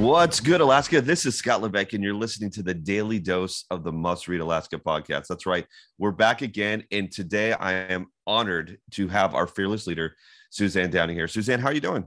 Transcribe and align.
What's 0.00 0.40
good, 0.40 0.62
Alaska? 0.62 1.02
This 1.02 1.26
is 1.26 1.34
Scott 1.34 1.60
Levesque, 1.60 1.92
and 1.92 2.02
you're 2.02 2.14
listening 2.14 2.48
to 2.52 2.62
the 2.62 2.72
daily 2.72 3.18
dose 3.18 3.66
of 3.70 3.84
the 3.84 3.92
Must 3.92 4.28
Read 4.28 4.40
Alaska 4.40 4.78
podcast. 4.78 5.26
That's 5.26 5.44
right. 5.44 5.66
We're 5.98 6.10
back 6.10 6.40
again, 6.40 6.84
and 6.90 7.12
today 7.12 7.52
I 7.52 7.72
am 7.72 8.06
honored 8.26 8.78
to 8.92 9.08
have 9.08 9.34
our 9.34 9.46
fearless 9.46 9.86
leader, 9.86 10.16
Suzanne 10.48 10.90
Downing 10.90 11.16
here. 11.16 11.28
Suzanne, 11.28 11.60
how 11.60 11.68
are 11.68 11.74
you 11.74 11.82
doing? 11.82 12.06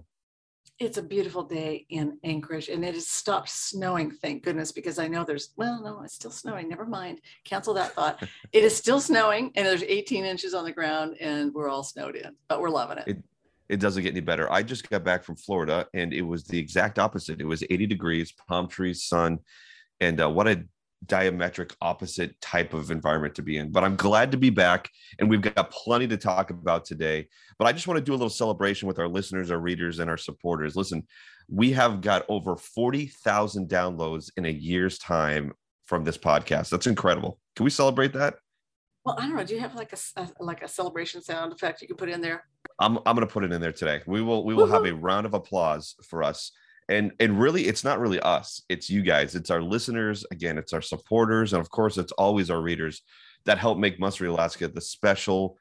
It's 0.80 0.98
a 0.98 1.04
beautiful 1.04 1.44
day 1.44 1.86
in 1.92 2.18
Anchorage, 2.24 2.68
and 2.68 2.84
it 2.84 2.96
has 2.96 3.08
stopped 3.08 3.50
snowing, 3.50 4.10
thank 4.10 4.44
goodness, 4.44 4.72
because 4.72 4.98
I 4.98 5.08
know 5.08 5.24
there's, 5.24 5.54
well, 5.56 5.80
no, 5.84 6.02
it's 6.02 6.16
still 6.16 6.32
snowing. 6.32 6.70
Never 6.70 6.88
mind. 6.88 7.22
Cancel 7.46 7.76
that 7.76 7.94
thought. 7.94 8.24
it 8.52 8.64
is 8.64 8.76
still 8.76 9.02
snowing, 9.02 9.52
and 9.56 9.68
there's 9.68 9.84
18 9.84 10.26
inches 10.26 10.56
on 10.56 10.66
the 10.66 10.72
ground, 10.72 11.16
and 11.20 11.54
we're 11.54 11.70
all 11.70 11.84
snowed 11.84 12.16
in, 12.16 12.36
but 12.48 12.60
we're 12.60 12.72
loving 12.72 12.98
it. 12.98 13.08
it 13.08 13.24
it 13.70 13.80
doesn't 13.80 14.04
get 14.04 14.12
any 14.12 14.22
better. 14.22 14.52
I 14.52 14.64
just 14.64 14.90
got 14.90 15.04
back 15.04 15.24
from 15.24 15.36
Florida 15.36 15.88
and 15.94 16.14
it 16.14 16.22
was 16.22 16.44
the 16.44 16.60
exact 16.60 17.00
opposite. 17.00 17.42
It 17.42 17.46
was 17.46 17.64
80 17.64 17.88
degrees, 17.88 18.34
palm 18.48 18.68
trees, 18.68 19.04
sun, 19.04 19.40
and 20.00 20.22
uh, 20.22 20.30
what 20.30 20.48
a 20.48 20.66
diametric 21.06 21.74
opposite 21.82 22.40
type 22.40 22.74
of 22.74 22.92
environment 22.92 23.36
to 23.36 23.42
be 23.42 23.58
in. 23.58 23.72
But 23.72 23.84
I'm 23.84 23.96
glad 23.96 24.32
to 24.32 24.38
be 24.38 24.50
back 24.50 24.90
and 25.20 25.30
we've 25.30 25.42
got 25.42 25.72
plenty 25.72 26.08
to 26.08 26.18
talk 26.18 26.50
about 26.50 26.86
today. 26.86 27.28
But 27.58 27.68
I 27.68 27.74
just 27.74 27.88
want 27.88 27.98
to 27.98 28.04
do 28.04 28.12
a 28.12 28.16
little 28.16 28.30
celebration 28.30 28.88
with 28.88 29.00
our 29.00 29.08
listeners, 29.08 29.52
our 29.52 29.60
readers, 29.60 30.00
and 30.00 30.10
our 30.10 30.18
supporters. 30.18 30.76
Listen, 30.76 31.06
we 31.50 31.72
have 31.74 32.02
got 32.02 32.26
over 32.30 32.56
40,000 32.56 33.68
downloads 33.68 34.32
in 34.38 34.46
a 34.46 34.50
year's 34.50 34.98
time 34.98 35.54
from 35.86 36.04
this 36.04 36.18
podcast. 36.18 36.70
That's 36.70 36.88
incredible. 36.88 37.40
Can 37.56 37.66
we 37.66 37.70
celebrate 37.70 38.14
that? 38.14 38.36
Well, 39.06 39.16
I 39.20 39.28
don't 39.28 39.36
know. 39.36 39.44
Do 39.44 39.54
you 39.54 39.60
have 39.60 39.76
like 39.76 39.92
a, 39.92 40.22
a 40.22 40.30
like 40.40 40.64
a 40.64 40.68
celebration 40.68 41.22
sound 41.22 41.52
effect 41.52 41.82
you 41.82 41.88
can 41.88 41.98
put 41.98 42.10
in 42.10 42.22
there? 42.22 42.46
I'm 42.80 42.98
I'm 43.06 43.16
gonna 43.16 43.28
put 43.28 43.44
it 43.44 43.52
in 43.52 43.62
there 43.62 43.72
today. 43.72 44.02
We 44.06 44.22
will 44.22 44.44
we 44.46 44.54
will 44.54 44.68
have 44.68 44.86
a 44.86 44.94
round 44.94 45.26
of 45.26 45.34
applause 45.34 45.96
for 46.04 46.24
us. 46.24 46.52
And 46.90 47.14
and 47.20 47.40
really, 47.40 47.68
it's 47.68 47.84
not 47.84 48.00
really 48.00 48.20
us. 48.20 48.62
It's 48.68 48.90
you 48.90 49.02
guys. 49.02 49.36
It's 49.36 49.50
our 49.50 49.62
listeners. 49.62 50.26
Again, 50.32 50.58
it's 50.58 50.74
our 50.74 50.82
supporters, 50.82 51.54
and 51.54 51.62
of 51.62 51.70
course, 51.70 51.98
it's 51.98 52.12
always 52.14 52.50
our 52.50 52.62
readers 52.62 53.02
that 53.46 53.58
help 53.58 53.78
make 53.78 54.00
Must 54.00 54.20
Read 54.20 54.30
Alaska 54.30 54.68
the 54.68 54.82
special 54.82 55.58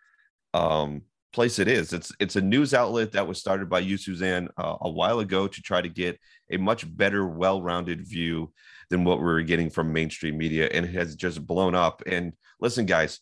um, 0.53 1.03
place 1.33 1.59
it 1.59 1.69
is. 1.69 1.93
It's 1.93 2.13
it's 2.19 2.37
a 2.37 2.41
news 2.41 2.75
outlet 2.75 3.13
that 3.13 3.27
was 3.27 3.39
started 3.39 3.69
by 3.69 3.81
you, 3.81 3.97
Suzanne, 3.97 4.49
uh, 4.57 4.77
a 4.81 4.91
while 4.91 5.21
ago 5.21 5.47
to 5.47 5.63
try 5.63 5.81
to 5.81 5.89
get 5.89 6.19
a 6.51 6.57
much 6.57 6.85
better, 6.97 7.27
well-rounded 7.27 8.07
view 8.07 8.53
than 8.91 9.05
what 9.05 9.19
we 9.19 9.25
were 9.25 9.43
getting 9.43 9.71
from 9.71 9.93
mainstream 9.93 10.37
media, 10.37 10.69
and 10.73 10.85
it 10.85 10.95
has 10.95 11.17
just 11.17 11.47
blown 11.47 11.75
up. 11.75 12.03
And 12.07 12.33
listen, 12.61 12.85
guys, 12.85 13.21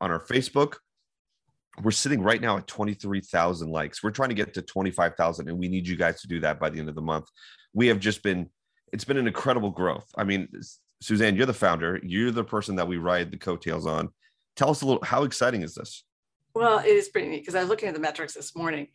on 0.00 0.10
our 0.10 0.20
Facebook, 0.20 0.76
we're 1.82 1.90
sitting 1.90 2.22
right 2.22 2.40
now 2.40 2.56
at 2.56 2.66
23,000 2.66 3.70
likes. 3.70 4.02
We're 4.02 4.10
trying 4.10 4.30
to 4.30 4.34
get 4.34 4.54
to 4.54 4.62
25,000 4.62 5.48
and 5.48 5.58
we 5.58 5.68
need 5.68 5.86
you 5.86 5.96
guys 5.96 6.20
to 6.22 6.28
do 6.28 6.40
that 6.40 6.58
by 6.58 6.70
the 6.70 6.78
end 6.78 6.88
of 6.88 6.94
the 6.94 7.02
month. 7.02 7.26
We 7.72 7.86
have 7.88 8.00
just 8.00 8.22
been 8.22 8.50
it's 8.92 9.04
been 9.04 9.18
an 9.18 9.26
incredible 9.26 9.70
growth. 9.70 10.06
I 10.16 10.24
mean, 10.24 10.48
Suzanne, 11.02 11.36
you're 11.36 11.46
the 11.46 11.52
founder. 11.52 12.00
You're 12.02 12.30
the 12.30 12.44
person 12.44 12.76
that 12.76 12.88
we 12.88 12.96
ride 12.96 13.30
the 13.30 13.36
coattails 13.36 13.86
on. 13.86 14.08
Tell 14.56 14.70
us 14.70 14.82
a 14.82 14.86
little 14.86 15.04
how 15.04 15.24
exciting 15.24 15.62
is 15.62 15.74
this? 15.74 16.04
Well, 16.54 16.78
it 16.78 16.86
is 16.86 17.08
pretty 17.08 17.28
neat 17.28 17.40
because 17.40 17.54
I 17.54 17.60
was 17.60 17.68
looking 17.68 17.88
at 17.88 17.94
the 17.94 18.00
metrics 18.00 18.34
this 18.34 18.56
morning 18.56 18.88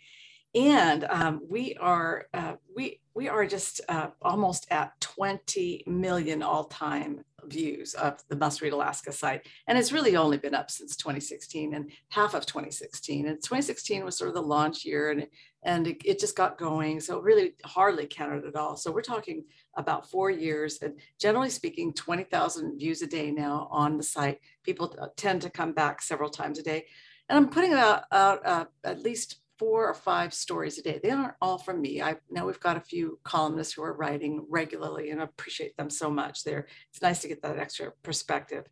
and 0.55 1.05
um, 1.05 1.41
we 1.49 1.75
are 1.79 2.27
uh, 2.33 2.55
we 2.75 2.99
we 3.15 3.27
are 3.27 3.45
just 3.45 3.81
uh, 3.89 4.07
almost 4.21 4.67
at 4.71 4.99
20 5.01 5.83
million 5.85 6.41
all-time 6.41 7.23
views 7.45 7.93
of 7.93 8.23
the 8.29 8.35
Must 8.35 8.61
Read 8.61 8.73
Alaska 8.73 9.11
site. 9.11 9.47
And 9.67 9.77
it's 9.77 9.91
really 9.91 10.15
only 10.15 10.37
been 10.37 10.55
up 10.55 10.71
since 10.71 10.95
2016 10.95 11.75
and 11.75 11.91
half 12.09 12.33
of 12.33 12.45
2016. 12.45 13.27
And 13.27 13.37
2016 13.37 14.03
was 14.03 14.17
sort 14.17 14.29
of 14.29 14.35
the 14.35 14.41
launch 14.41 14.85
year 14.85 15.11
and, 15.11 15.27
and 15.63 15.87
it, 15.87 16.01
it 16.03 16.19
just 16.19 16.35
got 16.35 16.57
going. 16.57 16.99
So 16.99 17.19
really 17.19 17.53
hardly 17.65 18.07
counted 18.07 18.45
at 18.45 18.55
all. 18.55 18.77
So 18.77 18.91
we're 18.91 19.01
talking 19.01 19.43
about 19.75 20.09
four 20.09 20.31
years 20.31 20.81
and 20.81 20.95
generally 21.19 21.49
speaking, 21.49 21.93
20,000 21.93 22.79
views 22.79 23.01
a 23.01 23.07
day 23.07 23.29
now 23.29 23.67
on 23.69 23.97
the 23.97 24.03
site. 24.03 24.39
People 24.63 24.95
uh, 24.99 25.07
tend 25.17 25.41
to 25.43 25.49
come 25.49 25.73
back 25.73 26.01
several 26.01 26.29
times 26.29 26.57
a 26.57 26.63
day. 26.63 26.85
And 27.29 27.37
I'm 27.37 27.49
putting 27.49 27.73
out, 27.73 28.03
out 28.11 28.45
uh, 28.45 28.65
at 28.83 29.01
least 29.01 29.42
four 29.63 29.87
or 29.87 29.93
five 29.93 30.33
stories 30.33 30.77
a 30.77 30.81
day. 30.81 30.99
They 31.01 31.09
aren't 31.09 31.35
all 31.41 31.57
from 31.57 31.81
me. 31.81 32.01
I 32.01 32.17
know 32.29 32.45
we've 32.45 32.59
got 32.59 32.75
a 32.75 32.81
few 32.81 33.17
columnists 33.23 33.71
who 33.73 33.83
are 33.83 33.93
writing 33.93 34.45
regularly 34.49 35.11
and 35.11 35.21
I 35.21 35.23
appreciate 35.23 35.77
them 35.77 35.89
so 35.89 36.09
much. 36.09 36.43
There, 36.43 36.67
it's 36.89 37.01
nice 37.01 37.21
to 37.21 37.29
get 37.29 37.41
that 37.43 37.57
extra 37.57 37.93
perspective. 38.03 38.65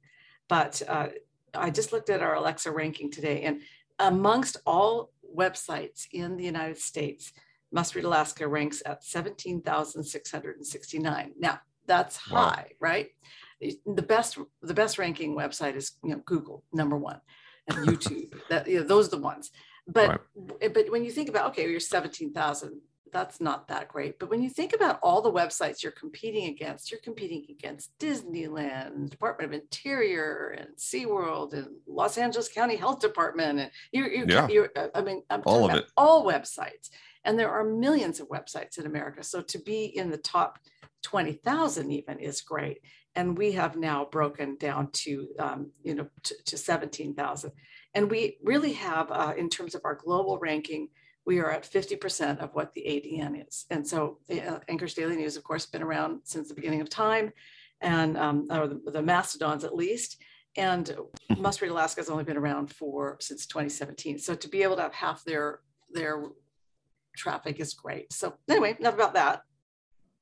But 0.50 0.82
uh, 0.86 1.08
I 1.54 1.70
just 1.70 1.94
looked 1.94 2.10
at 2.10 2.22
our 2.22 2.36
Alexa 2.36 2.70
ranking 2.72 3.10
today, 3.10 3.44
and 3.44 3.62
amongst 4.00 4.58
all 4.66 5.12
websites 5.34 6.08
in 6.12 6.36
the 6.36 6.44
United 6.44 6.78
States, 6.78 7.32
Must 7.72 7.96
Read 7.96 8.04
Alaska 8.04 8.46
ranks 8.46 8.84
at 8.86 9.02
17,669. 9.02 11.32
Now, 11.40 11.62
that's 11.88 12.30
wow. 12.30 12.50
high, 12.50 12.72
right? 12.82 13.12
The 13.62 14.02
best, 14.02 14.38
the 14.62 14.74
best 14.74 14.98
ranking 14.98 15.38
website 15.38 15.78
is 15.78 15.94
you 16.04 16.10
know 16.10 16.22
Google, 16.26 16.66
number 16.74 16.98
one, 16.98 17.22
and 17.70 17.88
YouTube. 17.88 18.34
that 18.50 18.68
you 18.68 18.82
know, 18.82 18.86
those 18.86 19.08
are 19.08 19.12
the 19.12 19.20
ones. 19.20 19.52
But 19.88 20.22
right. 20.40 20.74
but 20.74 20.92
when 20.92 21.04
you 21.04 21.12
think 21.12 21.30
about 21.30 21.52
okay, 21.52 21.70
you're 21.70 21.80
17,000, 21.80 22.82
that's 23.12 23.42
not 23.42 23.68
that 23.68 23.88
great. 23.88 24.20
But 24.20 24.30
when 24.30 24.42
you 24.42 24.50
think 24.50 24.74
about 24.74 25.00
all 25.02 25.22
the 25.22 25.32
websites 25.32 25.84
you're 25.84 25.92
competing 25.92 26.48
against, 26.48 26.92
you're 26.92 27.02
competing 27.02 27.46
against 27.50 27.98
Disneyland, 28.00 29.10
Department 29.10 29.54
of 29.54 29.60
Interior, 29.60 30.56
and 30.58 30.70
SeaWorld, 30.78 31.54
and 31.54 31.68
Los 31.88 32.18
Angeles 32.18 32.48
County 32.48 32.76
Health 32.76 33.00
Department, 33.00 33.60
and 33.60 33.72
you 33.92 34.06
you 34.06 34.26
yeah. 34.28 34.48
you're, 34.48 34.70
I 34.96 35.02
mean, 35.02 35.24
I'm 35.30 35.42
all 35.46 35.70
of 35.70 35.76
it, 35.76 35.86
all 35.98 36.26
websites, 36.26 36.90
and 37.26 37.38
there 37.38 37.52
are 37.52 37.64
millions 37.64 38.20
of 38.20 38.30
websites 38.30 38.78
in 38.78 38.86
America. 38.86 39.24
So 39.24 39.42
to 39.42 39.60
be 39.60 39.86
in 39.86 40.10
the 40.10 40.18
top 40.18 40.60
20,000 41.04 41.92
even 41.92 42.20
is 42.20 42.42
great. 42.42 42.82
And 43.16 43.38
we 43.38 43.52
have 43.54 43.76
now 43.76 44.06
broken 44.06 44.56
down 44.56 44.90
to, 44.92 45.28
um, 45.38 45.72
you 45.84 45.96
know, 45.96 46.08
to, 46.24 46.36
to 46.46 46.58
17,000. 46.58 47.52
And 47.94 48.10
we 48.10 48.38
really 48.44 48.74
have, 48.74 49.12
uh, 49.12 49.34
in 49.38 49.50
terms 49.50 49.76
of 49.76 49.82
our 49.84 49.96
global 49.96 50.40
ranking, 50.40 50.90
we 51.26 51.40
are 51.40 51.52
at 51.52 51.64
50% 51.64 52.40
of 52.40 52.54
what 52.54 52.74
the 52.74 52.82
ADN 52.82 53.48
is. 53.48 53.66
And 53.70 53.88
so 53.88 54.18
uh, 54.32 54.60
Anchorage 54.68 54.96
Daily 54.96 55.16
News, 55.16 55.38
of 55.38 55.44
course, 55.44 55.66
been 55.66 55.84
around 55.84 56.22
since 56.24 56.48
the 56.48 56.56
beginning 56.56 56.82
of 56.82 56.90
time, 56.90 57.32
and 57.82 58.18
um, 58.18 58.48
or 58.50 58.68
the, 58.68 58.82
the 58.92 59.02
mastodons 59.02 59.64
at 59.64 59.76
least. 59.76 60.18
And 60.58 60.94
Must 61.38 61.62
Read 61.62 61.72
Alaska 61.72 62.02
has 62.02 62.10
only 62.10 62.24
been 62.24 62.38
around 62.38 62.74
for 62.74 63.18
since 63.20 63.46
2017. 63.46 64.20
So 64.20 64.36
to 64.36 64.50
be 64.50 64.64
able 64.64 64.76
to 64.78 64.82
have 64.82 64.94
half 64.94 65.24
their 65.24 65.60
their 65.94 66.24
traffic 67.16 67.60
is 67.60 67.74
great. 67.74 68.12
So 68.12 68.36
anyway, 68.50 68.76
enough 68.80 68.96
about 68.96 69.14
that. 69.14 69.42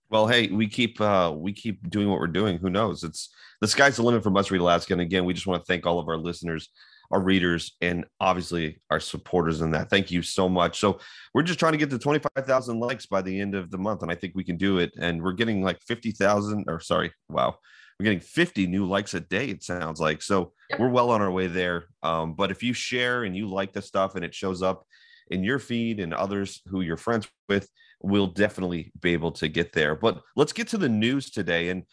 Well, 0.09 0.27
hey, 0.27 0.47
we 0.47 0.67
keep 0.67 0.99
uh, 0.99 1.33
we 1.35 1.53
keep 1.53 1.89
doing 1.89 2.09
what 2.09 2.19
we're 2.19 2.27
doing. 2.27 2.57
Who 2.57 2.69
knows? 2.69 3.03
It's 3.03 3.29
the 3.61 3.67
sky's 3.67 3.95
the 3.95 4.03
limit 4.03 4.23
for 4.23 4.31
Must 4.31 4.51
Read 4.51 4.61
Alaska. 4.61 4.93
And 4.93 5.01
again, 5.01 5.25
we 5.25 5.33
just 5.33 5.47
want 5.47 5.63
to 5.63 5.65
thank 5.65 5.85
all 5.85 5.99
of 5.99 6.07
our 6.07 6.17
listeners 6.17 6.69
our 7.11 7.19
readers, 7.19 7.75
and 7.81 8.05
obviously 8.19 8.81
our 8.89 8.99
supporters 8.99 9.61
in 9.61 9.71
that. 9.71 9.89
Thank 9.89 10.11
you 10.11 10.21
so 10.21 10.47
much. 10.47 10.79
So 10.79 10.99
we're 11.33 11.43
just 11.43 11.59
trying 11.59 11.71
to 11.71 11.77
get 11.77 11.89
to 11.89 11.99
25,000 11.99 12.79
likes 12.79 13.05
by 13.05 13.21
the 13.21 13.39
end 13.39 13.55
of 13.55 13.71
the 13.71 13.77
month, 13.77 14.03
and 14.03 14.11
I 14.11 14.15
think 14.15 14.33
we 14.35 14.43
can 14.43 14.57
do 14.57 14.77
it. 14.77 14.91
And 14.99 15.21
we're 15.21 15.33
getting 15.33 15.63
like 15.63 15.81
50,000, 15.81 16.65
or 16.67 16.79
sorry, 16.79 17.11
wow, 17.27 17.55
we're 17.99 18.05
getting 18.05 18.19
50 18.19 18.67
new 18.67 18.85
likes 18.85 19.13
a 19.13 19.19
day. 19.19 19.49
It 19.49 19.63
sounds 19.63 19.99
like 19.99 20.21
so 20.21 20.53
yep. 20.69 20.79
we're 20.79 20.89
well 20.89 21.09
on 21.11 21.21
our 21.21 21.31
way 21.31 21.47
there. 21.47 21.85
Um, 22.03 22.33
but 22.33 22.51
if 22.51 22.63
you 22.63 22.73
share 22.73 23.23
and 23.23 23.35
you 23.35 23.47
like 23.47 23.73
the 23.73 23.81
stuff 23.81 24.15
and 24.15 24.23
it 24.23 24.33
shows 24.33 24.61
up 24.61 24.85
in 25.31 25.43
your 25.43 25.59
feed 25.59 25.99
and 25.99 26.13
others 26.13 26.61
who 26.67 26.81
you're 26.81 26.97
friends 26.97 27.27
with, 27.47 27.69
we'll 28.01 28.27
definitely 28.27 28.91
be 29.01 29.13
able 29.13 29.31
to 29.33 29.47
get 29.47 29.73
there. 29.73 29.95
But 29.95 30.21
let's 30.35 30.53
get 30.53 30.67
to 30.69 30.77
the 30.77 30.89
news 30.89 31.29
today 31.29 31.69
and 31.69 31.83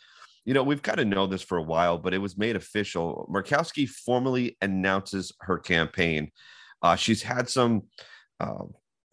you 0.47 0.55
know, 0.55 0.63
we've 0.63 0.83
kind 0.83 1.01
of 1.01 1.09
known 1.09 1.29
this 1.29 1.43
for 1.43 1.59
a 1.59 1.63
while, 1.63 1.99
but 1.99 2.15
it 2.15 2.19
was 2.19 2.39
made 2.39 2.57
official. 2.57 3.29
Murkowski 3.31 3.87
formally 3.89 4.57
announces 4.63 5.33
her 5.41 5.59
campaign. 5.59 6.31
Uh, 6.81 6.97
she's 6.97 7.23
had 7.23 7.49
some, 7.49 7.83
uh, 8.41 8.65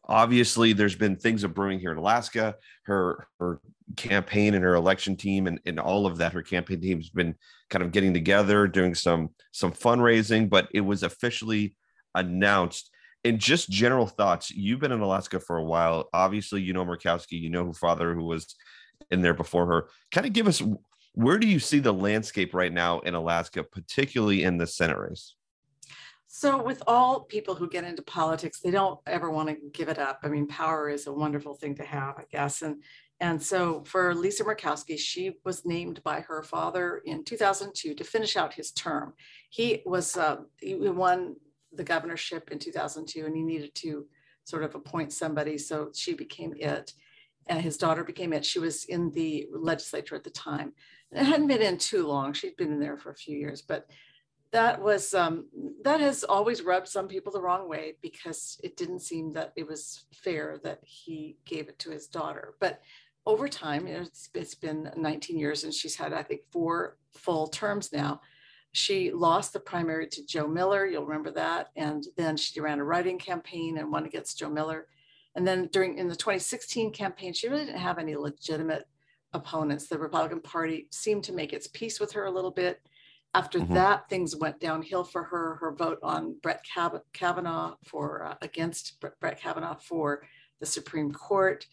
obviously, 0.05 0.73
there's 0.73 0.95
been 0.95 1.17
things 1.17 1.43
of 1.43 1.53
brewing 1.53 1.79
here 1.79 1.91
in 1.91 1.97
Alaska. 1.97 2.55
Her 2.83 3.27
her 3.39 3.59
campaign 3.97 4.53
and 4.53 4.63
her 4.63 4.75
election 4.75 5.15
team 5.17 5.47
and, 5.47 5.59
and 5.65 5.79
all 5.79 6.05
of 6.05 6.17
that, 6.19 6.33
her 6.33 6.43
campaign 6.43 6.79
team 6.79 6.99
has 6.99 7.09
been 7.09 7.35
kind 7.69 7.83
of 7.83 7.91
getting 7.91 8.13
together, 8.13 8.67
doing 8.67 8.95
some 8.95 9.29
some 9.51 9.71
fundraising, 9.73 10.49
but 10.49 10.67
it 10.71 10.81
was 10.81 11.03
officially 11.03 11.75
announced. 12.15 12.91
and 13.23 13.39
just 13.39 13.69
general 13.69 14.07
thoughts. 14.07 14.51
You've 14.51 14.79
been 14.79 14.91
in 14.91 14.99
Alaska 15.01 15.39
for 15.39 15.57
a 15.57 15.63
while. 15.63 16.09
Obviously, 16.13 16.61
you 16.61 16.73
know 16.73 16.85
Murkowski. 16.85 17.39
You 17.39 17.49
know 17.49 17.65
who 17.65 17.73
father 17.73 18.13
who 18.13 18.25
was 18.25 18.55
in 19.11 19.21
there 19.21 19.33
before 19.33 19.65
her. 19.67 19.89
Kind 20.11 20.27
of 20.27 20.33
give 20.33 20.47
us 20.47 20.61
where 21.13 21.37
do 21.37 21.47
you 21.47 21.59
see 21.59 21.79
the 21.79 21.93
landscape 21.93 22.53
right 22.53 22.73
now 22.73 22.99
in 22.99 23.13
Alaska, 23.13 23.63
particularly 23.63 24.43
in 24.43 24.57
the 24.57 24.67
Senate 24.67 24.97
race? 24.97 25.35
So, 26.27 26.61
with 26.61 26.81
all 26.87 27.21
people 27.21 27.53
who 27.53 27.69
get 27.69 27.83
into 27.83 28.01
politics, 28.01 28.59
they 28.59 28.71
don't 28.71 28.99
ever 29.05 29.29
want 29.29 29.49
to 29.49 29.57
give 29.71 29.87
it 29.87 29.99
up. 29.99 30.21
I 30.23 30.29
mean, 30.29 30.47
power 30.47 30.89
is 30.89 31.05
a 31.05 31.13
wonderful 31.13 31.53
thing 31.53 31.75
to 31.75 31.83
have, 31.83 32.15
I 32.17 32.23
guess. 32.31 32.63
And 32.63 32.81
and 33.19 33.41
so 33.41 33.83
for 33.85 34.13
Lisa 34.13 34.43
Murkowski, 34.43 34.97
she 34.97 35.33
was 35.45 35.63
named 35.65 36.03
by 36.03 36.21
her 36.21 36.43
father 36.43 37.01
in 37.05 37.23
2002 37.23 37.93
to 37.93 38.03
finish 38.03 38.35
out 38.35 38.53
his 38.53 38.71
term. 38.71 39.13
He 39.49 39.81
was 39.85 40.17
uh, 40.17 40.37
he 40.59 40.75
won 40.75 41.35
the 41.71 41.83
governorship 41.83 42.51
in 42.51 42.59
2002, 42.59 43.25
and 43.25 43.35
he 43.35 43.43
needed 43.43 43.73
to 43.75 44.07
sort 44.43 44.63
of 44.63 44.75
appoint 44.75 45.13
somebody, 45.13 45.57
so 45.57 45.89
she 45.95 46.13
became 46.13 46.53
it, 46.57 46.93
and 47.47 47.61
his 47.61 47.77
daughter 47.77 48.03
became 48.03 48.33
it. 48.33 48.43
She 48.45 48.59
was 48.59 48.85
in 48.85 49.11
the 49.11 49.47
legislature 49.53 50.15
at 50.15 50.23
the 50.23 50.29
time. 50.29 50.73
It 51.15 51.25
hadn't 51.25 51.47
been 51.47 51.61
in 51.61 51.77
too 51.77 52.05
long; 52.07 52.33
she'd 52.33 52.57
been 52.57 52.71
in 52.71 52.79
there 52.79 52.97
for 52.97 53.11
a 53.11 53.15
few 53.15 53.37
years, 53.37 53.61
but 53.61 53.89
that 54.51 54.81
was 54.81 55.13
um, 55.13 55.47
that 55.83 55.99
has 55.99 56.23
always 56.23 56.61
rubbed 56.61 56.87
some 56.87 57.07
people 57.07 57.31
the 57.31 57.41
wrong 57.41 57.67
way 57.67 57.95
because 58.01 58.59
it 58.63 58.77
didn't 58.77 58.99
seem 58.99 59.33
that 59.33 59.51
it 59.55 59.67
was 59.67 60.05
fair 60.13 60.59
that 60.63 60.79
he 60.83 61.37
gave 61.45 61.67
it 61.67 61.79
to 61.79 61.89
his 61.89 62.07
daughter. 62.07 62.53
But 62.59 62.81
over 63.25 63.47
time, 63.47 63.87
it's, 63.87 64.29
it's 64.33 64.55
been 64.55 64.91
19 64.97 65.37
years 65.37 65.63
and 65.63 65.73
she's 65.73 65.95
had, 65.95 66.13
I 66.13 66.23
think, 66.23 66.41
four 66.51 66.97
full 67.13 67.47
terms 67.47 67.91
now. 67.93 68.21
She 68.73 69.11
lost 69.11 69.53
the 69.53 69.59
primary 69.59 70.07
to 70.07 70.25
Joe 70.25 70.47
Miller, 70.47 70.85
you'll 70.85 71.05
remember 71.05 71.31
that. 71.31 71.69
And 71.75 72.05
then 72.17 72.35
she 72.35 72.59
ran 72.59 72.79
a 72.79 72.83
write-in 72.83 73.19
campaign 73.19 73.77
and 73.77 73.91
won 73.91 74.05
against 74.05 74.39
Joe 74.39 74.49
Miller. 74.49 74.87
And 75.35 75.47
then 75.47 75.69
during 75.71 75.97
in 75.97 76.07
the 76.07 76.15
2016 76.15 76.91
campaign, 76.91 77.33
she 77.33 77.47
really 77.47 77.65
didn't 77.65 77.79
have 77.79 77.97
any 77.97 78.15
legitimate 78.15 78.87
opponents. 79.33 79.87
The 79.87 79.97
Republican 79.97 80.41
Party 80.41 80.87
seemed 80.91 81.23
to 81.25 81.33
make 81.33 81.53
its 81.53 81.67
peace 81.67 81.99
with 81.99 82.11
her 82.13 82.25
a 82.25 82.31
little 82.31 82.51
bit. 82.51 82.81
After 83.33 83.59
mm-hmm. 83.59 83.73
that, 83.73 84.09
things 84.09 84.35
went 84.35 84.59
downhill 84.59 85.03
for 85.03 85.23
her. 85.23 85.55
Her 85.55 85.73
vote 85.73 85.99
on 86.03 86.35
Brett 86.41 86.63
Kavanaugh 87.13 87.75
for 87.83 88.25
uh, 88.25 88.35
against 88.41 89.03
Brett 89.19 89.39
Kavanaugh 89.39 89.75
for 89.75 90.23
the 90.59 90.65
Supreme 90.65 91.11
Court 91.11 91.65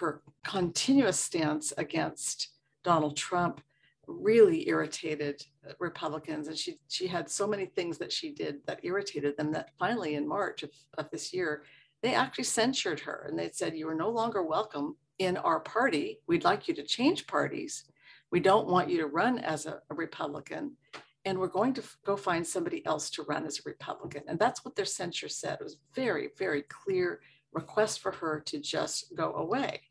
her 0.00 0.22
continuous 0.44 1.18
stance 1.18 1.72
against 1.78 2.48
Donald 2.84 3.16
Trump 3.16 3.60
really 4.06 4.68
irritated 4.68 5.42
Republicans. 5.80 6.46
And 6.46 6.56
she, 6.56 6.78
she 6.88 7.06
had 7.08 7.28
so 7.28 7.46
many 7.46 7.66
things 7.66 7.98
that 7.98 8.12
she 8.12 8.30
did 8.30 8.58
that 8.66 8.80
irritated 8.84 9.36
them 9.36 9.52
that 9.52 9.70
finally 9.78 10.14
in 10.14 10.28
March 10.28 10.62
of, 10.62 10.70
of 10.96 11.10
this 11.10 11.32
year, 11.32 11.64
they 12.02 12.14
actually 12.14 12.44
censured 12.44 13.00
her 13.00 13.26
and 13.28 13.38
they 13.38 13.50
said, 13.52 13.76
You 13.76 13.88
are 13.88 13.94
no 13.94 14.10
longer 14.10 14.42
welcome 14.42 14.96
in 15.18 15.36
our 15.36 15.60
party. 15.60 16.20
We'd 16.26 16.44
like 16.44 16.68
you 16.68 16.74
to 16.74 16.82
change 16.82 17.26
parties. 17.26 17.84
We 18.30 18.40
don't 18.40 18.68
want 18.68 18.90
you 18.90 18.98
to 18.98 19.06
run 19.06 19.38
as 19.38 19.66
a, 19.66 19.80
a 19.90 19.94
Republican. 19.94 20.76
And 21.24 21.38
we're 21.38 21.48
going 21.48 21.74
to 21.74 21.82
go 22.04 22.16
find 22.16 22.46
somebody 22.46 22.84
else 22.86 23.10
to 23.10 23.22
run 23.22 23.46
as 23.46 23.58
a 23.58 23.62
Republican. 23.66 24.22
And 24.28 24.38
that's 24.38 24.64
what 24.64 24.76
their 24.76 24.84
censure 24.84 25.28
said. 25.28 25.58
It 25.60 25.64
was 25.64 25.78
very, 25.94 26.30
very 26.38 26.62
clear 26.62 27.20
request 27.52 28.00
for 28.00 28.12
her 28.12 28.40
to 28.46 28.60
just 28.60 29.14
go 29.16 29.34
away. 29.34 29.82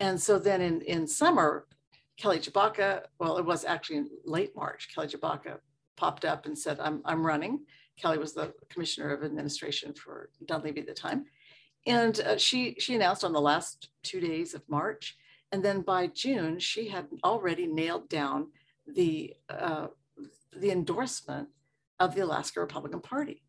And 0.00 0.20
so 0.20 0.38
then 0.38 0.60
in, 0.60 0.82
in 0.82 1.06
summer, 1.06 1.66
Kelly 2.16 2.38
Tshibaka, 2.38 3.02
well, 3.18 3.38
it 3.38 3.44
was 3.44 3.64
actually 3.64 3.96
in 3.96 4.10
late 4.24 4.54
March, 4.54 4.88
Kelly 4.94 5.08
Tshibaka 5.08 5.58
popped 5.96 6.24
up 6.24 6.46
and 6.46 6.58
said, 6.58 6.78
I'm, 6.80 7.00
I'm 7.04 7.24
running. 7.24 7.60
Kelly 7.96 8.18
was 8.18 8.34
the 8.34 8.52
commissioner 8.68 9.12
of 9.14 9.22
administration 9.22 9.94
for 9.94 10.30
Dunleavy 10.46 10.80
at 10.80 10.86
the 10.86 10.94
time. 10.94 11.26
And 11.86 12.18
uh, 12.20 12.38
she, 12.38 12.76
she 12.78 12.94
announced 12.94 13.24
on 13.24 13.32
the 13.32 13.40
last 13.40 13.88
two 14.02 14.20
days 14.20 14.54
of 14.54 14.62
March. 14.68 15.16
And 15.52 15.62
then 15.62 15.82
by 15.82 16.08
June, 16.08 16.58
she 16.58 16.88
had 16.88 17.06
already 17.22 17.66
nailed 17.66 18.08
down 18.08 18.48
the, 18.86 19.34
uh, 19.48 19.88
the 20.56 20.70
endorsement 20.70 21.48
of 22.00 22.14
the 22.14 22.22
Alaska 22.22 22.60
Republican 22.60 23.00
Party 23.00 23.42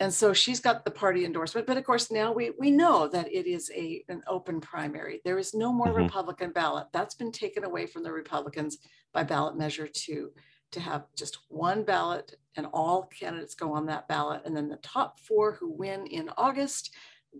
and 0.00 0.12
so 0.12 0.32
she's 0.32 0.60
got 0.60 0.84
the 0.84 0.90
party 0.90 1.24
endorsement 1.24 1.66
but 1.66 1.76
of 1.76 1.84
course 1.84 2.10
now 2.10 2.32
we 2.32 2.50
we 2.58 2.70
know 2.70 3.08
that 3.08 3.32
it 3.32 3.46
is 3.46 3.70
a 3.74 4.04
an 4.08 4.22
open 4.26 4.60
primary 4.60 5.20
there 5.24 5.38
is 5.38 5.54
no 5.54 5.72
more 5.72 5.86
mm-hmm. 5.86 6.02
republican 6.02 6.50
ballot 6.52 6.86
that's 6.92 7.14
been 7.14 7.32
taken 7.32 7.64
away 7.64 7.86
from 7.86 8.02
the 8.02 8.12
republicans 8.12 8.78
by 9.12 9.22
ballot 9.22 9.56
measure 9.56 9.88
2 9.88 10.30
to 10.72 10.80
have 10.80 11.04
just 11.16 11.38
one 11.48 11.82
ballot 11.82 12.34
and 12.56 12.66
all 12.72 13.04
candidates 13.04 13.54
go 13.54 13.72
on 13.72 13.86
that 13.86 14.08
ballot 14.08 14.42
and 14.44 14.56
then 14.56 14.68
the 14.68 14.76
top 14.76 15.18
4 15.20 15.52
who 15.52 15.70
win 15.70 16.06
in 16.06 16.28
august 16.36 16.94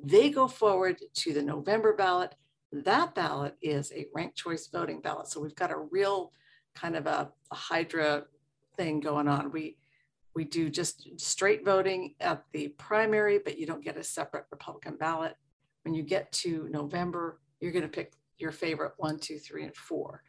they 0.05 0.31
go 0.31 0.47
forward 0.49 0.99
to 1.15 1.33
the 1.33 1.43
november 1.43 1.95
ballot 1.95 2.35
that 2.73 3.15
ballot 3.15 3.57
is 3.63 3.93
a 3.93 4.07
ranked 4.15 4.37
choice 4.37 4.69
voting 4.69 5.01
ballot 5.01 5.27
so 5.29 5.41
we've 5.41 5.55
got 5.55 5.71
a 5.71 5.79
real 5.91 6.33
kind 6.75 6.97
of 6.97 7.07
a, 7.07 7.31
a 7.51 7.55
hydra 7.55 8.25
thing 8.77 9.01
going 9.01 9.29
on 9.29 9.51
we 9.51 9.77
we 10.37 10.45
do 10.45 10.69
just 10.69 11.09
straight 11.19 11.65
voting 11.65 12.15
at 12.21 12.45
the 12.53 12.69
primary, 12.77 13.39
but 13.39 13.59
you 13.59 13.67
don't 13.67 13.83
get 13.83 13.97
a 13.97 14.05
separate 14.05 14.45
Republican 14.53 14.97
ballot. 14.97 15.35
When 15.83 15.95
you 15.95 16.03
get 16.03 16.31
to 16.33 16.69
November, 16.71 17.41
you're 17.59 17.73
going 17.73 17.83
to 17.83 17.89
pick 17.89 18.13
your 18.39 18.53
favorite 18.53 18.93
one, 18.99 19.19
two, 19.19 19.39
three, 19.39 19.65
and 19.65 19.75
four. 19.75 20.23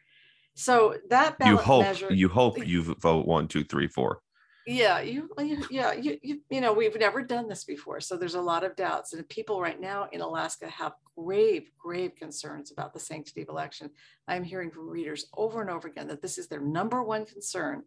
So 0.54 0.96
that 1.10 1.38
ballot 1.38 1.60
you 1.60 1.62
hope 1.62 1.82
measure, 1.82 2.12
you 2.12 2.28
hope 2.30 2.58
you 2.66 2.82
vote 2.82 3.26
one, 3.26 3.46
two, 3.48 3.62
three, 3.62 3.86
four. 3.86 4.20
Yeah, 4.70 5.00
you, 5.00 5.30
yeah, 5.70 5.94
you, 5.94 6.18
you, 6.22 6.40
you 6.50 6.60
know, 6.60 6.74
we've 6.74 6.98
never 6.98 7.22
done 7.22 7.48
this 7.48 7.64
before, 7.64 8.00
so 8.00 8.18
there's 8.18 8.34
a 8.34 8.40
lot 8.40 8.64
of 8.64 8.76
doubts, 8.76 9.14
and 9.14 9.26
people 9.30 9.62
right 9.62 9.80
now 9.80 10.08
in 10.12 10.20
Alaska 10.20 10.68
have 10.68 10.92
grave, 11.16 11.70
grave 11.78 12.14
concerns 12.16 12.70
about 12.70 12.92
the 12.92 13.00
sanctity 13.00 13.40
of 13.40 13.48
election. 13.48 13.88
I'm 14.28 14.44
hearing 14.44 14.70
from 14.70 14.90
readers 14.90 15.24
over 15.34 15.62
and 15.62 15.70
over 15.70 15.88
again 15.88 16.06
that 16.08 16.20
this 16.20 16.36
is 16.36 16.48
their 16.48 16.60
number 16.60 17.02
one 17.02 17.24
concern 17.24 17.84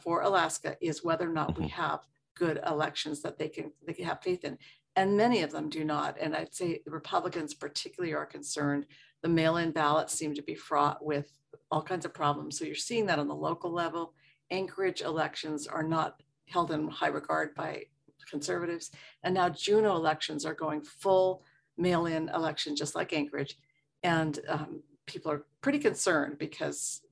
for 0.00 0.22
Alaska 0.22 0.76
is 0.80 1.04
whether 1.04 1.30
or 1.30 1.32
not 1.32 1.56
we 1.56 1.66
mm-hmm. 1.66 1.80
have 1.80 2.00
good 2.36 2.58
elections 2.66 3.22
that 3.22 3.38
they 3.38 3.48
can 3.48 3.70
they 3.86 3.92
can 3.92 4.04
have 4.04 4.20
faith 4.20 4.42
in. 4.42 4.58
And 4.96 5.16
many 5.16 5.42
of 5.42 5.52
them 5.52 5.68
do 5.68 5.84
not. 5.84 6.16
And 6.20 6.34
I'd 6.34 6.52
say 6.52 6.80
the 6.84 6.90
Republicans 6.90 7.54
particularly 7.54 8.12
are 8.12 8.26
concerned. 8.26 8.86
The 9.22 9.28
mail-in 9.28 9.70
ballots 9.70 10.14
seem 10.14 10.34
to 10.34 10.42
be 10.42 10.56
fraught 10.56 11.04
with 11.04 11.30
all 11.70 11.82
kinds 11.82 12.04
of 12.04 12.12
problems. 12.12 12.58
So 12.58 12.64
you're 12.64 12.74
seeing 12.74 13.06
that 13.06 13.20
on 13.20 13.28
the 13.28 13.34
local 13.34 13.72
level. 13.72 14.14
Anchorage 14.50 15.00
elections 15.00 15.66
are 15.66 15.82
not 15.82 16.22
held 16.46 16.70
in 16.70 16.88
high 16.88 17.08
regard 17.08 17.54
by 17.54 17.84
conservatives. 18.30 18.90
And 19.22 19.34
now 19.34 19.48
Juneau 19.48 19.96
elections 19.96 20.44
are 20.44 20.54
going 20.54 20.82
full 20.82 21.44
mail-in 21.76 22.28
election, 22.30 22.76
just 22.76 22.94
like 22.94 23.12
Anchorage. 23.12 23.56
And 24.02 24.38
um, 24.48 24.82
people 25.06 25.30
are 25.32 25.44
pretty 25.60 25.78
concerned 25.78 26.38
because 26.38 27.02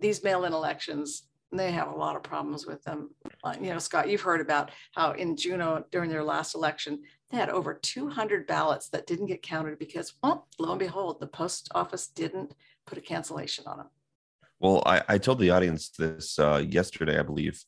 these 0.00 0.22
mail-in 0.22 0.52
elections 0.52 1.24
they 1.52 1.72
have 1.72 1.88
a 1.88 1.96
lot 1.96 2.16
of 2.16 2.22
problems 2.22 2.66
with 2.66 2.82
them. 2.84 3.10
Uh, 3.42 3.54
you 3.60 3.70
know, 3.70 3.78
Scott, 3.78 4.08
you've 4.08 4.20
heard 4.20 4.40
about 4.40 4.70
how 4.92 5.12
in 5.12 5.36
Juneau 5.36 5.84
during 5.90 6.08
their 6.08 6.22
last 6.22 6.54
election, 6.54 7.02
they 7.30 7.36
had 7.36 7.50
over 7.50 7.74
200 7.74 8.46
ballots 8.46 8.88
that 8.90 9.06
didn't 9.06 9.26
get 9.26 9.42
counted 9.42 9.78
because, 9.78 10.14
well, 10.22 10.46
lo 10.58 10.70
and 10.70 10.78
behold, 10.78 11.20
the 11.20 11.26
post 11.26 11.68
office 11.74 12.06
didn't 12.08 12.54
put 12.86 12.98
a 12.98 13.00
cancellation 13.00 13.64
on 13.66 13.78
them. 13.78 13.88
Well, 14.60 14.82
I, 14.86 15.02
I 15.08 15.18
told 15.18 15.38
the 15.38 15.50
audience 15.50 15.88
this 15.88 16.38
uh, 16.38 16.62
yesterday, 16.66 17.18
I 17.18 17.22
believe. 17.22 17.64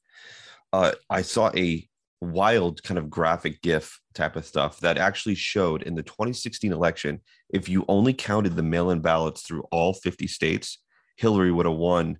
Uh, 0.72 0.92
I 1.10 1.22
saw 1.22 1.50
a 1.54 1.86
wild 2.22 2.82
kind 2.82 2.98
of 2.98 3.10
graphic 3.10 3.60
GIF 3.62 4.00
type 4.14 4.36
of 4.36 4.46
stuff 4.46 4.80
that 4.80 4.96
actually 4.96 5.34
showed 5.34 5.82
in 5.82 5.94
the 5.94 6.02
2016 6.02 6.72
election, 6.72 7.20
if 7.50 7.68
you 7.68 7.84
only 7.88 8.14
counted 8.14 8.54
the 8.54 8.62
mail 8.62 8.90
in 8.90 9.00
ballots 9.00 9.42
through 9.42 9.64
all 9.72 9.92
50 9.92 10.26
states, 10.26 10.78
Hillary 11.16 11.52
would 11.52 11.66
have 11.66 11.74
won 11.74 12.18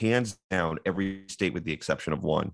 hands 0.00 0.36
down 0.50 0.78
every 0.84 1.24
state 1.28 1.54
with 1.54 1.64
the 1.64 1.72
exception 1.72 2.12
of 2.12 2.24
one. 2.24 2.52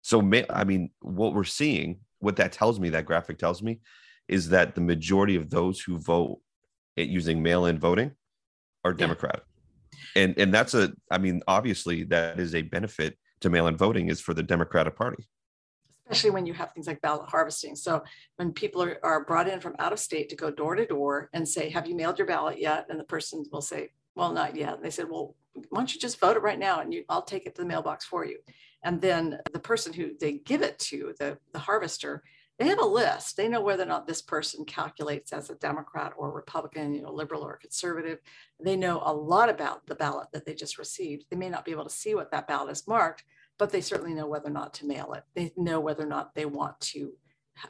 So, 0.00 0.20
I 0.50 0.64
mean, 0.64 0.90
what 1.00 1.34
we're 1.34 1.44
seeing, 1.44 2.00
what 2.18 2.36
that 2.36 2.52
tells 2.52 2.80
me, 2.80 2.90
that 2.90 3.06
graphic 3.06 3.38
tells 3.38 3.62
me, 3.62 3.80
is 4.26 4.48
that 4.48 4.74
the 4.74 4.80
majority 4.80 5.36
of 5.36 5.50
those 5.50 5.80
who 5.80 5.98
vote 5.98 6.40
using 6.96 7.42
mail-in 7.42 7.78
voting 7.78 8.12
are 8.84 8.92
Democrat, 8.92 9.42
yeah. 10.16 10.22
and 10.22 10.38
and 10.38 10.54
that's 10.54 10.74
a, 10.74 10.92
I 11.10 11.18
mean, 11.18 11.42
obviously 11.46 12.04
that 12.04 12.40
is 12.40 12.54
a 12.54 12.62
benefit 12.62 13.16
to 13.42 13.50
mail-in 13.50 13.76
voting 13.76 14.08
is 14.08 14.20
for 14.20 14.34
the 14.34 14.42
Democratic 14.42 14.96
Party. 14.96 15.24
Especially 16.06 16.30
when 16.30 16.46
you 16.46 16.52
have 16.54 16.72
things 16.72 16.86
like 16.86 17.00
ballot 17.00 17.28
harvesting. 17.28 17.76
So 17.76 18.02
when 18.36 18.52
people 18.52 18.82
are, 18.82 18.98
are 19.02 19.24
brought 19.24 19.48
in 19.48 19.60
from 19.60 19.76
out 19.78 19.92
of 19.92 19.98
state 19.98 20.28
to 20.30 20.36
go 20.36 20.50
door 20.50 20.74
to 20.74 20.84
door 20.84 21.30
and 21.32 21.48
say, 21.48 21.70
"Have 21.70 21.86
you 21.86 21.94
mailed 21.94 22.18
your 22.18 22.26
ballot 22.26 22.60
yet?" 22.60 22.86
and 22.90 22.98
the 22.98 23.04
person 23.04 23.44
will 23.52 23.62
say, 23.62 23.92
"Well, 24.14 24.32
not 24.32 24.56
yet." 24.56 24.74
And 24.74 24.84
they 24.84 24.90
said, 24.90 25.08
"Well, 25.08 25.36
why 25.54 25.80
don't 25.80 25.94
you 25.94 26.00
just 26.00 26.20
vote 26.20 26.36
it 26.36 26.42
right 26.42 26.58
now 26.58 26.80
and 26.80 26.92
you, 26.92 27.04
I'll 27.08 27.22
take 27.22 27.46
it 27.46 27.54
to 27.56 27.62
the 27.62 27.68
mailbox 27.68 28.04
for 28.04 28.24
you. 28.24 28.38
And 28.84 29.00
then 29.00 29.38
the 29.52 29.58
person 29.58 29.92
who 29.92 30.16
they 30.18 30.32
give 30.32 30.62
it 30.62 30.78
to, 30.80 31.14
the, 31.18 31.38
the 31.52 31.58
harvester, 31.58 32.22
they 32.62 32.68
have 32.68 32.78
a 32.78 32.86
list. 32.86 33.36
They 33.36 33.48
know 33.48 33.60
whether 33.60 33.82
or 33.82 33.86
not 33.86 34.06
this 34.06 34.22
person 34.22 34.64
calculates 34.64 35.32
as 35.32 35.50
a 35.50 35.56
Democrat 35.56 36.12
or 36.16 36.30
Republican, 36.30 36.94
you 36.94 37.02
know, 37.02 37.12
liberal 37.12 37.42
or 37.42 37.56
conservative. 37.56 38.20
They 38.62 38.76
know 38.76 39.02
a 39.04 39.12
lot 39.12 39.48
about 39.48 39.84
the 39.86 39.96
ballot 39.96 40.28
that 40.32 40.46
they 40.46 40.54
just 40.54 40.78
received. 40.78 41.24
They 41.28 41.36
may 41.36 41.48
not 41.48 41.64
be 41.64 41.72
able 41.72 41.84
to 41.84 41.90
see 41.90 42.14
what 42.14 42.30
that 42.30 42.46
ballot 42.46 42.70
is 42.70 42.86
marked, 42.86 43.24
but 43.58 43.70
they 43.70 43.80
certainly 43.80 44.14
know 44.14 44.28
whether 44.28 44.46
or 44.48 44.52
not 44.52 44.74
to 44.74 44.86
mail 44.86 45.12
it. 45.14 45.24
They 45.34 45.52
know 45.56 45.80
whether 45.80 46.04
or 46.04 46.08
not 46.08 46.36
they 46.36 46.44
want 46.44 46.78
to 46.80 47.14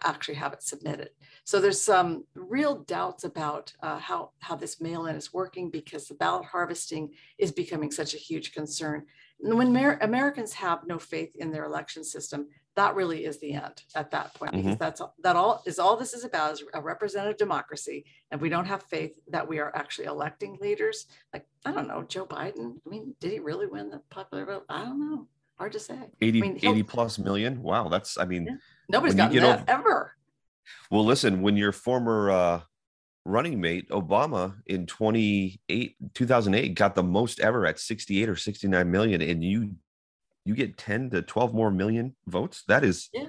actually 0.05 0.35
have 0.35 0.53
it 0.53 0.63
submitted. 0.63 1.11
So 1.45 1.59
there's 1.59 1.81
some 1.81 2.25
real 2.35 2.83
doubts 2.83 3.25
about 3.25 3.73
uh, 3.83 3.99
how, 3.99 4.33
how 4.41 4.57
this 4.57 4.81
mail-in 4.81 5.17
is 5.17 5.33
working 5.33 5.71
because 5.71 6.07
the 6.07 6.15
ballot 6.15 6.45
harvesting 6.45 7.15
is 7.39 7.51
becoming 7.51 7.91
such 7.91 8.15
a 8.15 8.19
huge 8.19 8.53
concern. 8.53 9.07
And 9.43 9.57
when 9.57 9.73
Mer- 9.73 9.99
Americans 10.03 10.53
have 10.53 10.87
no 10.87 10.99
faith 10.99 11.35
in 11.35 11.51
their 11.51 11.65
election 11.65 12.05
system, 12.05 12.49
that 12.77 12.95
really 12.95 13.25
is 13.25 13.39
the 13.41 13.53
end 13.53 13.83
at 13.95 14.11
that 14.11 14.35
point 14.35 14.53
because 14.53 14.67
mm-hmm. 14.67 14.75
that's 14.79 15.01
all, 15.01 15.15
that 15.23 15.37
all 15.37 15.63
is 15.67 15.79
all 15.79 15.97
this 15.97 16.15
is 16.15 16.25
about 16.25 16.53
is 16.53 16.65
a 16.75 16.81
representative 16.81 17.37
democracy 17.37 18.05
and 18.31 18.41
we 18.41 18.49
don't 18.49 18.65
have 18.65 18.83
faith 18.85 19.19
that 19.29 19.47
we 19.47 19.59
are 19.59 19.75
actually 19.75 20.07
electing 20.07 20.57
leaders. 20.61 21.07
Like 21.33 21.47
i 21.65 21.73
don't 21.73 21.89
know 21.89 22.03
joe 22.03 22.27
biden 22.27 22.77
i 22.85 22.89
mean 22.89 23.15
did 23.21 23.31
he 23.31 23.39
really 23.39 23.67
win 23.67 23.91
the 23.91 24.01
popular 24.11 24.47
vote? 24.47 24.65
I 24.69 24.85
don't 24.85 24.99
know. 24.99 25.29
Hard 25.59 25.73
to 25.73 25.81
say. 25.81 25.99
80, 26.21 26.39
I 26.39 26.43
mean, 26.43 26.61
80 26.63 26.83
plus 26.85 27.19
million? 27.19 27.63
Wow 27.63 27.89
that's 27.89 28.19
i 28.19 28.25
mean 28.25 28.47
yeah. 28.47 28.57
nobody's 28.89 29.15
gotten 29.15 29.43
that 29.43 29.69
ever. 29.69 30.15
Well 30.91 31.05
listen 31.05 31.43
when 31.43 31.57
your 31.57 31.73
former 31.73 32.31
uh 32.31 32.61
running 33.25 33.61
mate 33.61 33.89
obama 33.91 34.53
in 34.67 34.85
28 34.85 35.97
2008 36.13 36.75
got 36.75 36.97
the 36.97 37.03
most 37.05 37.39
ever 37.39 37.65
at 37.67 37.79
68 37.79 38.29
or 38.29 38.35
69 38.35 38.91
million 38.91 39.23
and 39.23 39.45
you 39.45 39.77
you 40.45 40.55
get 40.55 40.77
10 40.77 41.11
to 41.11 41.23
12 41.23 41.55
more 41.55 41.71
million 41.71 42.15
votes? 42.27 42.65
That 42.69 42.85
is 42.85 43.09
yeah. 43.13 43.27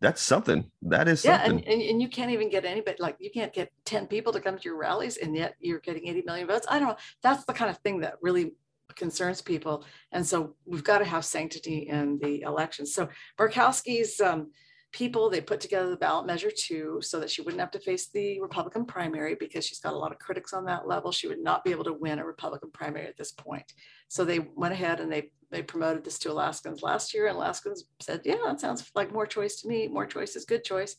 that's 0.00 0.20
something. 0.20 0.70
That 0.82 1.08
is 1.08 1.24
yeah 1.24 1.42
and, 1.44 1.64
and, 1.66 1.82
and 1.82 2.02
you 2.02 2.08
can't 2.08 2.30
even 2.30 2.50
get 2.50 2.64
anybody 2.64 2.96
like 3.00 3.16
you 3.18 3.30
can't 3.30 3.52
get 3.52 3.72
10 3.84 4.06
people 4.06 4.32
to 4.32 4.40
come 4.40 4.56
to 4.56 4.64
your 4.64 4.76
rallies 4.76 5.16
and 5.16 5.36
yet 5.36 5.54
you're 5.60 5.80
getting 5.80 6.06
80 6.06 6.22
million 6.26 6.46
votes. 6.46 6.66
I 6.68 6.78
don't 6.78 6.88
know. 6.88 6.96
That's 7.22 7.44
the 7.44 7.52
kind 7.52 7.70
of 7.70 7.78
thing 7.78 8.00
that 8.00 8.14
really 8.20 8.52
concerns 8.96 9.40
people. 9.40 9.84
And 10.12 10.26
so 10.26 10.54
we've 10.66 10.84
got 10.84 10.98
to 10.98 11.04
have 11.04 11.24
sanctity 11.24 11.88
in 11.88 12.18
the 12.18 12.42
elections 12.42 12.94
so 12.94 13.08
murkowski's 13.38 14.20
um, 14.20 14.50
people. 14.92 15.30
They 15.30 15.40
put 15.40 15.60
together 15.60 15.90
the 15.90 15.96
ballot 15.96 16.26
measure 16.26 16.50
too, 16.50 17.00
so 17.02 17.18
that 17.20 17.30
she 17.30 17.42
wouldn't 17.42 17.60
have 17.60 17.70
to 17.72 17.80
face 17.80 18.08
the 18.08 18.40
Republican 18.40 18.84
primary 18.84 19.34
because 19.34 19.66
she's 19.66 19.80
got 19.80 19.94
a 19.94 19.98
lot 19.98 20.12
of 20.12 20.18
critics 20.18 20.52
on 20.52 20.64
that 20.66 20.86
level. 20.86 21.10
She 21.10 21.26
would 21.26 21.40
not 21.40 21.64
be 21.64 21.70
able 21.70 21.84
to 21.84 21.92
win 21.92 22.18
a 22.18 22.24
Republican 22.24 22.70
primary 22.70 23.06
at 23.06 23.16
this 23.16 23.32
point. 23.32 23.72
So 24.08 24.24
they 24.24 24.38
went 24.38 24.74
ahead 24.74 25.00
and 25.00 25.10
they 25.10 25.30
they 25.52 25.62
promoted 25.62 26.04
this 26.04 26.18
to 26.20 26.32
Alaskans 26.32 26.82
last 26.82 27.14
year, 27.14 27.26
and 27.26 27.36
Alaskans 27.36 27.84
said, 28.00 28.22
"Yeah, 28.24 28.38
that 28.44 28.60
sounds 28.60 28.90
like 28.94 29.12
more 29.12 29.26
choice 29.26 29.60
to 29.60 29.68
me. 29.68 29.86
More 29.86 30.06
choice 30.06 30.34
is 30.34 30.44
good 30.44 30.64
choice." 30.64 30.96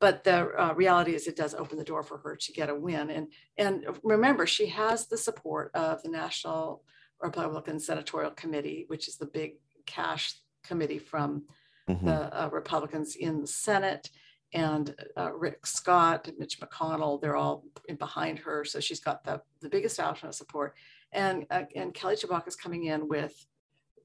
But 0.00 0.24
the 0.24 0.48
uh, 0.60 0.74
reality 0.74 1.14
is, 1.14 1.28
it 1.28 1.36
does 1.36 1.54
open 1.54 1.78
the 1.78 1.84
door 1.84 2.02
for 2.02 2.18
her 2.18 2.34
to 2.34 2.52
get 2.52 2.68
a 2.68 2.74
win. 2.74 3.08
And 3.10 3.28
and 3.56 3.86
remember, 4.02 4.46
she 4.46 4.66
has 4.66 5.06
the 5.06 5.16
support 5.16 5.70
of 5.74 6.02
the 6.02 6.10
National 6.10 6.82
Republican 7.20 7.78
Senatorial 7.78 8.32
Committee, 8.32 8.84
which 8.88 9.08
is 9.08 9.16
the 9.16 9.26
big 9.26 9.54
cash 9.86 10.34
committee 10.64 10.98
from 10.98 11.44
mm-hmm. 11.88 12.04
the 12.04 12.42
uh, 12.42 12.48
Republicans 12.50 13.16
in 13.16 13.40
the 13.40 13.46
Senate 13.46 14.10
and 14.54 14.94
uh, 15.16 15.32
Rick 15.32 15.66
Scott, 15.66 16.28
Mitch 16.38 16.60
McConnell, 16.60 17.20
they're 17.20 17.36
all 17.36 17.64
behind 17.98 18.38
her. 18.40 18.64
So 18.64 18.80
she's 18.80 19.00
got 19.00 19.24
the, 19.24 19.40
the 19.60 19.68
biggest 19.68 19.98
option 19.98 20.28
of 20.28 20.34
support. 20.34 20.74
And, 21.12 21.46
uh, 21.50 21.62
and 21.74 21.94
Kelly 21.94 22.16
Tshibaka 22.16 22.48
is 22.48 22.56
coming 22.56 22.84
in 22.84 23.08
with 23.08 23.46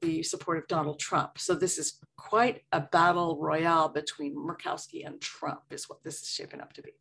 the 0.02 0.24
support 0.24 0.58
of 0.58 0.68
Donald 0.68 1.00
Trump. 1.00 1.38
So 1.38 1.56
this 1.56 1.78
is 1.78 2.00
quite 2.18 2.62
a 2.72 2.82
battle 2.82 3.38
royale 3.40 3.90
between 3.90 4.36
Murkowski 4.36 5.06
and 5.06 5.20
Trump 5.22 5.62
is 5.72 5.90
what 5.90 6.04
this 6.04 6.22
is 6.22 6.30
shaping 6.30 6.62
up 6.62 6.74
to 6.74 6.82
be. 6.82 6.92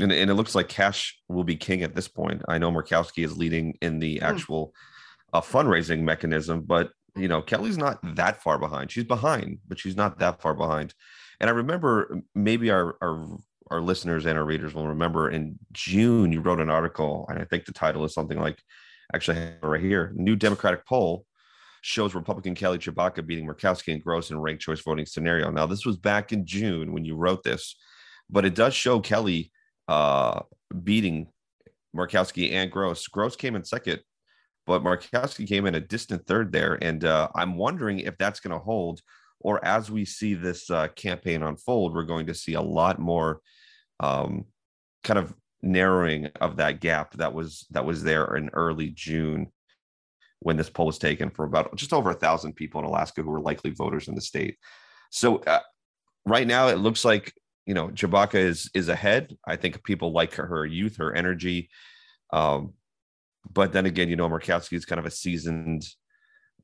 And, 0.00 0.10
and 0.10 0.30
it 0.30 0.34
looks 0.34 0.54
like 0.54 0.68
cash 0.68 1.20
will 1.28 1.44
be 1.44 1.56
king 1.56 1.82
at 1.82 1.94
this 1.94 2.08
point. 2.08 2.42
I 2.48 2.58
know 2.58 2.70
Murkowski 2.70 3.24
is 3.24 3.36
leading 3.36 3.76
in 3.82 3.98
the 3.98 4.18
hmm. 4.18 4.24
actual 4.24 4.68
mm. 4.68 5.38
uh, 5.38 5.40
fundraising 5.40 6.00
mechanism, 6.00 6.62
but 6.62 6.90
you 7.14 7.28
know, 7.28 7.42
Kelly's 7.42 7.76
not 7.76 7.98
that 8.16 8.42
far 8.42 8.58
behind. 8.58 8.90
She's 8.90 9.04
behind, 9.04 9.58
but 9.68 9.78
she's 9.78 9.96
not 9.96 10.18
that 10.20 10.40
far 10.40 10.54
behind. 10.54 10.94
And 11.40 11.50
I 11.50 11.52
remember 11.52 12.22
maybe 12.34 12.70
our 12.70 12.96
our 13.02 13.38
our 13.70 13.80
listeners 13.80 14.26
and 14.26 14.38
our 14.38 14.44
readers 14.44 14.74
will 14.74 14.88
remember 14.88 15.30
in 15.30 15.58
June 15.72 16.32
you 16.32 16.40
wrote 16.40 16.60
an 16.60 16.70
article, 16.70 17.26
and 17.28 17.38
I 17.38 17.44
think 17.44 17.64
the 17.64 17.72
title 17.72 18.04
is 18.04 18.14
something 18.14 18.38
like 18.38 18.62
actually 19.14 19.52
right 19.62 19.80
here. 19.80 20.12
New 20.14 20.36
Democratic 20.36 20.86
poll 20.86 21.26
shows 21.82 22.14
Republican 22.14 22.54
Kelly 22.54 22.78
Tshibaka 22.78 23.24
beating 23.26 23.46
Murkowski 23.46 23.92
and 23.92 24.02
Gross 24.02 24.30
in 24.30 24.40
ranked 24.40 24.62
choice 24.62 24.80
voting 24.80 25.06
scenario. 25.06 25.50
Now, 25.50 25.66
this 25.66 25.84
was 25.84 25.96
back 25.96 26.32
in 26.32 26.46
June 26.46 26.92
when 26.92 27.04
you 27.04 27.16
wrote 27.16 27.42
this, 27.42 27.76
but 28.30 28.44
it 28.44 28.54
does 28.54 28.74
show 28.74 29.00
Kelly 29.00 29.52
uh, 29.88 30.40
beating 30.82 31.28
Murkowski 31.94 32.52
and 32.52 32.70
Gross. 32.70 33.06
Gross 33.08 33.36
came 33.36 33.54
in 33.54 33.64
second 33.64 34.00
but 34.66 34.82
Murkowski 34.82 35.46
came 35.46 35.66
in 35.66 35.74
a 35.74 35.80
distant 35.80 36.26
third 36.26 36.52
there. 36.52 36.78
And 36.80 37.04
uh, 37.04 37.28
I'm 37.34 37.56
wondering 37.56 38.00
if 38.00 38.16
that's 38.18 38.40
going 38.40 38.52
to 38.52 38.64
hold, 38.64 39.00
or 39.40 39.64
as 39.64 39.90
we 39.90 40.04
see 40.04 40.34
this 40.34 40.70
uh, 40.70 40.88
campaign 40.88 41.42
unfold, 41.42 41.94
we're 41.94 42.04
going 42.04 42.26
to 42.26 42.34
see 42.34 42.54
a 42.54 42.62
lot 42.62 42.98
more 42.98 43.40
um, 44.00 44.44
kind 45.02 45.18
of 45.18 45.34
narrowing 45.62 46.26
of 46.40 46.56
that 46.56 46.80
gap 46.80 47.14
that 47.14 47.32
was 47.32 47.66
that 47.70 47.84
was 47.84 48.02
there 48.02 48.36
in 48.36 48.50
early 48.52 48.90
June 48.90 49.46
when 50.42 50.56
this 50.56 50.70
poll 50.70 50.86
was 50.86 50.98
taken 50.98 51.30
for 51.30 51.44
about 51.44 51.74
just 51.76 51.92
over 51.92 52.10
a 52.10 52.14
thousand 52.14 52.54
people 52.54 52.80
in 52.80 52.86
Alaska 52.86 53.22
who 53.22 53.30
were 53.30 53.40
likely 53.40 53.70
voters 53.70 54.08
in 54.08 54.14
the 54.14 54.20
state. 54.20 54.56
So 55.10 55.38
uh, 55.38 55.60
right 56.26 56.46
now 56.46 56.68
it 56.68 56.78
looks 56.78 57.04
like 57.04 57.32
you 57.66 57.74
know 57.74 57.88
Tshibaka 57.88 58.34
is 58.34 58.70
is 58.74 58.88
ahead. 58.88 59.36
I 59.46 59.56
think 59.56 59.82
people 59.84 60.12
like 60.12 60.34
her, 60.34 60.46
her 60.46 60.66
youth, 60.66 60.96
her 60.96 61.14
energy. 61.14 61.70
Um, 62.32 62.74
but 63.50 63.72
then 63.72 63.86
again, 63.86 64.08
you 64.08 64.16
know, 64.16 64.28
Murkowski 64.28 64.74
is 64.74 64.84
kind 64.84 64.98
of 64.98 65.06
a 65.06 65.10
seasoned, 65.10 65.86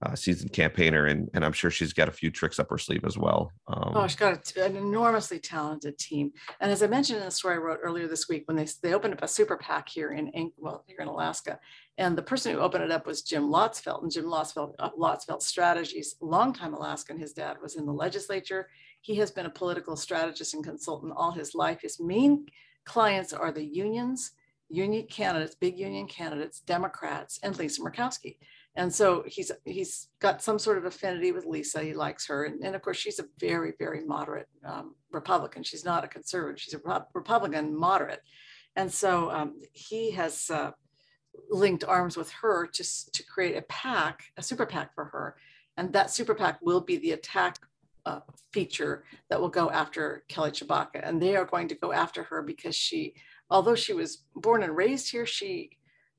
uh, 0.00 0.14
seasoned 0.14 0.52
campaigner, 0.52 1.06
and 1.06 1.28
and 1.34 1.44
I'm 1.44 1.52
sure 1.52 1.70
she's 1.70 1.92
got 1.92 2.08
a 2.08 2.12
few 2.12 2.30
tricks 2.30 2.58
up 2.58 2.70
her 2.70 2.78
sleeve 2.78 3.04
as 3.04 3.18
well. 3.18 3.52
Um, 3.66 3.92
oh, 3.94 4.06
she's 4.06 4.16
got 4.16 4.56
an 4.56 4.76
enormously 4.76 5.38
talented 5.38 5.98
team, 5.98 6.32
and 6.60 6.70
as 6.70 6.82
I 6.82 6.86
mentioned 6.86 7.18
in 7.18 7.24
the 7.24 7.30
story 7.30 7.54
I 7.54 7.58
wrote 7.58 7.80
earlier 7.82 8.08
this 8.08 8.28
week, 8.28 8.44
when 8.46 8.56
they 8.56 8.66
they 8.82 8.94
opened 8.94 9.14
up 9.14 9.22
a 9.22 9.28
super 9.28 9.56
PAC 9.56 9.88
here 9.88 10.12
in 10.12 10.52
well 10.56 10.84
here 10.86 10.98
in 11.00 11.08
Alaska, 11.08 11.58
and 11.98 12.16
the 12.16 12.22
person 12.22 12.52
who 12.52 12.60
opened 12.60 12.84
it 12.84 12.92
up 12.92 13.06
was 13.06 13.22
Jim 13.22 13.50
Lottsfeldt, 13.50 14.02
and 14.02 14.10
Jim 14.10 14.24
Lottsfeldt 14.24 14.74
uh, 14.78 14.90
Lottsfeldt 14.98 15.42
Strategies, 15.42 16.16
longtime 16.20 16.72
Alaskan. 16.72 17.18
His 17.18 17.32
dad 17.32 17.56
was 17.60 17.76
in 17.76 17.84
the 17.84 17.92
legislature. 17.92 18.68
He 19.00 19.16
has 19.16 19.30
been 19.30 19.46
a 19.46 19.50
political 19.50 19.96
strategist 19.96 20.54
and 20.54 20.64
consultant 20.64 21.12
all 21.16 21.32
his 21.32 21.54
life. 21.54 21.80
His 21.82 22.00
main 22.00 22.46
clients 22.84 23.32
are 23.32 23.52
the 23.52 23.64
unions 23.64 24.32
union 24.68 25.06
candidates, 25.08 25.54
big 25.54 25.78
union 25.78 26.06
candidates, 26.06 26.60
Democrats, 26.60 27.40
and 27.42 27.58
Lisa 27.58 27.80
Murkowski. 27.80 28.36
And 28.76 28.94
so 28.94 29.24
he's 29.26 29.50
he's 29.64 30.08
got 30.20 30.42
some 30.42 30.58
sort 30.58 30.78
of 30.78 30.84
affinity 30.84 31.32
with 31.32 31.46
Lisa. 31.46 31.82
He 31.82 31.94
likes 31.94 32.26
her, 32.28 32.44
and, 32.44 32.62
and 32.62 32.76
of 32.76 32.82
course 32.82 32.96
she's 32.96 33.18
a 33.18 33.24
very 33.40 33.72
very 33.78 34.04
moderate 34.04 34.48
um, 34.64 34.94
Republican. 35.10 35.64
She's 35.64 35.84
not 35.84 36.04
a 36.04 36.08
conservative. 36.08 36.60
She's 36.60 36.74
a 36.74 37.04
Republican 37.14 37.76
moderate, 37.76 38.22
and 38.76 38.92
so 38.92 39.30
um, 39.32 39.54
he 39.72 40.12
has 40.12 40.48
uh, 40.50 40.70
linked 41.50 41.84
arms 41.84 42.16
with 42.16 42.30
her 42.30 42.66
to 42.66 43.10
to 43.12 43.22
create 43.24 43.56
a 43.56 43.62
pack, 43.62 44.24
a 44.36 44.42
super 44.42 44.66
pack 44.66 44.94
for 44.94 45.06
her, 45.06 45.36
and 45.76 45.92
that 45.92 46.10
super 46.10 46.34
pack 46.34 46.58
will 46.62 46.80
be 46.80 46.96
the 46.98 47.12
attack 47.12 47.58
uh, 48.06 48.20
feature 48.52 49.04
that 49.30 49.40
will 49.40 49.48
go 49.48 49.70
after 49.70 50.24
Kelly 50.28 50.50
Tshibaka, 50.50 51.00
and 51.02 51.20
they 51.20 51.36
are 51.36 51.44
going 51.44 51.68
to 51.68 51.74
go 51.74 51.92
after 51.92 52.22
her 52.24 52.42
because 52.42 52.74
she 52.74 53.14
although 53.50 53.74
she 53.74 53.92
was 53.92 54.24
born 54.34 54.62
and 54.62 54.76
raised 54.76 55.10
here, 55.10 55.26
she 55.26 55.70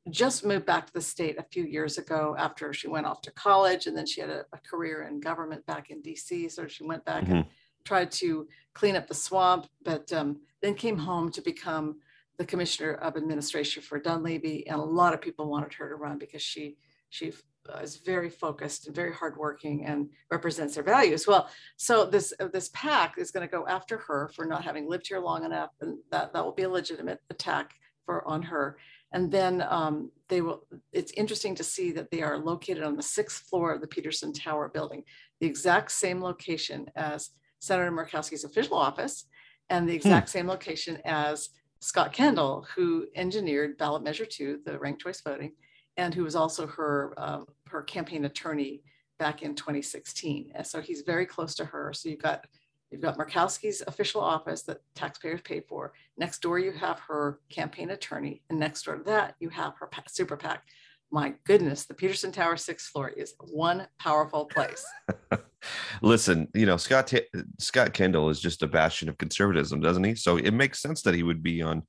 just 0.10 0.46
moved 0.46 0.66
back 0.66 0.88
to 0.88 0.94
the 0.94 1.02
state 1.02 1.38
a 1.38 1.44
few 1.44 1.64
years 1.64 1.98
ago 1.98 2.36
after 2.38 2.74
she 2.74 2.88
went 2.88 3.06
off 3.06 3.22
to 3.22 3.32
college. 3.32 3.86
And 3.86 3.96
then 3.96 4.06
she 4.06 4.22
had 4.22 4.30
a, 4.30 4.46
a 4.54 4.58
career 4.60 5.04
in 5.04 5.20
government 5.20 5.66
back 5.66 5.90
in 5.90 6.02
DC. 6.02 6.52
So 6.52 6.68
she 6.68 6.84
went 6.84 7.06
back 7.06 7.24
mm-hmm. 7.24 7.34
and 7.34 7.46
tried 7.86 8.12
to 8.12 8.48
clean 8.74 8.96
up 8.96 9.08
the 9.08 9.14
swamp, 9.14 9.68
but 9.84 10.12
um, 10.14 10.40
then 10.62 10.74
came 10.74 10.98
home 10.98 11.32
to 11.32 11.42
become 11.42 11.98
the 12.40 12.46
commissioner 12.46 12.94
of 12.96 13.18
administration 13.18 13.84
for 13.84 14.00
Dunleavy. 14.00 14.66
And 14.66 14.80
a 14.80 14.84
lot 14.84 15.14
of 15.14 15.22
people 15.22 15.50
wanted 15.50 15.74
her 15.74 15.90
to 15.90 15.96
run 15.96 16.18
because 16.18 16.42
she 16.42 16.78
she 17.10 17.34
uh, 17.68 17.80
is 17.80 17.98
very 17.98 18.30
focused 18.30 18.88
and 18.88 18.96
very 18.96 19.14
hardworking 19.14 19.86
and 19.86 20.10
represents 20.32 20.76
their 20.76 20.84
values. 20.84 21.28
Well, 21.28 21.50
so 21.76 22.06
this 22.06 22.34
uh, 22.40 22.48
this 22.48 22.70
PAC 22.74 23.18
is 23.18 23.30
going 23.30 23.48
to 23.48 23.52
go 23.52 23.68
after 23.68 23.98
her 23.98 24.32
for 24.34 24.46
not 24.46 24.64
having 24.64 24.90
lived 24.90 25.08
here 25.08 25.20
long 25.20 25.44
enough, 25.44 25.72
and 25.82 25.98
that 26.12 26.34
that 26.34 26.44
will 26.44 26.54
be 26.54 26.64
a 26.64 26.70
legitimate 26.70 27.20
attack 27.30 27.76
for 28.06 28.26
on 28.26 28.42
her. 28.44 28.78
And 29.12 29.30
then 29.32 29.66
um, 29.68 30.12
they 30.30 30.42
will. 30.42 30.64
It's 30.94 31.12
interesting 31.14 31.56
to 31.56 31.64
see 31.64 31.92
that 31.92 32.10
they 32.10 32.22
are 32.22 32.38
located 32.38 32.84
on 32.84 32.96
the 32.96 33.04
sixth 33.04 33.44
floor 33.50 33.74
of 33.74 33.82
the 33.82 33.88
Peterson 33.88 34.32
Tower 34.32 34.70
building, 34.70 35.04
the 35.42 35.48
exact 35.48 35.92
same 35.92 36.22
location 36.22 36.90
as 36.96 37.32
Senator 37.60 37.92
Murkowski's 37.92 38.46
official 38.46 38.78
office, 38.78 39.26
and 39.70 39.90
the 39.90 39.96
exact 39.96 40.30
hmm. 40.30 40.38
same 40.38 40.48
location 40.48 41.00
as 41.04 41.50
Scott 41.80 42.14
Kendall, 42.14 42.68
who 42.76 43.08
engineered 43.16 43.78
ballot 43.78 44.04
measure 44.04 44.26
two, 44.26 44.60
the 44.66 44.78
ranked 44.78 45.02
choice 45.02 45.22
voting 45.22 45.54
and 45.98 46.14
who 46.14 46.24
was 46.24 46.36
also 46.36 46.68
her, 46.68 47.14
um, 47.18 47.46
her 47.68 47.82
campaign 47.82 48.26
attorney 48.26 48.84
back 49.18 49.42
in 49.42 49.56
2016. 49.56 50.52
And 50.56 50.66
so 50.66 50.82
he's 50.82 51.02
very 51.02 51.26
close 51.26 51.56
to 51.56 51.66
her. 51.66 51.94
So 51.94 52.10
you've 52.10 52.22
got 52.22 52.46
You've 52.92 53.02
got 53.02 53.18
Murkowski's 53.18 53.84
official 53.86 54.22
office 54.22 54.64
that 54.64 54.82
taxpayers 54.96 55.42
pay 55.42 55.62
for. 55.62 55.94
Next 56.18 56.42
door, 56.42 56.58
you 56.58 56.72
have 56.72 57.00
her 57.02 57.40
campaign 57.50 57.92
attorney. 57.92 58.42
And 58.50 58.60
next 58.60 58.84
door 58.84 58.96
to 58.96 59.04
that, 59.04 59.36
you 59.40 59.50
have 59.50 59.76
her 59.78 59.90
super 60.08 60.36
PAC. 60.36 60.64
My 61.12 61.34
goodness, 61.44 61.86
the 61.86 61.94
Peterson 61.96 62.32
Tower 62.32 62.56
sixth 62.56 62.90
floor 62.90 63.10
is 63.10 63.34
one 63.40 63.88
powerful 64.00 64.46
place. 64.46 64.86
Listen, 66.02 66.48
you 66.54 66.66
know 66.66 66.78
Scott 66.78 67.08
T- 67.08 67.26
Scott 67.58 67.94
Kendall 67.94 68.30
is 68.30 68.40
just 68.40 68.62
a 68.62 68.68
bastion 68.68 69.10
of 69.10 69.18
conservatism, 69.18 69.82
doesn't 69.82 70.04
he? 70.04 70.16
So 70.16 70.38
it 70.38 70.52
makes 70.52 70.82
sense 70.82 71.02
that 71.02 71.16
he 71.16 71.24
would 71.24 71.42
be 71.42 71.62
on 71.62 71.84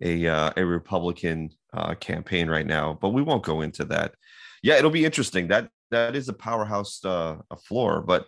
a 0.00 0.26
uh, 0.26 0.50
a 0.56 0.64
Republican 0.64 1.50
uh, 1.72 1.94
campaign 1.96 2.48
right 2.48 2.66
now. 2.66 2.98
But 3.00 3.10
we 3.10 3.22
won't 3.22 3.44
go 3.44 3.60
into 3.60 3.84
that. 3.86 4.14
Yeah, 4.62 4.76
it'll 4.76 4.90
be 4.90 5.04
interesting. 5.04 5.48
That 5.48 5.68
that 5.90 6.16
is 6.16 6.28
a 6.28 6.34
powerhouse 6.34 7.04
uh, 7.04 7.36
a 7.50 7.56
floor. 7.56 8.00
But 8.00 8.26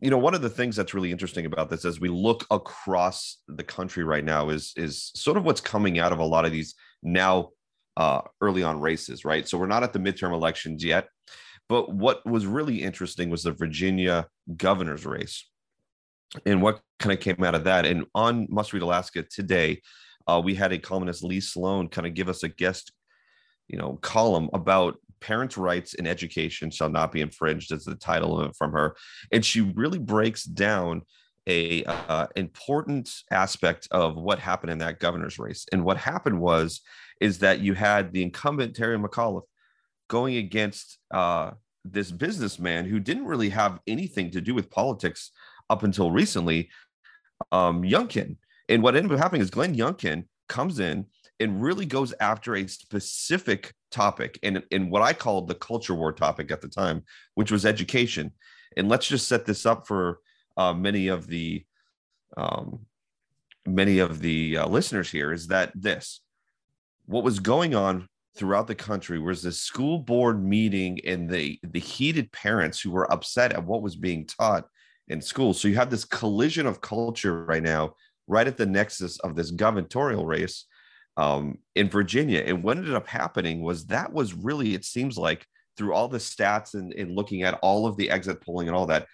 you 0.00 0.10
know, 0.10 0.18
one 0.18 0.34
of 0.34 0.42
the 0.42 0.50
things 0.50 0.74
that's 0.76 0.94
really 0.94 1.12
interesting 1.12 1.46
about 1.46 1.70
this 1.70 1.84
as 1.84 2.00
we 2.00 2.08
look 2.08 2.44
across 2.50 3.38
the 3.48 3.64
country 3.64 4.04
right 4.04 4.24
now 4.24 4.48
is 4.48 4.72
is 4.76 5.10
sort 5.14 5.36
of 5.36 5.44
what's 5.44 5.60
coming 5.60 5.98
out 5.98 6.12
of 6.12 6.18
a 6.18 6.24
lot 6.24 6.44
of 6.44 6.52
these 6.52 6.74
now 7.02 7.50
uh, 7.96 8.22
early 8.40 8.62
on 8.62 8.80
races, 8.80 9.24
right? 9.24 9.48
So 9.48 9.58
we're 9.58 9.66
not 9.66 9.82
at 9.82 9.92
the 9.92 9.98
midterm 9.98 10.32
elections 10.32 10.84
yet. 10.84 11.08
But 11.68 11.92
what 11.92 12.26
was 12.26 12.46
really 12.46 12.82
interesting 12.82 13.30
was 13.30 13.44
the 13.44 13.52
Virginia 13.52 14.26
governor's 14.56 15.06
race 15.06 15.48
and 16.44 16.60
what 16.60 16.80
kind 16.98 17.12
of 17.12 17.20
came 17.20 17.42
out 17.44 17.54
of 17.54 17.64
that. 17.64 17.86
And 17.86 18.04
on 18.14 18.46
Must 18.50 18.72
Read 18.72 18.82
Alaska 18.82 19.22
today, 19.22 19.80
uh, 20.26 20.40
we 20.44 20.54
had 20.54 20.72
a 20.72 20.78
columnist, 20.78 21.24
Lee 21.24 21.40
Sloan, 21.40 21.88
kind 21.88 22.06
of 22.06 22.14
give 22.14 22.28
us 22.28 22.42
a 22.42 22.48
guest, 22.48 22.92
you 23.68 23.78
know, 23.78 23.98
column 24.02 24.50
about 24.52 24.96
parents' 25.20 25.56
rights 25.56 25.94
in 25.94 26.06
education 26.06 26.70
shall 26.70 26.90
not 26.90 27.12
be 27.12 27.20
infringed. 27.20 27.72
Is 27.72 27.84
the 27.84 27.94
title 27.94 28.38
of 28.38 28.50
it 28.50 28.56
from 28.56 28.72
her, 28.72 28.96
and 29.30 29.44
she 29.44 29.60
really 29.60 29.98
breaks 29.98 30.44
down 30.44 31.02
a 31.48 31.84
uh, 31.84 32.26
important 32.36 33.10
aspect 33.30 33.88
of 33.90 34.16
what 34.16 34.38
happened 34.38 34.72
in 34.72 34.78
that 34.78 35.00
governor's 35.00 35.38
race. 35.38 35.66
And 35.72 35.84
what 35.84 35.96
happened 35.96 36.40
was 36.40 36.80
is 37.20 37.38
that 37.38 37.60
you 37.60 37.74
had 37.74 38.12
the 38.12 38.22
incumbent 38.22 38.76
Terry 38.76 38.98
McAuliffe 38.98 39.42
going 40.08 40.36
against 40.36 40.98
uh, 41.10 41.52
this 41.84 42.10
businessman 42.10 42.84
who 42.84 43.00
didn't 43.00 43.26
really 43.26 43.48
have 43.48 43.80
anything 43.86 44.30
to 44.30 44.40
do 44.40 44.54
with 44.54 44.70
politics 44.70 45.30
up 45.70 45.82
until 45.82 46.10
recently, 46.10 46.70
um, 47.50 47.82
Youngkin. 47.82 48.36
And 48.68 48.82
what 48.82 48.94
ended 48.94 49.12
up 49.12 49.18
happening 49.18 49.42
is 49.42 49.50
Glenn 49.50 49.74
Youngkin 49.74 50.24
comes 50.48 50.78
in 50.78 51.06
and 51.40 51.62
really 51.62 51.86
goes 51.86 52.14
after 52.20 52.54
a 52.54 52.68
specific 52.68 53.74
topic 53.90 54.38
and, 54.42 54.62
and 54.70 54.90
what 54.90 55.02
I 55.02 55.12
called 55.12 55.48
the 55.48 55.54
culture 55.54 55.94
war 55.94 56.12
topic 56.12 56.50
at 56.50 56.60
the 56.60 56.68
time, 56.68 57.04
which 57.34 57.50
was 57.50 57.66
education. 57.66 58.32
And 58.76 58.88
let's 58.88 59.08
just 59.08 59.28
set 59.28 59.44
this 59.44 59.66
up 59.66 59.86
for 59.86 60.20
uh, 60.56 60.72
many 60.72 61.08
of 61.08 61.26
the 61.26 61.64
um, 62.36 62.86
many 63.66 63.98
of 63.98 64.20
the 64.20 64.58
uh, 64.58 64.66
listeners 64.66 65.10
here 65.10 65.32
is 65.32 65.48
that 65.48 65.72
this 65.74 66.20
what 67.06 67.24
was 67.24 67.38
going 67.38 67.74
on 67.74 68.08
throughout 68.36 68.66
the 68.66 68.74
country 68.74 69.18
was 69.18 69.42
this 69.42 69.60
school 69.60 69.98
board 69.98 70.42
meeting 70.42 70.98
and 71.04 71.28
the 71.28 71.58
the 71.62 71.80
heated 71.80 72.32
parents 72.32 72.80
who 72.80 72.90
were 72.90 73.12
upset 73.12 73.52
at 73.52 73.64
what 73.64 73.82
was 73.82 73.96
being 73.96 74.26
taught 74.26 74.66
in 75.08 75.20
school. 75.20 75.52
So 75.52 75.68
you 75.68 75.76
have 75.76 75.90
this 75.90 76.04
collision 76.04 76.66
of 76.66 76.80
culture 76.80 77.44
right 77.44 77.62
now, 77.62 77.94
right 78.26 78.46
at 78.46 78.56
the 78.56 78.66
nexus 78.66 79.18
of 79.20 79.34
this 79.34 79.50
gubernatorial 79.50 80.24
race 80.24 80.66
um, 81.16 81.58
in 81.74 81.88
Virginia. 81.88 82.42
And 82.46 82.62
what 82.62 82.78
ended 82.78 82.94
up 82.94 83.06
happening 83.06 83.62
was 83.62 83.86
that 83.86 84.12
was 84.12 84.32
really, 84.32 84.74
it 84.74 84.84
seems 84.84 85.18
like, 85.18 85.46
through 85.76 85.94
all 85.94 86.08
the 86.08 86.18
stats 86.18 86.74
and, 86.74 86.92
and 86.92 87.14
looking 87.14 87.42
at 87.42 87.58
all 87.62 87.86
of 87.86 87.96
the 87.96 88.10
exit 88.10 88.40
polling 88.42 88.68
and 88.68 88.76
all 88.76 88.86
that, 88.86 89.06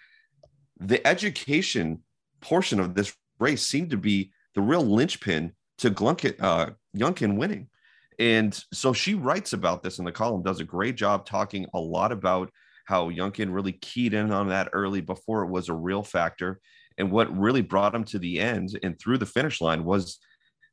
the 0.79 1.05
education 1.05 2.03
portion 2.41 2.79
of 2.79 2.95
this 2.95 3.13
race 3.39 3.65
seemed 3.65 3.89
to 3.91 3.97
be 3.97 4.31
the 4.55 4.61
real 4.61 4.83
linchpin 4.83 5.53
to 5.79 5.89
Glunkin, 5.89 6.35
uh, 6.41 6.71
Youngkin 6.95 7.37
winning. 7.37 7.69
And 8.17 8.53
so 8.73 8.91
she 8.91 9.13
writes 9.13 9.53
about 9.53 9.81
this 9.81 9.99
in 9.99 10.05
the 10.05 10.11
column, 10.11 10.43
does 10.43 10.59
a 10.59 10.65
great 10.65 10.95
job 10.95 11.25
talking 11.25 11.65
a 11.73 11.79
lot 11.79 12.11
about 12.11 12.51
how 12.85 13.09
Youngkin 13.09 13.53
really 13.53 13.73
keyed 13.73 14.13
in 14.13 14.31
on 14.31 14.49
that 14.49 14.69
early 14.73 14.99
before 14.99 15.43
it 15.43 15.49
was 15.49 15.69
a 15.69 15.73
real 15.73 16.03
factor. 16.03 16.59
And 16.97 17.11
what 17.11 17.35
really 17.37 17.61
brought 17.61 17.95
him 17.95 18.03
to 18.05 18.19
the 18.19 18.39
end 18.39 18.77
and 18.83 18.99
through 18.99 19.19
the 19.19 19.25
finish 19.25 19.61
line 19.61 19.85
was 19.85 20.19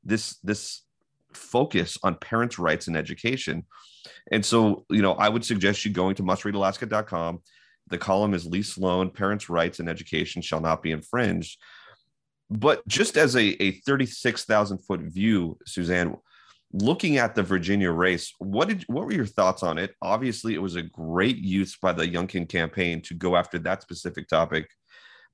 this 0.03 0.39
this 0.43 0.83
focus 1.35 1.99
on 2.03 2.17
parents' 2.17 2.59
rights 2.59 2.89
and 2.89 2.97
education. 2.97 3.65
And 4.33 4.45
so, 4.45 4.85
you 4.89 5.03
know, 5.03 5.13
I 5.13 5.29
would 5.29 5.45
suggest 5.45 5.85
you 5.85 5.93
going 5.93 6.17
to 6.17 6.23
mustreadalaska.com. 6.23 7.43
The 7.89 7.99
column 7.99 8.35
is 8.35 8.47
Lee 8.47 8.63
Sloan, 8.63 9.11
Parents' 9.11 9.49
Rights 9.49 9.79
and 9.79 9.89
Education 9.89 10.43
Shall 10.43 10.61
Not 10.61 10.83
Be 10.83 10.91
Infringed. 10.91 11.59
But 12.51 12.87
just 12.87 13.17
as 13.17 13.37
a, 13.37 13.63
a 13.63 13.73
36,000 13.81 14.79
foot 14.79 15.01
view, 15.01 15.59
Suzanne, 15.67 16.17
looking 16.73 17.17
at 17.17 17.35
the 17.35 17.43
Virginia 17.43 17.91
race, 17.91 18.33
what 18.39 18.69
did 18.69 18.85
what 18.89 19.07
were 19.07 19.13
your 19.13 19.27
thoughts 19.27 19.63
on 19.63 19.79
it? 19.79 19.95
Obviously, 20.03 20.55
it 20.55 20.63
was 20.63 20.77
a 20.77 20.83
great 20.83 21.39
use 21.39 21.77
by 21.77 21.93
the 21.93 22.07
Youngkin 22.07 22.49
campaign 22.49 23.03
to 23.03 23.15
go 23.15 23.37
after 23.37 23.59
that 23.61 23.83
specific 23.83 24.29
topic. 24.29 24.69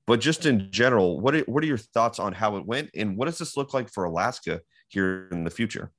But 0.05 0.19
just 0.19 0.45
in 0.45 0.71
general, 0.71 1.19
what 1.19 1.35
are, 1.35 1.41
what 1.41 1.63
are 1.63 1.67
your 1.67 1.77
thoughts 1.77 2.19
on 2.19 2.33
how 2.33 2.57
it 2.57 2.65
went, 2.65 2.89
and 2.95 3.15
what 3.15 3.25
does 3.25 3.37
this 3.37 3.55
look 3.55 3.73
like 3.73 3.89
for 3.89 4.03
Alaska 4.03 4.61
here 4.89 5.29
in 5.31 5.43
the 5.43 5.49
future? 5.49 5.91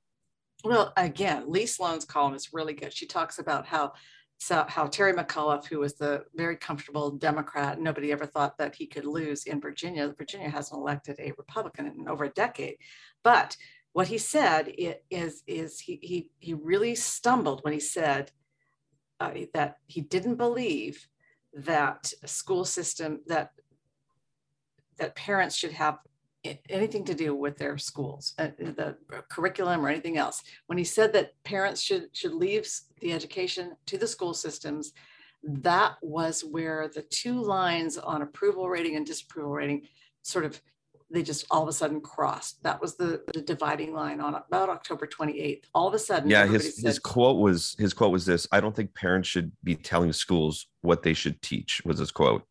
Well, 0.63 0.93
again, 0.97 1.45
Lee 1.47 1.65
Sloan's 1.65 2.05
column 2.05 2.33
is 2.33 2.53
really 2.53 2.73
good. 2.73 2.93
She 2.93 3.05
talks 3.05 3.39
about 3.39 3.65
how 3.65 3.93
so 4.37 4.65
how 4.67 4.87
Terry 4.87 5.13
McAuliffe, 5.13 5.65
who 5.65 5.79
was 5.79 5.93
the 5.93 6.23
very 6.35 6.57
comfortable 6.57 7.11
Democrat, 7.11 7.79
nobody 7.79 8.11
ever 8.11 8.25
thought 8.25 8.57
that 8.57 8.75
he 8.75 8.85
could 8.85 9.05
lose 9.05 9.45
in 9.45 9.61
Virginia. 9.61 10.13
Virginia 10.17 10.49
hasn't 10.49 10.79
elected 10.79 11.15
a 11.19 11.33
Republican 11.37 11.87
in 11.87 12.07
over 12.07 12.25
a 12.25 12.29
decade, 12.29 12.77
but 13.23 13.55
what 13.93 14.07
he 14.07 14.17
said 14.17 14.73
is, 15.09 15.41
is 15.47 15.79
he, 15.79 15.99
he, 16.01 16.29
he 16.39 16.53
really 16.53 16.95
stumbled 16.95 17.61
when 17.63 17.71
he 17.71 17.79
said 17.79 18.29
uh, 19.21 19.31
that 19.53 19.77
he 19.87 20.01
didn't 20.01 20.35
believe 20.35 21.07
that 21.53 22.11
school 22.25 22.65
system 22.65 23.21
that 23.27 23.51
that 24.97 25.15
parents 25.15 25.55
should 25.55 25.71
have 25.71 25.97
anything 26.69 27.03
to 27.05 27.13
do 27.13 27.35
with 27.35 27.57
their 27.57 27.77
schools 27.77 28.33
uh, 28.37 28.49
the 28.57 28.95
curriculum 29.29 29.85
or 29.85 29.89
anything 29.89 30.17
else 30.17 30.43
when 30.67 30.77
he 30.77 30.83
said 30.83 31.13
that 31.13 31.31
parents 31.43 31.81
should 31.81 32.07
should 32.13 32.33
leave 32.33 32.67
the 33.01 33.13
education 33.13 33.75
to 33.85 33.97
the 33.97 34.07
school 34.07 34.33
systems 34.33 34.93
that 35.43 35.95
was 36.01 36.41
where 36.41 36.89
the 36.93 37.03
two 37.03 37.39
lines 37.41 37.97
on 37.97 38.21
approval 38.21 38.69
rating 38.69 38.95
and 38.95 39.05
disapproval 39.05 39.51
rating 39.51 39.81
sort 40.23 40.45
of 40.45 40.59
they 41.11 41.21
just 41.21 41.45
all 41.51 41.61
of 41.63 41.69
a 41.69 41.73
sudden 41.73 42.01
crossed. 42.01 42.61
That 42.63 42.81
was 42.81 42.95
the, 42.95 43.21
the 43.33 43.41
dividing 43.41 43.93
line 43.93 44.19
on 44.19 44.35
about 44.35 44.69
October 44.69 45.07
28th. 45.07 45.63
All 45.73 45.87
of 45.87 45.93
a 45.93 45.99
sudden, 45.99 46.29
yeah, 46.29 46.47
his, 46.47 46.77
said, 46.77 46.87
his 46.87 46.99
quote 46.99 47.37
was 47.37 47.75
his 47.77 47.93
quote 47.93 48.11
was 48.11 48.25
this: 48.25 48.47
"I 48.51 48.59
don't 48.59 48.75
think 48.75 48.93
parents 48.95 49.29
should 49.29 49.51
be 49.63 49.75
telling 49.75 50.13
schools 50.13 50.67
what 50.81 51.03
they 51.03 51.13
should 51.13 51.41
teach." 51.41 51.81
Was 51.85 51.99
his 51.99 52.11
quote. 52.11 52.43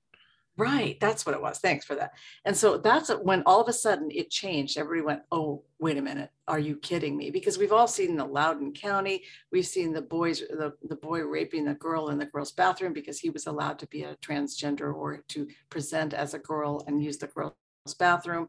Right, 0.56 1.00
that's 1.00 1.26
what 1.26 1.34
it 1.34 1.42
was. 1.42 1.58
Thanks 1.58 1.84
for 1.84 1.96
that. 1.96 2.12
And 2.44 2.56
so 2.56 2.78
that's 2.78 3.10
when 3.10 3.42
all 3.44 3.60
of 3.60 3.68
a 3.68 3.72
sudden 3.72 4.08
it 4.12 4.30
changed. 4.30 4.78
Everybody 4.78 5.04
went, 5.04 5.22
"Oh, 5.32 5.64
wait 5.80 5.98
a 5.98 6.02
minute, 6.02 6.30
are 6.46 6.60
you 6.60 6.76
kidding 6.76 7.16
me?" 7.16 7.30
Because 7.30 7.58
we've 7.58 7.72
all 7.72 7.88
seen 7.88 8.16
the 8.16 8.24
Loudoun 8.24 8.72
County. 8.72 9.24
We've 9.50 9.66
seen 9.66 9.92
the 9.92 10.02
boys, 10.02 10.40
the, 10.40 10.74
the 10.84 10.94
boy 10.94 11.22
raping 11.22 11.64
the 11.64 11.74
girl 11.74 12.10
in 12.10 12.18
the 12.18 12.26
girl's 12.26 12.52
bathroom 12.52 12.92
because 12.92 13.18
he 13.18 13.30
was 13.30 13.48
allowed 13.48 13.80
to 13.80 13.88
be 13.88 14.04
a 14.04 14.14
transgender 14.16 14.94
or 14.94 15.24
to 15.28 15.48
present 15.70 16.14
as 16.14 16.34
a 16.34 16.38
girl 16.38 16.84
and 16.86 17.02
use 17.02 17.18
the 17.18 17.26
girl's 17.26 17.54
bathroom. 17.98 18.48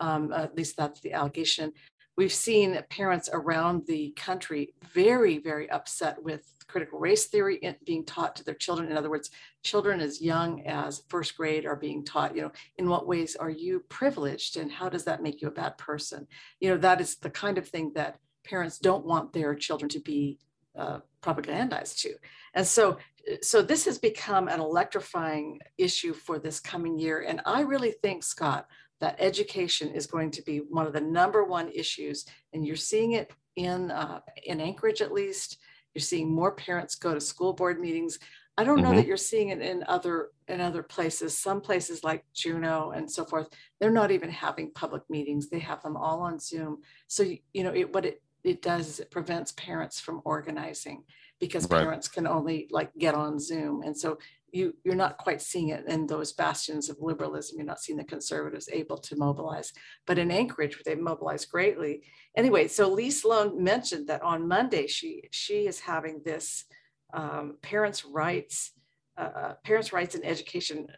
Um, 0.00 0.32
at 0.32 0.56
least 0.56 0.76
that's 0.76 1.00
the 1.00 1.12
allegation. 1.12 1.72
We've 2.16 2.32
seen 2.32 2.80
parents 2.90 3.28
around 3.32 3.86
the 3.86 4.12
country 4.16 4.74
very, 4.92 5.38
very 5.38 5.68
upset 5.70 6.22
with 6.22 6.42
critical 6.68 6.98
race 6.98 7.26
theory 7.26 7.60
being 7.84 8.04
taught 8.04 8.36
to 8.36 8.44
their 8.44 8.54
children. 8.54 8.90
In 8.90 8.96
other 8.96 9.10
words, 9.10 9.30
children 9.64 10.00
as 10.00 10.20
young 10.20 10.64
as 10.66 11.02
first 11.08 11.36
grade 11.36 11.66
are 11.66 11.74
being 11.76 12.04
taught, 12.04 12.36
you 12.36 12.42
know, 12.42 12.52
in 12.76 12.88
what 12.88 13.08
ways 13.08 13.34
are 13.34 13.50
you 13.50 13.82
privileged 13.88 14.56
and 14.56 14.70
how 14.70 14.88
does 14.88 15.04
that 15.04 15.22
make 15.22 15.42
you 15.42 15.48
a 15.48 15.52
bad 15.52 15.76
person? 15.78 16.26
You 16.60 16.70
know, 16.70 16.76
that 16.78 17.00
is 17.00 17.16
the 17.16 17.30
kind 17.30 17.58
of 17.58 17.66
thing 17.66 17.92
that 17.94 18.18
parents 18.44 18.78
don't 18.78 19.06
want 19.06 19.32
their 19.32 19.54
children 19.54 19.88
to 19.88 20.00
be 20.00 20.38
uh, 20.78 20.98
propagandized 21.22 21.98
to. 22.00 22.14
And 22.54 22.66
so, 22.66 22.98
so 23.40 23.62
this 23.62 23.84
has 23.86 23.98
become 23.98 24.48
an 24.48 24.60
electrifying 24.60 25.58
issue 25.78 26.12
for 26.12 26.38
this 26.38 26.60
coming 26.60 26.98
year. 26.98 27.24
And 27.26 27.40
I 27.46 27.62
really 27.62 27.92
think, 27.92 28.22
Scott, 28.22 28.66
that 29.00 29.16
education 29.18 29.88
is 29.90 30.06
going 30.06 30.30
to 30.32 30.42
be 30.42 30.58
one 30.58 30.86
of 30.86 30.92
the 30.92 31.00
number 31.00 31.44
one 31.44 31.70
issues. 31.70 32.26
And 32.52 32.66
you're 32.66 32.76
seeing 32.76 33.12
it 33.12 33.32
in, 33.56 33.90
uh, 33.90 34.20
in 34.44 34.60
Anchorage, 34.60 35.00
at 35.00 35.12
least. 35.12 35.58
You're 35.94 36.02
seeing 36.02 36.30
more 36.30 36.52
parents 36.52 36.96
go 36.96 37.14
to 37.14 37.20
school 37.20 37.52
board 37.52 37.80
meetings. 37.80 38.18
I 38.56 38.64
don't 38.64 38.80
know 38.80 38.88
mm-hmm. 38.88 38.98
that 38.98 39.06
you're 39.06 39.16
seeing 39.16 39.48
it 39.48 39.60
in 39.60 39.84
other 39.88 40.30
in 40.46 40.60
other 40.60 40.82
places. 40.82 41.36
Some 41.36 41.60
places 41.60 42.04
like 42.04 42.24
Juneau 42.34 42.92
and 42.92 43.10
so 43.10 43.24
forth, 43.24 43.48
they're 43.80 43.90
not 43.90 44.10
even 44.10 44.30
having 44.30 44.70
public 44.72 45.02
meetings. 45.10 45.48
They 45.48 45.58
have 45.58 45.82
them 45.82 45.96
all 45.96 46.20
on 46.20 46.38
Zoom. 46.38 46.78
So 47.08 47.24
you 47.52 47.64
know 47.64 47.74
it, 47.74 47.92
what 47.92 48.04
it 48.06 48.22
it 48.44 48.62
does 48.62 48.88
is 48.88 49.00
it 49.00 49.10
prevents 49.10 49.52
parents 49.52 49.98
from 49.98 50.20
organizing 50.24 51.02
because 51.40 51.68
right. 51.68 51.82
parents 51.82 52.06
can 52.08 52.26
only 52.26 52.68
like 52.70 52.90
get 52.98 53.14
on 53.14 53.40
Zoom. 53.40 53.82
And 53.82 53.96
so 53.96 54.18
you 54.52 54.72
you're 54.84 54.94
not 54.94 55.18
quite 55.18 55.42
seeing 55.42 55.70
it 55.70 55.84
in 55.88 56.06
those 56.06 56.32
bastions 56.32 56.88
of 56.88 56.98
liberalism. 57.00 57.58
You're 57.58 57.66
not 57.66 57.80
seeing 57.80 57.98
the 57.98 58.04
conservatives 58.04 58.68
able 58.72 58.98
to 58.98 59.16
mobilize. 59.16 59.72
But 60.06 60.18
in 60.18 60.30
Anchorage, 60.30 60.78
they 60.84 60.94
mobilized 60.94 61.50
greatly. 61.50 62.02
Anyway, 62.36 62.68
so 62.68 62.88
Lee 62.88 63.10
Sloan 63.10 63.62
mentioned 63.62 64.06
that 64.06 64.22
on 64.22 64.46
Monday 64.46 64.86
she 64.86 65.24
she 65.32 65.66
is 65.66 65.80
having 65.80 66.22
this 66.24 66.66
um, 67.14 67.56
parents' 67.62 68.04
rights 68.04 68.72
uh, 69.16 69.54
parents' 69.64 69.92
rights 69.92 70.14
in 70.14 70.24
education 70.24 70.88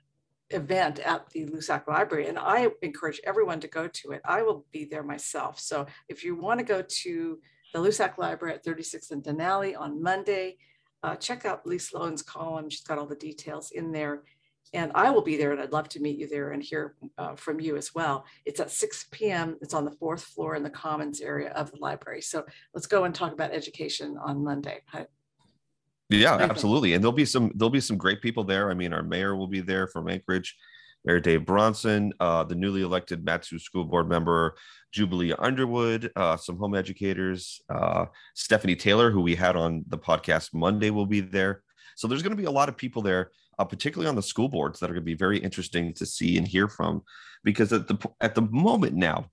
event 0.50 0.98
at 1.00 1.28
the 1.30 1.46
Loussac 1.46 1.86
Library, 1.88 2.28
and 2.28 2.38
I 2.38 2.68
encourage 2.82 3.20
everyone 3.24 3.60
to 3.60 3.68
go 3.68 3.88
to 3.88 4.12
it. 4.12 4.22
I 4.24 4.42
will 4.42 4.64
be 4.72 4.84
there 4.84 5.02
myself. 5.02 5.58
So 5.58 5.86
if 6.08 6.24
you 6.24 6.36
want 6.36 6.58
to 6.60 6.64
go 6.64 6.82
to 6.82 7.38
the 7.74 7.80
Loussac 7.80 8.16
Library 8.16 8.54
at 8.54 8.64
36th 8.64 9.10
and 9.10 9.22
Denali 9.22 9.78
on 9.78 10.02
Monday, 10.02 10.56
uh, 11.02 11.16
check 11.16 11.44
out 11.44 11.66
Lee 11.66 11.78
Sloan's 11.78 12.22
column. 12.22 12.70
She's 12.70 12.82
got 12.82 12.98
all 12.98 13.06
the 13.06 13.16
details 13.16 13.70
in 13.72 13.92
there. 13.92 14.22
And 14.72 14.90
I 14.94 15.10
will 15.10 15.22
be 15.22 15.36
there, 15.36 15.52
and 15.52 15.60
I'd 15.60 15.72
love 15.72 15.88
to 15.90 16.00
meet 16.00 16.18
you 16.18 16.26
there 16.26 16.50
and 16.50 16.62
hear 16.62 16.96
uh, 17.18 17.36
from 17.36 17.60
you 17.60 17.76
as 17.76 17.94
well. 17.94 18.24
It's 18.44 18.60
at 18.60 18.70
6 18.70 19.06
p.m. 19.12 19.56
It's 19.62 19.74
on 19.74 19.84
the 19.84 19.92
fourth 19.92 20.24
floor 20.24 20.56
in 20.56 20.62
the 20.62 20.70
Commons 20.70 21.20
area 21.20 21.50
of 21.50 21.70
the 21.70 21.78
library. 21.78 22.20
So 22.22 22.44
let's 22.74 22.86
go 22.86 23.04
and 23.04 23.14
talk 23.14 23.32
about 23.32 23.52
education 23.52 24.16
on 24.20 24.42
Monday. 24.42 24.80
Yeah, 26.08 26.36
absolutely. 26.36 26.94
And 26.94 27.02
there'll 27.02 27.12
be 27.12 27.24
some 27.24 27.50
there'll 27.54 27.70
be 27.70 27.80
some 27.80 27.96
great 27.96 28.22
people 28.22 28.44
there. 28.44 28.70
I 28.70 28.74
mean, 28.74 28.92
our 28.92 29.02
mayor 29.02 29.34
will 29.34 29.48
be 29.48 29.60
there 29.60 29.88
from 29.88 30.08
Anchorage, 30.08 30.56
Mayor 31.04 31.20
Dave 31.20 31.44
Bronson, 31.44 32.12
uh, 32.20 32.44
the 32.44 32.54
newly 32.54 32.82
elected 32.82 33.24
Mat-Su 33.24 33.58
School 33.58 33.84
Board 33.84 34.08
member 34.08 34.54
Jubilee 34.92 35.32
Underwood, 35.32 36.12
uh, 36.14 36.36
some 36.36 36.58
home 36.58 36.74
educators, 36.74 37.60
uh, 37.68 38.06
Stephanie 38.34 38.76
Taylor, 38.76 39.10
who 39.10 39.20
we 39.20 39.34
had 39.34 39.56
on 39.56 39.84
the 39.88 39.98
podcast 39.98 40.54
Monday, 40.54 40.90
will 40.90 41.06
be 41.06 41.20
there. 41.20 41.62
So 41.96 42.06
there's 42.06 42.22
going 42.22 42.36
to 42.36 42.40
be 42.40 42.46
a 42.46 42.50
lot 42.50 42.68
of 42.68 42.76
people 42.76 43.02
there, 43.02 43.30
uh, 43.58 43.64
particularly 43.64 44.08
on 44.08 44.16
the 44.16 44.22
school 44.22 44.48
boards, 44.48 44.78
that 44.78 44.90
are 44.90 44.94
going 44.94 45.02
to 45.02 45.12
be 45.12 45.14
very 45.14 45.38
interesting 45.38 45.92
to 45.94 46.06
see 46.06 46.38
and 46.38 46.46
hear 46.46 46.68
from, 46.68 47.02
because 47.42 47.72
at 47.72 47.88
the 47.88 47.98
at 48.20 48.34
the 48.34 48.42
moment 48.42 48.94
now, 48.94 49.26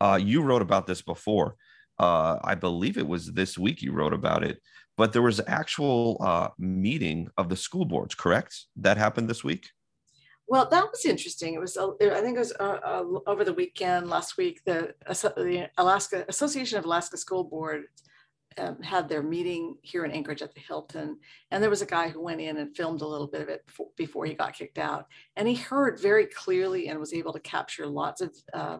uh, 0.00 0.18
you 0.22 0.42
wrote 0.42 0.62
about 0.62 0.86
this 0.86 1.00
before. 1.00 1.56
Uh, 1.98 2.38
I 2.42 2.54
believe 2.54 2.98
it 2.98 3.06
was 3.06 3.32
this 3.32 3.56
week 3.56 3.82
you 3.82 3.92
wrote 3.92 4.14
about 4.14 4.42
it 4.42 4.60
but 4.96 5.12
there 5.12 5.22
was 5.22 5.40
actual 5.46 6.16
uh, 6.20 6.48
meeting 6.58 7.28
of 7.36 7.48
the 7.48 7.56
school 7.56 7.84
boards, 7.84 8.14
correct? 8.14 8.66
That 8.76 8.96
happened 8.96 9.28
this 9.28 9.42
week. 9.42 9.68
Well, 10.48 10.68
that 10.68 10.84
was 10.90 11.06
interesting. 11.06 11.54
It 11.54 11.60
was, 11.60 11.76
uh, 11.76 11.92
I 12.00 12.20
think 12.20 12.36
it 12.36 12.40
was 12.40 12.52
uh, 12.60 12.78
uh, 12.84 13.04
over 13.26 13.44
the 13.44 13.54
weekend 13.54 14.10
last 14.10 14.36
week. 14.36 14.60
The, 14.66 14.94
the, 15.08 15.70
Alaska 15.78 16.24
Association 16.28 16.78
of 16.78 16.84
Alaska 16.84 17.16
School 17.16 17.44
Board 17.44 17.84
um, 18.58 18.82
had 18.82 19.08
their 19.08 19.22
meeting 19.22 19.76
here 19.80 20.04
in 20.04 20.10
Anchorage 20.10 20.42
at 20.42 20.52
the 20.52 20.60
Hilton, 20.60 21.18
and 21.50 21.62
there 21.62 21.70
was 21.70 21.80
a 21.80 21.86
guy 21.86 22.08
who 22.08 22.22
went 22.22 22.40
in 22.40 22.58
and 22.58 22.76
filmed 22.76 23.00
a 23.00 23.06
little 23.06 23.28
bit 23.28 23.40
of 23.40 23.48
it 23.48 23.64
before, 23.66 23.88
before 23.96 24.26
he 24.26 24.34
got 24.34 24.54
kicked 24.54 24.78
out, 24.78 25.06
and 25.36 25.48
he 25.48 25.54
heard 25.54 25.98
very 25.98 26.26
clearly 26.26 26.88
and 26.88 27.00
was 27.00 27.14
able 27.14 27.32
to 27.32 27.40
capture 27.40 27.86
lots 27.86 28.20
of 28.20 28.36
uh, 28.52 28.78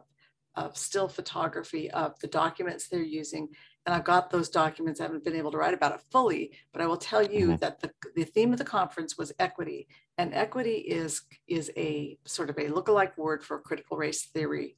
of 0.55 0.77
still 0.77 1.09
photography 1.09 1.91
of 1.93 2.19
the 2.21 2.27
documents 2.27 2.89
they're 2.89 3.03
using 3.03 3.49
and 3.85 3.95
I've 3.95 4.05
got 4.05 4.31
those 4.31 4.49
documents. 4.49 5.01
I 5.01 5.05
haven't 5.05 5.25
been 5.25 5.37
able 5.37 5.51
to 5.51 5.59
write 5.59 5.75
about 5.75 5.93
it 5.93 6.01
fully, 6.11 6.53
but 6.73 6.81
I 6.81 6.87
will 6.87 6.97
tell 6.97 7.23
you 7.23 7.49
mm-hmm. 7.49 7.57
that 7.57 7.81
the, 7.81 7.91
the 8.15 8.25
theme 8.25 8.53
of 8.53 8.59
the 8.59 8.65
conference 8.65 9.19
was 9.19 9.33
equity. 9.39 9.89
And 10.19 10.33
equity 10.35 10.77
is, 10.77 11.23
is 11.49 11.73
a 11.77 12.17
sort 12.25 12.49
of 12.49 12.59
a 12.59 12.69
look-alike 12.69 13.19
word 13.19 13.43
for 13.43 13.59
critical 13.59 13.97
race 13.97 14.27
theory. 14.27 14.77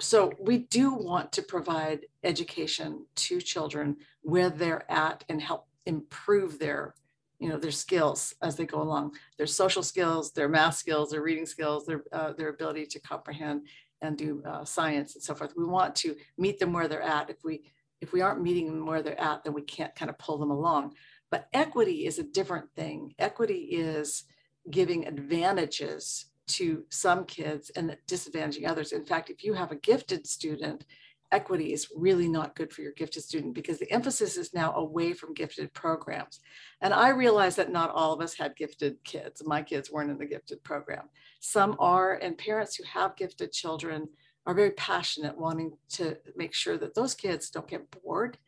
So 0.00 0.32
we 0.40 0.58
do 0.58 0.92
want 0.92 1.30
to 1.32 1.42
provide 1.42 2.06
education 2.24 3.06
to 3.14 3.40
children 3.40 3.96
where 4.22 4.50
they're 4.50 4.90
at 4.90 5.24
and 5.28 5.40
help 5.40 5.68
improve 5.86 6.58
their 6.58 6.94
you 7.38 7.48
know 7.48 7.56
their 7.56 7.72
skills 7.72 8.36
as 8.40 8.54
they 8.54 8.64
go 8.64 8.80
along 8.80 9.12
their 9.36 9.48
social 9.48 9.82
skills 9.82 10.30
their 10.30 10.48
math 10.48 10.76
skills 10.76 11.10
their 11.10 11.22
reading 11.22 11.44
skills 11.44 11.84
their 11.84 12.04
uh, 12.12 12.32
their 12.34 12.50
ability 12.50 12.86
to 12.86 13.00
comprehend 13.00 13.66
and 14.00 14.16
do 14.16 14.40
uh, 14.46 14.64
science 14.64 15.16
and 15.16 15.24
so 15.24 15.34
forth 15.34 15.52
we 15.56 15.64
want 15.64 15.92
to 15.92 16.14
meet 16.38 16.60
them 16.60 16.72
where 16.72 16.86
they're 16.86 17.02
at 17.02 17.28
if 17.30 17.38
we 17.42 17.64
if 18.02 18.12
we 18.12 18.20
aren't 18.20 18.42
meeting 18.42 18.66
them 18.66 18.84
where 18.84 19.00
they're 19.00 19.18
at, 19.18 19.44
then 19.44 19.54
we 19.54 19.62
can't 19.62 19.94
kind 19.94 20.10
of 20.10 20.18
pull 20.18 20.36
them 20.36 20.50
along. 20.50 20.94
But 21.30 21.46
equity 21.54 22.04
is 22.04 22.18
a 22.18 22.24
different 22.24 22.68
thing. 22.74 23.14
Equity 23.18 23.68
is 23.70 24.24
giving 24.70 25.06
advantages 25.06 26.26
to 26.48 26.84
some 26.90 27.24
kids 27.24 27.70
and 27.76 27.96
disadvantaging 28.08 28.68
others. 28.68 28.92
In 28.92 29.04
fact, 29.04 29.30
if 29.30 29.44
you 29.44 29.54
have 29.54 29.70
a 29.70 29.76
gifted 29.76 30.26
student, 30.26 30.84
equity 31.30 31.72
is 31.72 31.88
really 31.96 32.28
not 32.28 32.56
good 32.56 32.72
for 32.72 32.82
your 32.82 32.92
gifted 32.92 33.22
student 33.22 33.54
because 33.54 33.78
the 33.78 33.90
emphasis 33.90 34.36
is 34.36 34.52
now 34.52 34.74
away 34.74 35.12
from 35.12 35.32
gifted 35.32 35.72
programs. 35.72 36.40
And 36.80 36.92
I 36.92 37.08
realize 37.10 37.54
that 37.56 37.72
not 37.72 37.90
all 37.90 38.12
of 38.12 38.20
us 38.20 38.34
had 38.34 38.56
gifted 38.56 39.02
kids. 39.04 39.42
My 39.46 39.62
kids 39.62 39.90
weren't 39.90 40.10
in 40.10 40.18
the 40.18 40.26
gifted 40.26 40.62
program. 40.64 41.08
Some 41.40 41.76
are, 41.78 42.14
and 42.14 42.36
parents 42.36 42.74
who 42.74 42.84
have 42.84 43.16
gifted 43.16 43.52
children 43.52 44.08
are 44.46 44.54
very 44.54 44.72
passionate 44.72 45.38
wanting 45.38 45.76
to 45.88 46.16
make 46.36 46.54
sure 46.54 46.76
that 46.76 46.94
those 46.94 47.14
kids 47.14 47.50
don't 47.50 47.68
get 47.68 47.90
bored 48.02 48.38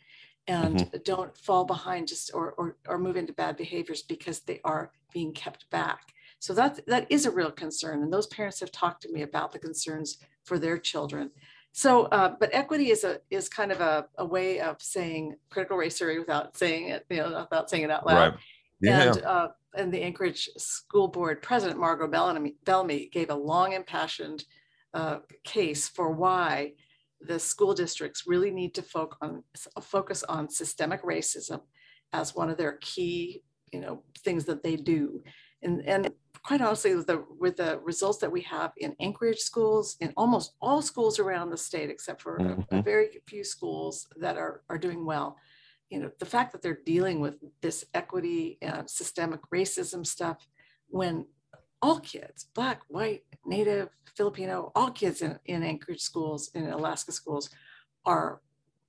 and 0.46 0.76
mm-hmm. 0.76 0.96
don't 1.04 1.36
fall 1.36 1.64
behind 1.64 2.08
just 2.08 2.30
or, 2.34 2.52
or 2.52 2.76
or 2.86 2.98
move 2.98 3.16
into 3.16 3.32
bad 3.32 3.56
behaviors 3.56 4.02
because 4.02 4.40
they 4.40 4.60
are 4.64 4.90
being 5.12 5.32
kept 5.32 5.68
back 5.70 6.12
so 6.38 6.52
that 6.52 6.80
that 6.86 7.06
is 7.10 7.24
a 7.24 7.30
real 7.30 7.50
concern 7.50 8.02
and 8.02 8.12
those 8.12 8.26
parents 8.26 8.60
have 8.60 8.72
talked 8.72 9.02
to 9.02 9.12
me 9.12 9.22
about 9.22 9.52
the 9.52 9.58
concerns 9.58 10.18
for 10.44 10.58
their 10.58 10.76
children 10.76 11.30
so 11.72 12.04
uh, 12.06 12.34
but 12.38 12.50
equity 12.52 12.90
is 12.90 13.04
a 13.04 13.20
is 13.30 13.48
kind 13.48 13.72
of 13.72 13.80
a, 13.80 14.06
a 14.18 14.24
way 14.24 14.60
of 14.60 14.80
saying 14.82 15.34
critical 15.50 15.76
race 15.76 15.98
theory 15.98 16.18
without 16.18 16.56
saying 16.56 16.88
it 16.88 17.06
you 17.08 17.16
know 17.16 17.46
without 17.50 17.70
saying 17.70 17.84
it 17.84 17.90
out 17.90 18.06
loud 18.06 18.32
right. 18.32 18.40
yeah. 18.80 19.02
and 19.02 19.22
uh, 19.22 19.48
and 19.76 19.92
the 19.92 20.02
anchorage 20.02 20.48
school 20.56 21.08
board 21.08 21.40
president 21.42 21.80
margo 21.80 22.06
bellamy, 22.06 22.54
bellamy 22.64 23.08
gave 23.12 23.30
a 23.30 23.34
long 23.34 23.72
impassioned 23.72 24.44
uh, 24.94 25.18
case 25.44 25.88
for 25.88 26.12
why 26.12 26.72
the 27.20 27.38
school 27.38 27.74
districts 27.74 28.24
really 28.26 28.50
need 28.50 28.74
to 28.74 28.82
focus 28.82 29.18
on, 29.20 29.42
focus 29.80 30.22
on 30.24 30.48
systemic 30.48 31.02
racism 31.02 31.60
as 32.12 32.34
one 32.34 32.48
of 32.48 32.56
their 32.56 32.78
key 32.80 33.42
you 33.72 33.80
know 33.80 34.02
things 34.24 34.44
that 34.44 34.62
they 34.62 34.76
do 34.76 35.22
and 35.62 35.84
and 35.86 36.10
quite 36.44 36.60
honestly 36.60 36.94
with 36.94 37.06
the 37.06 37.24
with 37.40 37.56
the 37.56 37.80
results 37.82 38.18
that 38.18 38.30
we 38.30 38.40
have 38.40 38.72
in 38.76 38.94
anchorage 39.00 39.38
schools 39.38 39.96
in 40.00 40.12
almost 40.16 40.52
all 40.60 40.80
schools 40.80 41.18
around 41.18 41.50
the 41.50 41.56
state 41.56 41.90
except 41.90 42.22
for 42.22 42.38
mm-hmm. 42.38 42.76
a, 42.76 42.82
very 42.82 43.08
few 43.26 43.42
schools 43.42 44.06
that 44.16 44.36
are 44.36 44.62
are 44.68 44.78
doing 44.78 45.04
well 45.04 45.36
you 45.90 45.98
know 45.98 46.10
the 46.20 46.26
fact 46.26 46.52
that 46.52 46.62
they're 46.62 46.80
dealing 46.86 47.20
with 47.20 47.34
this 47.62 47.84
equity 47.94 48.58
and 48.62 48.88
systemic 48.88 49.40
racism 49.52 50.06
stuff 50.06 50.46
when 50.88 51.26
all 51.84 52.00
kids, 52.00 52.46
Black, 52.54 52.80
white, 52.88 53.24
Native, 53.44 53.90
Filipino, 54.16 54.72
all 54.74 54.90
kids 54.90 55.20
in, 55.20 55.38
in 55.44 55.62
Anchorage 55.62 56.00
schools, 56.00 56.50
in 56.54 56.66
Alaska 56.68 57.12
schools, 57.12 57.50
are 58.06 58.40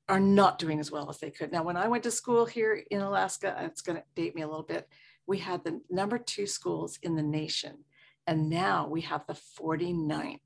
are 0.07 0.19
not 0.19 0.59
doing 0.59 0.79
as 0.79 0.91
well 0.91 1.09
as 1.09 1.17
they 1.17 1.31
could. 1.31 1.51
Now, 1.51 1.63
when 1.63 1.75
I 1.75 1.87
went 1.87 2.03
to 2.03 2.11
school 2.11 2.45
here 2.45 2.83
in 2.91 3.01
Alaska, 3.01 3.57
it's 3.61 3.81
going 3.81 3.97
to 3.97 4.03
date 4.13 4.35
me 4.35 4.43
a 4.43 4.47
little 4.47 4.63
bit. 4.63 4.87
We 5.25 5.39
had 5.39 5.63
the 5.63 5.81
number 5.89 6.19
two 6.19 6.45
schools 6.45 6.99
in 7.01 7.15
the 7.15 7.23
nation, 7.23 7.79
and 8.27 8.47
now 8.47 8.87
we 8.87 9.01
have 9.01 9.25
the 9.25 9.33
49th. 9.33 10.39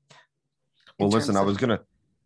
Well, 0.98 1.10
listen, 1.10 1.36
I 1.36 1.42
was 1.42 1.56
gonna, 1.56 1.80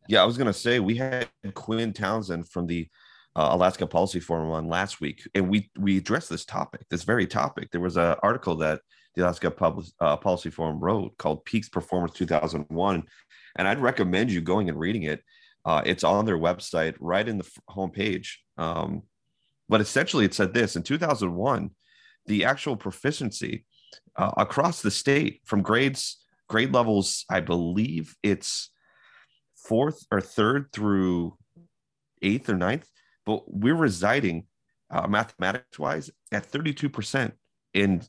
yeah, 0.08 0.22
I 0.22 0.24
was 0.24 0.38
gonna 0.38 0.52
say 0.52 0.80
we 0.80 0.96
had 0.96 1.28
Quinn 1.52 1.92
Townsend 1.92 2.48
from 2.48 2.66
the 2.66 2.88
uh, 3.37 3.48
Alaska 3.50 3.87
Policy 3.87 4.20
Forum 4.20 4.50
on 4.50 4.68
last 4.68 5.00
week, 5.00 5.28
and 5.34 5.50
we 5.50 5.70
we 5.78 5.98
addressed 5.98 6.30
this 6.30 6.44
topic, 6.44 6.82
this 6.88 7.02
very 7.02 7.26
topic. 7.26 7.70
There 7.70 7.80
was 7.80 7.96
an 7.96 8.16
article 8.22 8.56
that 8.56 8.80
the 9.14 9.22
Alaska 9.22 9.50
Public, 9.50 9.87
uh, 10.00 10.16
Policy 10.16 10.50
Forum 10.50 10.81
wrote 10.81 11.16
called 11.18 11.44
Peaks 11.44 11.68
Performance 11.68 12.14
2001. 12.14 13.03
And 13.57 13.68
I'd 13.68 13.81
recommend 13.81 14.33
you 14.33 14.40
going 14.40 14.68
and 14.68 14.79
reading 14.79 15.05
it. 15.05 15.22
Uh, 15.64 15.83
it's 15.87 16.05
on 16.05 16.24
their 16.24 16.38
website, 16.38 16.94
right 17.00 17.27
in 17.27 17.38
the 17.38 17.48
homepage. 17.70 18.33
Um, 18.59 19.03
but 19.68 19.81
essentially, 19.81 20.24
it 20.24 20.35
said 20.35 20.53
this 20.53 20.77
in 20.77 20.83
2001, 20.83 21.70
the 22.27 22.44
actual 22.44 22.77
proficiency 22.77 23.64
uh, 24.16 24.33
across 24.37 24.83
the 24.83 24.90
state 24.90 25.40
from 25.44 25.62
grades, 25.62 26.18
grade 26.48 26.72
levels, 26.72 27.24
I 27.31 27.40
believe 27.40 28.14
it's 28.22 28.70
fourth 29.57 30.05
or 30.11 30.20
third 30.20 30.70
through 30.72 31.37
eighth 32.20 32.48
or 32.48 32.57
ninth, 32.57 32.88
but 33.24 33.42
we're 33.46 33.74
residing 33.74 34.46
uh, 34.90 35.07
mathematics 35.07 35.79
wise 35.79 36.11
at 36.33 36.50
32% 36.50 37.33
in 37.72 38.03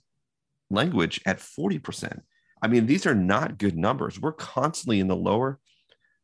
language 0.69 1.21
at 1.25 1.39
40%. 1.39 2.21
I 2.61 2.67
mean, 2.67 2.85
these 2.85 3.05
are 3.05 3.15
not 3.15 3.57
good 3.57 3.77
numbers. 3.77 4.19
We're 4.19 4.31
constantly 4.31 4.99
in 4.99 5.07
the 5.07 5.15
lower 5.15 5.59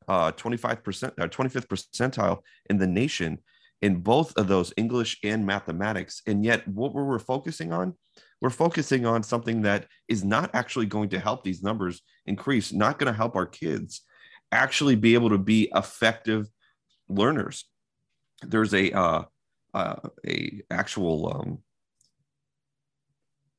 uh, 0.08 0.32
25% 0.32 1.14
or 1.20 1.28
25th 1.28 1.68
percentile 1.68 2.40
in 2.70 2.78
the 2.78 2.88
nation 2.88 3.40
in 3.82 4.02
both 4.02 4.36
of 4.38 4.48
those 4.48 4.74
English 4.78 5.20
and 5.24 5.46
mathematics. 5.46 6.22
And 6.28 6.46
yet, 6.46 6.68
what 6.68 6.94
we're 6.94 7.20
focusing 7.20 7.72
on, 7.72 7.96
we're 8.40 8.50
focusing 8.50 9.06
on 9.06 9.24
something 9.24 9.62
that 9.64 9.88
is 10.08 10.24
not 10.24 10.52
actually 10.54 10.86
going 10.86 11.10
to 11.10 11.20
help 11.20 11.44
these 11.44 11.64
numbers 11.64 12.02
increase, 12.26 12.72
not 12.72 13.00
going 13.00 13.12
to 13.12 13.18
help 13.18 13.36
our 13.36 13.46
kids 13.46 14.02
actually 14.52 14.96
be 14.96 15.14
able 15.14 15.30
to 15.30 15.38
be 15.38 15.72
effective 15.76 16.48
learners. 17.08 17.66
There's 18.42 18.74
a 18.74 18.92
uh, 18.92 19.24
uh, 19.74 19.96
a 20.26 20.62
actual 20.70 21.34
um, 21.34 21.60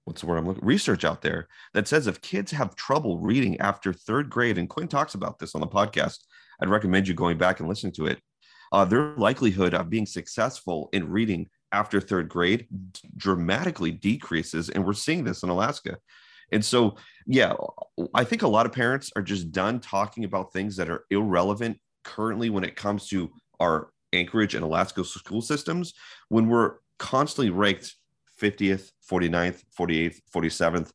what's 0.05 0.21
the 0.21 0.27
word 0.27 0.39
I'm 0.39 0.47
looking 0.47 0.65
research 0.65 1.05
out 1.05 1.23
there 1.23 1.49
that 1.75 1.87
says 1.87 2.07
if 2.07 2.21
kids 2.21 2.51
have 2.53 2.75
trouble 2.75 3.19
reading 3.19 3.61
after 3.61 3.93
third 3.93 4.31
grade, 4.31 4.59
and 4.59 4.69
Quinn 4.69 4.89
talks 4.89 5.15
about 5.15 5.39
this 5.39 5.55
on 5.55 5.61
the 5.61 5.67
podcast, 5.67 6.19
I'd 6.61 6.69
recommend 6.69 7.09
you 7.09 7.15
going 7.15 7.39
back 7.39 7.61
and 7.61 7.69
listening 7.69 7.93
to 7.95 8.07
it. 8.07 8.21
Uh, 8.73 8.85
their 8.85 9.15
likelihood 9.17 9.75
of 9.75 9.91
being 9.91 10.07
successful 10.07 10.89
in 10.93 11.11
reading 11.11 11.49
after 11.73 12.01
third 12.01 12.29
grade 12.29 12.67
dramatically 13.17 13.91
decreases, 13.91 14.71
and 14.71 14.85
we're 14.85 14.93
seeing 14.93 15.25
this 15.25 15.43
in 15.43 15.49
Alaska. 15.49 15.99
And 16.53 16.65
so, 16.65 16.97
yeah, 17.27 17.55
I 18.15 18.25
think 18.25 18.43
a 18.43 18.49
lot 18.49 18.67
of 18.67 18.73
parents 18.73 19.11
are 19.17 19.23
just 19.23 19.53
done 19.53 19.81
talking 19.81 20.25
about 20.25 20.53
things 20.53 20.77
that 20.77 20.91
are 20.91 21.05
irrelevant 21.11 21.79
currently 22.05 22.51
when 22.51 22.65
it 22.65 22.77
comes 22.77 23.09
to 23.09 23.31
our 23.61 23.91
Anchorage 24.13 24.55
and 24.55 24.65
Alaska 24.65 25.05
school 25.05 25.41
systems 25.41 25.95
when 26.29 26.49
we're 26.49 26.77
constantly 26.99 27.51
ranked 27.51 27.95
50th, 28.43 28.91
49th, 29.09 29.63
48th, 29.79 30.21
47th, 30.35 30.91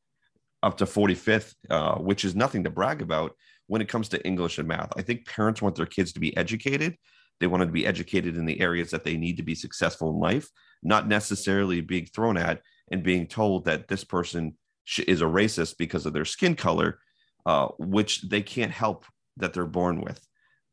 up 0.64 0.78
to 0.78 0.86
45th, 0.86 1.54
uh, 1.70 1.96
which 1.96 2.26
is 2.26 2.36
nothing 2.36 2.64
to 2.64 2.70
brag 2.70 3.02
about 3.02 3.34
when 3.68 3.82
it 3.82 3.88
comes 3.88 4.10
to 4.10 4.26
English 4.26 4.58
and 4.58 4.68
math. 4.68 4.92
I 4.98 5.02
think 5.02 5.28
parents 5.28 5.62
want 5.62 5.76
their 5.76 5.86
kids 5.86 6.12
to 6.14 6.20
be 6.20 6.36
educated. 6.36 6.98
They 7.40 7.48
want 7.48 7.62
to 7.62 7.68
be 7.68 7.86
educated 7.86 8.36
in 8.36 8.46
the 8.46 8.60
areas 8.60 8.92
that 8.92 9.04
they 9.04 9.16
need 9.16 9.38
to 9.38 9.44
be 9.44 9.56
successful 9.56 10.10
in 10.10 10.20
life, 10.20 10.50
not 10.84 11.08
necessarily 11.08 11.82
being 11.82 12.06
thrown 12.06 12.38
at 12.38 12.62
and 12.92 13.04
being 13.04 13.28
told 13.28 13.66
that 13.66 13.88
this 13.88 14.04
person 14.04 14.58
is 15.06 15.22
a 15.22 15.26
racist 15.26 15.76
because 15.78 16.06
of 16.06 16.14
their 16.14 16.26
skin 16.26 16.56
color, 16.56 17.00
uh, 17.46 17.68
which 17.78 18.22
they 18.24 18.42
can't 18.42 18.72
help 18.72 19.06
that 19.38 19.54
they're 19.54 19.66
born 19.66 20.02
with. 20.02 20.20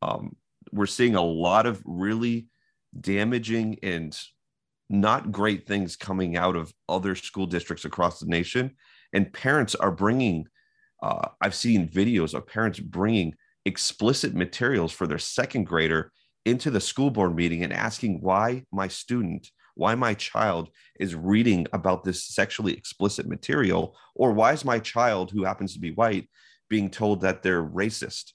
Um, 0.01 0.35
we're 0.71 0.85
seeing 0.87 1.15
a 1.15 1.21
lot 1.21 1.65
of 1.65 1.81
really 1.85 2.47
damaging 2.99 3.77
and 3.83 4.17
not 4.89 5.31
great 5.31 5.67
things 5.67 5.95
coming 5.95 6.37
out 6.37 6.55
of 6.55 6.73
other 6.87 7.15
school 7.15 7.45
districts 7.47 7.85
across 7.85 8.19
the 8.19 8.27
nation. 8.27 8.71
And 9.13 9.31
parents 9.31 9.75
are 9.75 9.91
bringing, 9.91 10.47
uh, 11.01 11.29
I've 11.41 11.55
seen 11.55 11.87
videos 11.87 12.33
of 12.33 12.47
parents 12.47 12.79
bringing 12.79 13.35
explicit 13.65 14.35
materials 14.35 14.91
for 14.91 15.07
their 15.07 15.17
second 15.17 15.65
grader 15.65 16.11
into 16.45 16.69
the 16.69 16.79
school 16.81 17.09
board 17.09 17.35
meeting 17.35 17.63
and 17.63 17.73
asking 17.73 18.21
why 18.21 18.63
my 18.71 18.87
student, 18.87 19.49
why 19.73 19.95
my 19.95 20.13
child 20.13 20.69
is 20.99 21.15
reading 21.15 21.65
about 21.73 22.03
this 22.03 22.23
sexually 22.27 22.73
explicit 22.73 23.27
material, 23.27 23.97
or 24.13 24.31
why 24.31 24.53
is 24.53 24.63
my 24.63 24.79
child, 24.79 25.31
who 25.31 25.43
happens 25.43 25.73
to 25.73 25.79
be 25.79 25.91
white, 25.91 26.29
being 26.69 26.89
told 26.89 27.21
that 27.21 27.41
they're 27.41 27.65
racist 27.65 28.33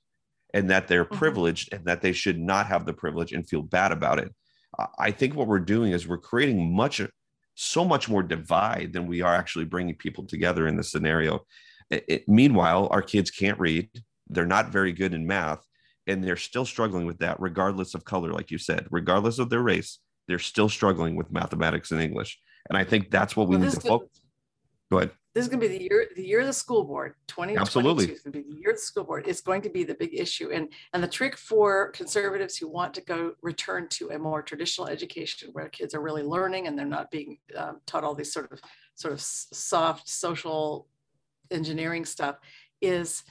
and 0.52 0.70
that 0.70 0.88
they're 0.88 1.04
mm-hmm. 1.04 1.18
privileged 1.18 1.72
and 1.72 1.84
that 1.84 2.00
they 2.00 2.12
should 2.12 2.38
not 2.38 2.66
have 2.66 2.84
the 2.84 2.92
privilege 2.92 3.32
and 3.32 3.48
feel 3.48 3.62
bad 3.62 3.92
about 3.92 4.18
it. 4.18 4.34
I 4.98 5.10
think 5.10 5.34
what 5.34 5.48
we're 5.48 5.58
doing 5.58 5.92
is 5.92 6.06
we're 6.06 6.18
creating 6.18 6.74
much, 6.74 7.00
so 7.54 7.84
much 7.84 8.08
more 8.08 8.22
divide 8.22 8.92
than 8.92 9.06
we 9.06 9.20
are 9.20 9.34
actually 9.34 9.64
bringing 9.64 9.96
people 9.96 10.24
together 10.24 10.66
in 10.66 10.76
this 10.76 10.92
scenario. 10.92 11.40
It, 11.90 12.04
it, 12.08 12.28
meanwhile, 12.28 12.88
our 12.90 13.02
kids 13.02 13.30
can't 13.30 13.58
read, 13.58 13.90
they're 14.28 14.46
not 14.46 14.70
very 14.70 14.92
good 14.92 15.12
in 15.12 15.26
math, 15.26 15.64
and 16.06 16.22
they're 16.22 16.36
still 16.36 16.64
struggling 16.64 17.06
with 17.06 17.18
that, 17.18 17.40
regardless 17.40 17.94
of 17.94 18.04
color, 18.04 18.32
like 18.32 18.50
you 18.50 18.58
said, 18.58 18.86
regardless 18.90 19.38
of 19.38 19.50
their 19.50 19.62
race, 19.62 19.98
they're 20.28 20.38
still 20.38 20.68
struggling 20.68 21.16
with 21.16 21.32
mathematics 21.32 21.90
and 21.90 22.00
English. 22.00 22.38
And 22.68 22.78
I 22.78 22.84
think 22.84 23.10
that's 23.10 23.36
what 23.36 23.48
we 23.48 23.56
well, 23.56 23.66
need 23.66 23.74
to 23.74 23.80
focus. 23.80 24.19
Go 24.90 24.98
ahead. 24.98 25.10
This 25.34 25.44
is 25.44 25.48
going 25.48 25.60
to 25.60 25.68
be 25.68 25.78
the 25.78 25.84
year 25.84 26.06
the 26.16 26.26
year 26.26 26.40
of 26.40 26.46
the 26.46 26.52
school 26.52 26.82
board. 26.82 27.14
Twenty 27.28 27.56
Absolutely. 27.56 28.10
is 28.10 28.22
going 28.22 28.32
to 28.32 28.42
be 28.42 28.52
the 28.52 28.60
year 28.60 28.70
of 28.70 28.76
the 28.76 28.82
school 28.82 29.04
board. 29.04 29.28
It's 29.28 29.40
going 29.40 29.62
to 29.62 29.70
be 29.70 29.84
the 29.84 29.94
big 29.94 30.12
issue. 30.12 30.50
And 30.50 30.72
and 30.92 31.02
the 31.02 31.08
trick 31.08 31.36
for 31.36 31.90
conservatives 31.92 32.56
who 32.56 32.68
want 32.68 32.94
to 32.94 33.00
go 33.00 33.34
return 33.40 33.86
to 33.90 34.10
a 34.10 34.18
more 34.18 34.42
traditional 34.42 34.88
education 34.88 35.50
where 35.52 35.68
kids 35.68 35.94
are 35.94 36.00
really 36.00 36.24
learning 36.24 36.66
and 36.66 36.76
they're 36.76 36.86
not 36.86 37.12
being 37.12 37.38
um, 37.56 37.80
taught 37.86 38.02
all 38.02 38.14
these 38.14 38.32
sort 38.32 38.50
of 38.50 38.60
sort 38.96 39.14
of 39.14 39.20
soft 39.20 40.08
social 40.08 40.88
engineering 41.52 42.04
stuff 42.04 42.36
is 42.80 43.22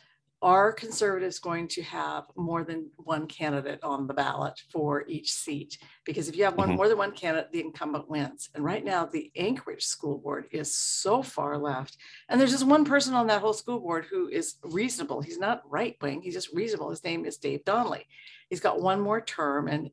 are 0.42 0.72
conservatives 0.72 1.38
going 1.40 1.68
to 1.68 1.82
have 1.82 2.26
more 2.36 2.64
than 2.64 2.90
one 2.96 3.28
candidate 3.28 3.80
on 3.84 4.08
the 4.08 4.14
ballot 4.14 4.62
for 4.72 5.06
each 5.08 5.34
seat? 5.34 5.78
Because 6.06 6.30
if 6.30 6.36
you 6.38 6.46
have 6.46 6.56
one 6.56 6.70
mm-hmm. 6.70 6.78
more 6.78 6.88
than 6.88 6.98
one 6.98 7.12
candidate, 7.12 7.52
the 7.52 7.60
incumbent 7.60 8.10
wins. 8.10 8.50
And 8.56 8.64
right 8.64 8.84
now, 8.84 9.06
the 9.06 9.32
Anchorage 9.36 9.84
School 9.84 10.18
Board 10.18 10.48
is 10.52 10.74
so 10.74 11.22
far 11.22 11.58
left, 11.58 11.98
and 12.30 12.40
there's 12.40 12.52
just 12.52 12.66
one 12.66 12.86
person 12.86 13.14
on 13.14 13.28
that 13.28 13.42
whole 13.42 13.54
school 13.54 13.80
board 13.80 14.06
who 14.10 14.30
is 14.30 14.56
reasonable. 14.64 15.22
He's 15.22 15.40
not 15.40 15.62
right 15.70 15.98
wing; 16.02 16.22
he's 16.22 16.36
just 16.36 16.54
reasonable. 16.54 16.90
His 16.90 17.04
name 17.04 17.26
is 17.26 17.38
Dave 17.38 17.66
Donnelly. 17.66 18.08
He's 18.50 18.62
got 18.62 18.82
one 18.82 19.00
more 19.02 19.22
term, 19.22 19.68
and 19.68 19.92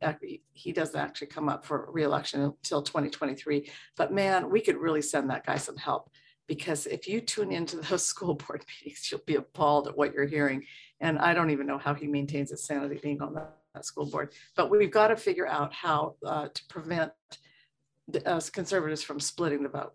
he 0.53 0.73
doesn't 0.73 0.99
actually 0.99 1.27
come 1.27 1.49
up 1.49 1.67
for 1.67 1.91
reelection 1.91 2.41
until 2.41 2.83
2023. 2.83 3.69
But 3.97 4.13
man, 4.13 4.49
we 4.49 4.61
could 4.61 4.77
really 4.77 5.03
send 5.03 5.29
that 5.31 5.45
guy 5.45 5.57
some 5.57 5.77
help 5.77 6.09
because 6.47 6.87
if 6.87 7.09
you 7.09 7.21
tune 7.21 7.53
into 7.53 7.77
those 7.77 8.07
school 8.07 8.35
board 8.35 8.65
meetings, 8.69 9.09
you'll 9.11 9.21
be 9.27 9.37
appalled 9.37 9.89
at 9.89 9.97
what 9.97 10.15
you're 10.15 10.27
hearing. 10.27 10.65
And 11.01 11.19
I 11.19 11.35
don't 11.35 11.51
even 11.51 11.67
know 11.67 11.79
how 11.79 11.95
he 11.95 12.07
maintains 12.07 12.51
his 12.51 12.65
sanity 12.65 12.99
being 13.03 13.21
on 13.21 13.35
that, 13.35 13.57
that 13.75 13.85
school 13.85 14.07
board. 14.07 14.33
But 14.57 14.71
we've 14.71 14.91
got 14.91 15.09
to 15.09 15.17
figure 15.17 15.47
out 15.47 15.73
how 15.73 16.17
uh, 16.25 16.49
to 16.53 16.63
prevent 16.69 17.13
us 18.25 18.51
conservatives 18.51 19.03
from 19.03 19.21
splitting 19.21 19.63
the 19.63 19.69
vote. 19.69 19.93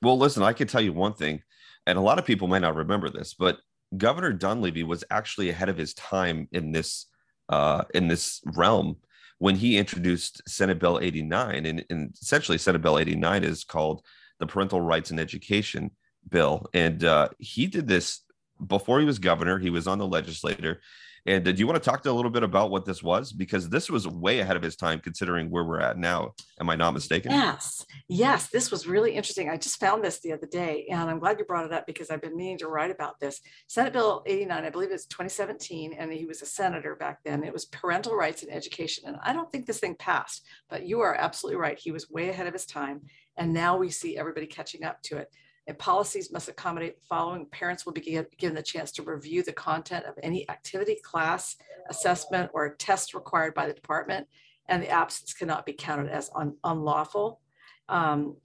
Well, 0.00 0.18
listen, 0.18 0.42
I 0.42 0.52
can 0.52 0.66
tell 0.66 0.80
you 0.80 0.92
one 0.92 1.14
thing, 1.14 1.42
and 1.86 1.96
a 1.96 2.00
lot 2.00 2.18
of 2.18 2.24
people 2.24 2.48
might 2.48 2.62
not 2.62 2.74
remember 2.74 3.08
this, 3.08 3.34
but 3.34 3.58
Governor 3.96 4.32
Dunleavy 4.32 4.82
was 4.82 5.04
actually 5.10 5.50
ahead 5.50 5.68
of 5.68 5.76
his 5.76 5.94
time 5.94 6.48
in 6.50 6.72
this 6.72 7.06
uh, 7.48 7.84
in 7.94 8.08
this 8.08 8.40
realm 8.56 8.96
when 9.38 9.56
he 9.56 9.76
introduced 9.76 10.40
Senate 10.48 10.78
Bill 10.78 11.00
89, 11.02 11.66
and, 11.66 11.84
and 11.90 12.14
essentially 12.22 12.56
Senate 12.56 12.80
Bill 12.80 12.98
89 12.98 13.42
is 13.42 13.64
called 13.64 14.02
the 14.42 14.46
Parental 14.46 14.80
Rights 14.80 15.12
and 15.12 15.20
Education 15.20 15.92
bill. 16.28 16.66
And 16.74 17.04
uh, 17.04 17.28
he 17.38 17.68
did 17.68 17.86
this 17.86 18.22
before 18.66 18.98
he 18.98 19.06
was 19.06 19.20
governor. 19.20 19.58
He 19.58 19.70
was 19.70 19.86
on 19.86 19.98
the 19.98 20.06
legislature. 20.06 20.80
And 21.24 21.44
did 21.44 21.58
you 21.60 21.68
want 21.68 21.80
to 21.80 21.90
talk 21.90 22.02
to 22.02 22.10
a 22.10 22.12
little 22.12 22.32
bit 22.32 22.42
about 22.42 22.70
what 22.72 22.84
this 22.84 23.00
was? 23.00 23.32
Because 23.32 23.68
this 23.68 23.88
was 23.88 24.08
way 24.08 24.40
ahead 24.40 24.56
of 24.56 24.62
his 24.62 24.74
time, 24.74 24.98
considering 24.98 25.50
where 25.50 25.62
we're 25.62 25.80
at 25.80 25.96
now. 25.96 26.34
Am 26.58 26.68
I 26.68 26.74
not 26.74 26.94
mistaken? 26.94 27.30
Yes. 27.30 27.86
Yes. 28.08 28.48
This 28.48 28.72
was 28.72 28.88
really 28.88 29.12
interesting. 29.12 29.48
I 29.48 29.56
just 29.56 29.78
found 29.78 30.02
this 30.02 30.18
the 30.18 30.32
other 30.32 30.48
day, 30.48 30.86
and 30.90 31.08
I'm 31.08 31.20
glad 31.20 31.38
you 31.38 31.44
brought 31.44 31.64
it 31.64 31.72
up 31.72 31.86
because 31.86 32.10
I've 32.10 32.22
been 32.22 32.36
meaning 32.36 32.58
to 32.58 32.66
write 32.66 32.90
about 32.90 33.20
this. 33.20 33.40
Senate 33.68 33.92
Bill 33.92 34.24
89, 34.26 34.64
I 34.64 34.70
believe 34.70 34.90
it's 34.90 35.06
2017, 35.06 35.92
and 35.92 36.12
he 36.12 36.26
was 36.26 36.42
a 36.42 36.46
senator 36.46 36.96
back 36.96 37.20
then. 37.24 37.44
It 37.44 37.52
was 37.52 37.66
parental 37.66 38.16
rights 38.16 38.42
and 38.42 38.52
education. 38.52 39.04
And 39.06 39.16
I 39.22 39.32
don't 39.32 39.50
think 39.52 39.66
this 39.66 39.78
thing 39.78 39.94
passed, 39.94 40.44
but 40.68 40.84
you 40.84 41.02
are 41.02 41.14
absolutely 41.14 41.60
right. 41.60 41.78
He 41.78 41.92
was 41.92 42.10
way 42.10 42.30
ahead 42.30 42.48
of 42.48 42.52
his 42.52 42.66
time. 42.66 43.02
And 43.36 43.52
now 43.52 43.76
we 43.76 43.90
see 43.90 44.16
everybody 44.16 44.46
catching 44.46 44.84
up 44.84 45.02
to 45.04 45.16
it. 45.18 45.32
And 45.66 45.78
policies 45.78 46.32
must 46.32 46.48
accommodate 46.48 46.96
the 46.96 47.06
following. 47.06 47.46
Parents 47.46 47.86
will 47.86 47.92
be 47.92 48.00
given 48.38 48.54
the 48.54 48.62
chance 48.62 48.90
to 48.92 49.02
review 49.02 49.42
the 49.42 49.52
content 49.52 50.06
of 50.06 50.14
any 50.22 50.48
activity, 50.50 50.98
class, 51.04 51.56
assessment, 51.88 52.50
or 52.52 52.74
test 52.74 53.14
required 53.14 53.54
by 53.54 53.68
the 53.68 53.72
department, 53.72 54.26
and 54.68 54.82
the 54.82 54.88
absence 54.88 55.32
cannot 55.32 55.64
be 55.64 55.72
counted 55.72 56.10
as 56.10 56.30
un- 56.34 56.56
unlawful. 56.64 57.40
Um, 57.88 58.36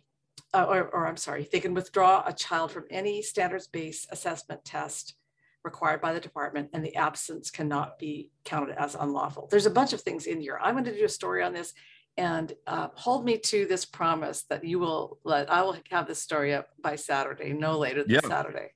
uh, 0.53 0.65
or, 0.69 0.89
or, 0.89 1.07
I'm 1.07 1.17
sorry, 1.17 1.47
they 1.51 1.59
can 1.59 1.73
withdraw 1.73 2.23
a 2.25 2.33
child 2.33 2.71
from 2.71 2.85
any 2.89 3.21
standards-based 3.21 4.07
assessment 4.11 4.63
test 4.63 5.15
required 5.63 6.01
by 6.01 6.13
the 6.13 6.19
department, 6.19 6.69
and 6.73 6.83
the 6.83 6.95
absence 6.95 7.51
cannot 7.51 7.99
be 7.99 8.31
counted 8.45 8.75
as 8.77 8.95
unlawful. 8.95 9.47
There's 9.49 9.65
a 9.65 9.71
bunch 9.71 9.91
of 9.91 10.01
things 10.01 10.25
in 10.25 10.39
here. 10.39 10.57
I'm 10.61 10.75
going 10.75 10.85
to 10.85 10.95
do 10.95 11.05
a 11.05 11.09
story 11.09 11.43
on 11.43 11.53
this 11.53 11.73
and 12.17 12.53
uh, 12.65 12.87
hold 12.95 13.25
me 13.25 13.37
to 13.37 13.65
this 13.67 13.85
promise 13.85 14.43
that 14.49 14.63
you 14.63 14.79
will 14.79 15.19
let 15.23 15.51
I 15.51 15.61
will 15.61 15.77
have 15.91 16.07
this 16.07 16.21
story 16.21 16.53
up 16.53 16.69
by 16.81 16.95
Saturday, 16.95 17.53
no 17.53 17.77
later 17.77 18.03
than 18.03 18.11
yeah, 18.11 18.27
Saturday. 18.27 18.71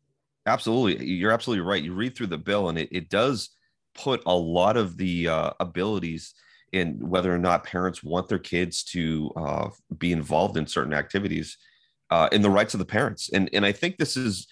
Absolutely, 0.46 1.06
you're 1.06 1.32
absolutely 1.32 1.66
right. 1.66 1.84
You 1.84 1.94
read 1.94 2.16
through 2.16 2.28
the 2.28 2.38
bill, 2.38 2.70
and 2.70 2.78
it, 2.78 2.90
it 2.92 3.10
does 3.10 3.50
put 3.96 4.22
a 4.26 4.36
lot 4.36 4.78
of 4.78 4.98
the 4.98 5.28
uh, 5.28 5.52
abilities 5.60 6.34
in 6.72 6.98
whether 7.00 7.34
or 7.34 7.38
not 7.38 7.66
parents 7.66 8.02
want 8.02 8.30
their 8.30 8.40
kids 8.40 8.84
to 8.84 9.32
uh, 9.36 9.70
be 9.98 10.12
involved 10.12 10.58
in 10.58 10.66
certain 10.66 10.94
activities 10.94 11.58
uh, 12.10 12.30
in 12.32 12.42
the 12.42 12.50
rights 12.50 12.74
of 12.74 12.80
the 12.80 12.86
parents. 12.86 13.30
And 13.34 13.50
and 13.54 13.66
I 13.66 13.72
think 13.72 13.98
this 13.98 14.16
is, 14.16 14.48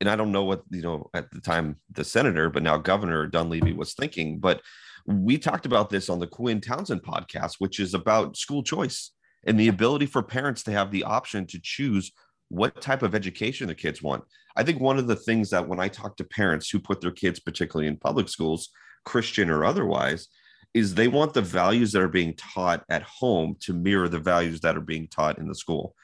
and 0.00 0.08
I 0.08 0.16
don't 0.16 0.32
know 0.32 0.44
what 0.44 0.62
you 0.70 0.82
know 0.82 1.10
at 1.14 1.30
the 1.30 1.40
time 1.40 1.76
the 1.92 2.04
senator, 2.04 2.50
but 2.50 2.62
now 2.62 2.78
Governor 2.78 3.26
Dunleavy 3.26 3.72
was 3.72 3.94
thinking, 3.94 4.38
but 4.38 4.62
we 5.06 5.38
talked 5.38 5.66
about 5.66 5.90
this 5.90 6.08
on 6.08 6.18
the 6.18 6.26
Quinn 6.26 6.60
Townsend 6.60 7.02
podcast, 7.02 7.54
which 7.58 7.80
is 7.80 7.94
about 7.94 8.36
school 8.36 8.62
choice 8.62 9.12
and 9.46 9.58
the 9.58 9.68
ability 9.68 10.06
for 10.06 10.22
parents 10.22 10.62
to 10.64 10.72
have 10.72 10.90
the 10.90 11.04
option 11.04 11.46
to 11.46 11.60
choose 11.62 12.12
what 12.48 12.80
type 12.80 13.02
of 13.02 13.14
education 13.14 13.68
the 13.68 13.74
kids 13.74 14.02
want. 14.02 14.24
I 14.56 14.62
think 14.62 14.80
one 14.80 14.98
of 14.98 15.06
the 15.06 15.16
things 15.16 15.50
that 15.50 15.66
when 15.66 15.80
I 15.80 15.88
talk 15.88 16.16
to 16.16 16.24
parents 16.24 16.68
who 16.68 16.80
put 16.80 17.00
their 17.00 17.12
kids, 17.12 17.40
particularly 17.40 17.86
in 17.86 17.96
public 17.96 18.28
schools, 18.28 18.70
Christian 19.04 19.48
or 19.48 19.64
otherwise, 19.64 20.28
is 20.74 20.94
they 20.94 21.08
want 21.08 21.32
the 21.32 21.42
values 21.42 21.92
that 21.92 22.02
are 22.02 22.08
being 22.08 22.34
taught 22.34 22.84
at 22.88 23.02
home 23.02 23.56
to 23.60 23.72
mirror 23.72 24.08
the 24.08 24.18
values 24.18 24.60
that 24.60 24.76
are 24.76 24.82
being 24.82 25.08
taught 25.08 25.38
in 25.38 25.48
the 25.48 25.54
school. 25.54 25.94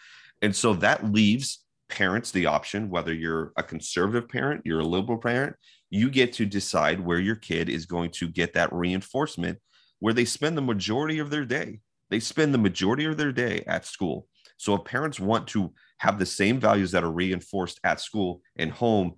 And 0.43 0.55
so 0.55 0.75
that 0.75 1.13
leaves 1.13 1.66
parents 1.89 2.31
the 2.31 2.47
option, 2.47 2.91
whether 2.91 3.15
you're 3.15 3.53
a 3.57 3.63
conservative 3.63 4.29
parent, 4.29 4.63
you're 4.65 4.81
a 4.81 4.85
liberal 4.85 5.19
parent, 5.19 5.57
you 5.91 6.11
get 6.11 6.33
to 6.35 6.47
decide 6.47 7.01
where 7.01 7.19
your 7.19 7.37
kid 7.37 7.69
is 7.69 7.87
going 7.87 8.11
to 8.11 8.29
get 8.29 8.55
that 8.55 8.73
reinforcement 8.73 9.59
where 10.01 10.15
they 10.15 10.25
spend 10.25 10.57
the 10.57 10.63
majority 10.63 11.19
of 11.19 11.31
their 11.31 11.45
day. 11.45 11.81
They 12.11 12.21
spend 12.21 12.53
the 12.53 12.59
majority 12.59 13.05
of 13.05 13.17
their 13.17 13.33
day 13.33 13.65
at 13.67 13.87
school. 13.87 14.27
So 14.59 14.75
if 14.75 14.85
parents 14.85 15.21
want 15.21 15.47
to 15.49 15.73
have 15.99 16.19
the 16.19 16.27
same 16.27 16.59
values 16.59 16.91
that 16.93 17.05
are 17.05 17.13
reinforced 17.13 17.81
at 17.85 18.01
school 18.01 18.43
and 18.57 18.71
home, 18.71 19.15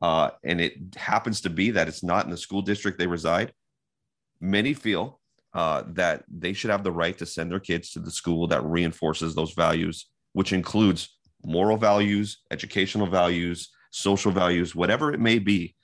uh, 0.00 0.30
and 0.44 0.60
it 0.60 0.74
happens 0.96 1.40
to 1.42 1.50
be 1.50 1.70
that 1.70 1.88
it's 1.88 2.02
not 2.02 2.24
in 2.24 2.30
the 2.30 2.36
school 2.36 2.62
district 2.62 2.98
they 2.98 3.06
reside, 3.06 3.52
many 4.40 4.74
feel 4.74 5.20
uh, 5.54 5.84
that 5.88 6.24
they 6.28 6.52
should 6.52 6.70
have 6.70 6.82
the 6.82 6.92
right 6.92 7.16
to 7.18 7.26
send 7.26 7.50
their 7.50 7.60
kids 7.60 7.90
to 7.90 8.00
the 8.00 8.10
school 8.10 8.46
that 8.48 8.64
reinforces 8.64 9.34
those 9.34 9.52
values, 9.52 10.06
which 10.32 10.52
includes 10.52 11.16
moral 11.44 11.76
values, 11.76 12.38
educational 12.50 13.06
values, 13.06 13.70
social 13.90 14.32
values, 14.32 14.74
whatever 14.74 15.12
it 15.12 15.20
may 15.20 15.38
be. 15.38 15.74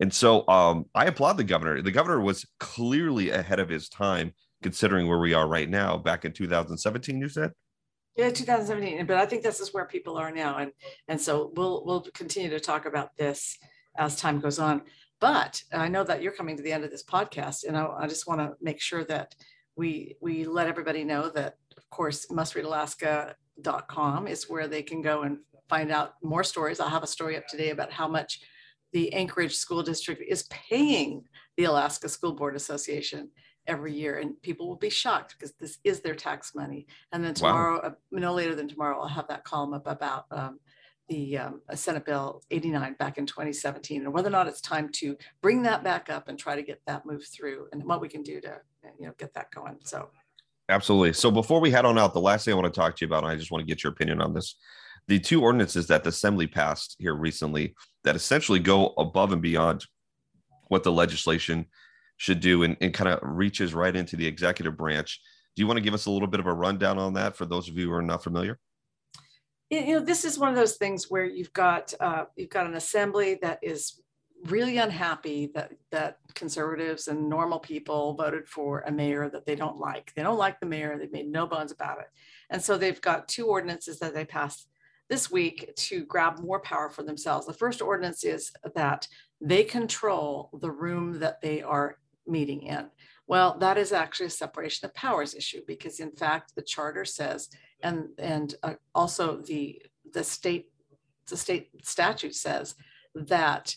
And 0.00 0.12
so 0.12 0.46
um, 0.48 0.86
I 0.94 1.06
applaud 1.06 1.36
the 1.36 1.44
governor. 1.44 1.80
The 1.82 1.90
governor 1.90 2.20
was 2.20 2.46
clearly 2.60 3.30
ahead 3.30 3.60
of 3.60 3.68
his 3.68 3.88
time, 3.88 4.34
considering 4.62 5.08
where 5.08 5.18
we 5.18 5.34
are 5.34 5.46
right 5.46 5.68
now. 5.68 5.96
Back 5.96 6.24
in 6.24 6.32
2017, 6.32 7.20
you 7.20 7.28
said. 7.28 7.52
Yeah, 8.16 8.30
2017. 8.30 9.06
But 9.06 9.18
I 9.18 9.26
think 9.26 9.42
this 9.42 9.60
is 9.60 9.74
where 9.74 9.84
people 9.84 10.16
are 10.16 10.30
now, 10.30 10.56
and 10.56 10.72
and 11.06 11.20
so 11.20 11.52
we'll 11.54 11.84
we'll 11.84 12.06
continue 12.14 12.48
to 12.50 12.60
talk 12.60 12.86
about 12.86 13.14
this 13.16 13.58
as 13.98 14.16
time 14.16 14.40
goes 14.40 14.58
on. 14.58 14.82
But 15.20 15.62
I 15.72 15.88
know 15.88 16.04
that 16.04 16.22
you're 16.22 16.32
coming 16.32 16.56
to 16.56 16.62
the 16.62 16.72
end 16.72 16.84
of 16.84 16.90
this 16.90 17.04
podcast, 17.04 17.64
and 17.64 17.76
I, 17.76 17.86
I 17.86 18.06
just 18.06 18.26
want 18.26 18.40
to 18.40 18.54
make 18.60 18.80
sure 18.80 19.04
that 19.04 19.34
we 19.76 20.16
we 20.20 20.44
let 20.44 20.66
everybody 20.66 21.04
know 21.04 21.28
that, 21.30 21.56
of 21.76 21.88
course, 21.90 22.26
mustreadalaska.com 23.62 24.26
is 24.26 24.48
where 24.48 24.68
they 24.68 24.82
can 24.82 25.02
go 25.02 25.22
and 25.22 25.38
find 25.68 25.90
out 25.90 26.14
more 26.22 26.44
stories. 26.44 26.80
I'll 26.80 26.88
have 26.88 27.02
a 27.02 27.08
story 27.08 27.36
up 27.36 27.46
today 27.48 27.70
about 27.70 27.92
how 27.92 28.08
much 28.08 28.40
the 28.92 29.12
Anchorage 29.12 29.54
School 29.54 29.82
District 29.82 30.22
is 30.26 30.44
paying 30.44 31.24
the 31.56 31.64
Alaska 31.64 32.08
School 32.08 32.32
Board 32.32 32.56
Association 32.56 33.30
every 33.66 33.92
year, 33.92 34.18
and 34.18 34.40
people 34.42 34.68
will 34.68 34.76
be 34.76 34.90
shocked 34.90 35.34
because 35.36 35.54
this 35.56 35.78
is 35.82 36.00
their 36.00 36.14
tax 36.14 36.54
money. 36.54 36.86
And 37.12 37.24
then 37.24 37.34
tomorrow, 37.34 37.80
wow. 37.82 37.88
uh, 37.88 37.94
no 38.12 38.32
later 38.32 38.54
than 38.54 38.68
tomorrow, 38.68 39.00
I'll 39.00 39.08
have 39.08 39.28
that 39.28 39.44
column 39.44 39.74
up 39.74 39.88
about 39.88 40.26
um, 40.30 40.60
the 41.08 41.38
um, 41.38 41.62
Senate 41.74 42.04
Bill 42.04 42.42
89 42.50 42.94
back 42.98 43.18
in 43.18 43.26
2017, 43.26 44.02
and 44.04 44.12
whether 44.12 44.28
or 44.28 44.32
not 44.32 44.46
it's 44.46 44.60
time 44.60 44.88
to 44.92 45.16
bring 45.42 45.62
that 45.62 45.82
back 45.82 46.08
up 46.10 46.28
and 46.28 46.38
try 46.38 46.54
to 46.54 46.62
get 46.62 46.80
that 46.86 47.04
moved 47.04 47.28
through, 47.28 47.66
and 47.72 47.84
what 47.84 48.00
we 48.00 48.08
can 48.08 48.22
do 48.22 48.40
to 48.40 48.60
you 49.00 49.06
know 49.06 49.12
get 49.18 49.34
that 49.34 49.50
going. 49.50 49.78
So. 49.82 50.10
Absolutely. 50.68 51.12
So 51.12 51.30
before 51.30 51.60
we 51.60 51.70
head 51.70 51.84
on 51.84 51.98
out, 51.98 52.12
the 52.12 52.20
last 52.20 52.44
thing 52.44 52.52
I 52.52 52.56
want 52.56 52.72
to 52.72 52.80
talk 52.80 52.96
to 52.96 53.04
you 53.04 53.06
about, 53.06 53.22
and 53.22 53.32
I 53.32 53.36
just 53.36 53.50
want 53.50 53.62
to 53.62 53.66
get 53.66 53.84
your 53.84 53.92
opinion 53.92 54.20
on 54.20 54.34
this 54.34 54.56
the 55.08 55.18
two 55.18 55.42
ordinances 55.42 55.86
that 55.86 56.02
the 56.02 56.08
assembly 56.08 56.46
passed 56.46 56.96
here 56.98 57.14
recently 57.14 57.74
that 58.04 58.16
essentially 58.16 58.58
go 58.58 58.88
above 58.98 59.32
and 59.32 59.42
beyond 59.42 59.86
what 60.68 60.82
the 60.82 60.92
legislation 60.92 61.66
should 62.16 62.40
do 62.40 62.62
and, 62.62 62.76
and 62.80 62.92
kind 62.92 63.08
of 63.08 63.20
reaches 63.22 63.74
right 63.74 63.94
into 63.94 64.16
the 64.16 64.26
executive 64.26 64.76
branch. 64.76 65.20
Do 65.54 65.62
you 65.62 65.66
want 65.66 65.76
to 65.76 65.82
give 65.82 65.94
us 65.94 66.06
a 66.06 66.10
little 66.10 66.28
bit 66.28 66.40
of 66.40 66.46
a 66.46 66.52
rundown 66.52 66.98
on 66.98 67.14
that 67.14 67.36
for 67.36 67.46
those 67.46 67.68
of 67.68 67.78
you 67.78 67.88
who 67.88 67.94
are 67.94 68.02
not 68.02 68.22
familiar? 68.22 68.58
You 69.70 69.94
know, 69.94 70.00
this 70.00 70.24
is 70.24 70.38
one 70.38 70.48
of 70.48 70.56
those 70.56 70.76
things 70.76 71.10
where 71.10 71.24
you've 71.24 71.52
got 71.52 71.92
uh, 71.98 72.24
you've 72.36 72.50
got 72.50 72.66
an 72.66 72.74
assembly 72.74 73.38
that 73.42 73.58
is 73.62 74.00
really 74.44 74.78
unhappy 74.78 75.50
that 75.54 75.72
that 75.90 76.18
conservatives 76.36 77.08
and 77.08 77.28
normal 77.28 77.58
people 77.58 78.14
voted 78.14 78.48
for 78.48 78.80
a 78.86 78.92
mayor 78.92 79.28
that 79.28 79.44
they 79.44 79.56
don't 79.56 79.78
like. 79.78 80.12
They 80.14 80.22
don't 80.22 80.38
like 80.38 80.60
the 80.60 80.66
mayor. 80.66 80.96
They've 80.96 81.10
made 81.10 81.28
no 81.28 81.46
bones 81.46 81.72
about 81.72 81.98
it, 81.98 82.06
and 82.50 82.62
so 82.62 82.78
they've 82.78 83.00
got 83.00 83.26
two 83.26 83.48
ordinances 83.48 83.98
that 83.98 84.14
they 84.14 84.24
passed 84.24 84.68
this 85.08 85.30
week 85.30 85.72
to 85.76 86.04
grab 86.04 86.38
more 86.38 86.60
power 86.60 86.90
for 86.90 87.02
themselves. 87.02 87.46
The 87.46 87.52
first 87.52 87.80
ordinance 87.80 88.24
is 88.24 88.52
that 88.74 89.08
they 89.40 89.64
control 89.64 90.50
the 90.60 90.70
room 90.70 91.20
that 91.20 91.40
they 91.40 91.62
are 91.62 91.98
meeting 92.26 92.62
in. 92.62 92.86
Well, 93.28 93.58
that 93.58 93.76
is 93.76 93.92
actually 93.92 94.26
a 94.26 94.30
separation 94.30 94.86
of 94.86 94.94
powers 94.94 95.34
issue 95.34 95.62
because, 95.66 96.00
in 96.00 96.12
fact, 96.12 96.54
the 96.54 96.62
charter 96.62 97.04
says, 97.04 97.48
and 97.82 98.08
and 98.18 98.54
uh, 98.62 98.74
also 98.94 99.36
the 99.38 99.82
the 100.12 100.24
state 100.24 100.70
the 101.28 101.36
state 101.36 101.70
statute 101.82 102.34
says 102.34 102.74
that 103.14 103.74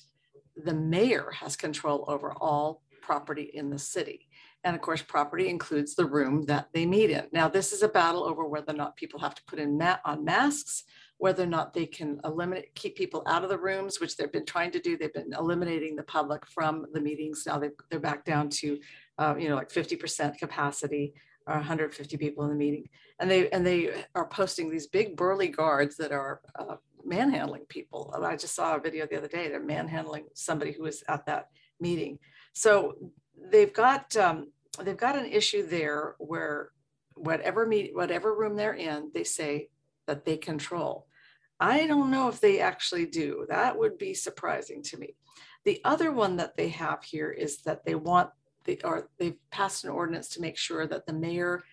the 0.63 0.73
mayor 0.73 1.31
has 1.31 1.55
control 1.55 2.05
over 2.07 2.33
all 2.33 2.81
property 3.01 3.51
in 3.53 3.69
the 3.69 3.79
city. 3.79 4.27
And 4.63 4.75
of 4.75 4.81
course, 4.81 5.01
property 5.01 5.47
includes 5.47 5.95
the 5.95 6.05
room 6.05 6.45
that 6.45 6.67
they 6.73 6.85
meet 6.85 7.09
in. 7.09 7.27
Now, 7.31 7.47
this 7.47 7.71
is 7.71 7.81
a 7.81 7.87
battle 7.87 8.23
over 8.23 8.45
whether 8.45 8.73
or 8.73 8.77
not 8.77 8.97
people 8.97 9.19
have 9.19 9.35
to 9.35 9.43
put 9.47 9.59
in 9.59 9.81
on 9.81 10.25
masks 10.25 10.83
whether 11.19 11.43
or 11.43 11.47
not 11.47 11.73
they 11.73 11.85
can 11.85 12.19
eliminate, 12.23 12.73
keep 12.75 12.95
people 12.95 13.21
out 13.27 13.43
of 13.43 13.49
the 13.49 13.57
rooms, 13.57 13.99
which 13.99 14.15
they've 14.15 14.31
been 14.31 14.45
trying 14.45 14.71
to 14.71 14.79
do. 14.79 14.97
They've 14.97 15.13
been 15.13 15.33
eliminating 15.37 15.97
the 15.97 16.03
public 16.03 16.45
from 16.47 16.85
the 16.93 17.01
meetings. 17.01 17.43
Now 17.45 17.59
they 17.59 17.71
are 17.91 17.99
back 17.99 18.23
down 18.23 18.49
to, 18.49 18.79
uh, 19.17 19.35
you 19.37 19.49
know, 19.49 19.55
like 19.55 19.69
50% 19.69 20.37
capacity 20.37 21.13
or 21.45 21.55
150 21.55 22.15
people 22.15 22.45
in 22.45 22.49
the 22.49 22.55
meeting. 22.55 22.87
And 23.19 23.29
they, 23.29 23.49
and 23.49 23.67
they 23.67 24.05
are 24.15 24.27
posting 24.27 24.69
these 24.69 24.87
big 24.87 25.17
burly 25.17 25.49
guards 25.49 25.97
that 25.97 26.13
are 26.13 26.39
uh, 26.57 26.77
manhandling 27.03 27.65
people. 27.69 28.13
I 28.21 28.35
just 28.35 28.55
saw 28.55 28.75
a 28.75 28.79
video 28.79 29.05
the 29.05 29.17
other 29.17 29.27
day. 29.27 29.47
They're 29.47 29.63
manhandling 29.63 30.25
somebody 30.33 30.71
who 30.71 30.83
was 30.83 31.03
at 31.07 31.25
that 31.25 31.47
meeting. 31.79 32.19
So 32.53 32.95
they've 33.51 33.73
got, 33.73 34.15
um, 34.15 34.51
they've 34.81 34.97
got 34.97 35.17
an 35.17 35.25
issue 35.25 35.65
there 35.67 36.15
where 36.19 36.71
whatever 37.15 37.65
meet, 37.65 37.95
whatever 37.95 38.35
room 38.35 38.55
they're 38.55 38.73
in, 38.73 39.11
they 39.13 39.23
say 39.23 39.69
that 40.07 40.25
they 40.25 40.37
control. 40.37 41.07
I 41.59 41.87
don't 41.87 42.11
know 42.11 42.29
if 42.29 42.39
they 42.39 42.59
actually 42.59 43.05
do. 43.05 43.45
That 43.49 43.77
would 43.77 43.97
be 43.97 44.13
surprising 44.13 44.81
to 44.83 44.97
me. 44.97 45.15
The 45.65 45.81
other 45.83 46.11
one 46.11 46.37
that 46.37 46.55
they 46.55 46.69
have 46.69 47.03
here 47.03 47.31
is 47.31 47.57
that 47.63 47.85
they 47.85 47.95
want 47.95 48.29
the 48.65 48.79
or 48.83 49.09
they've 49.17 49.37
passed 49.51 49.83
an 49.83 49.89
ordinance 49.89 50.29
to 50.29 50.41
make 50.41 50.57
sure 50.57 50.87
that 50.87 51.05
the 51.05 51.13
mayor 51.13 51.63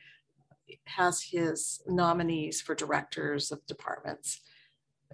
has 0.85 1.23
his 1.23 1.81
nominees 1.87 2.61
for 2.61 2.75
directors 2.75 3.53
of 3.53 3.65
departments 3.67 4.41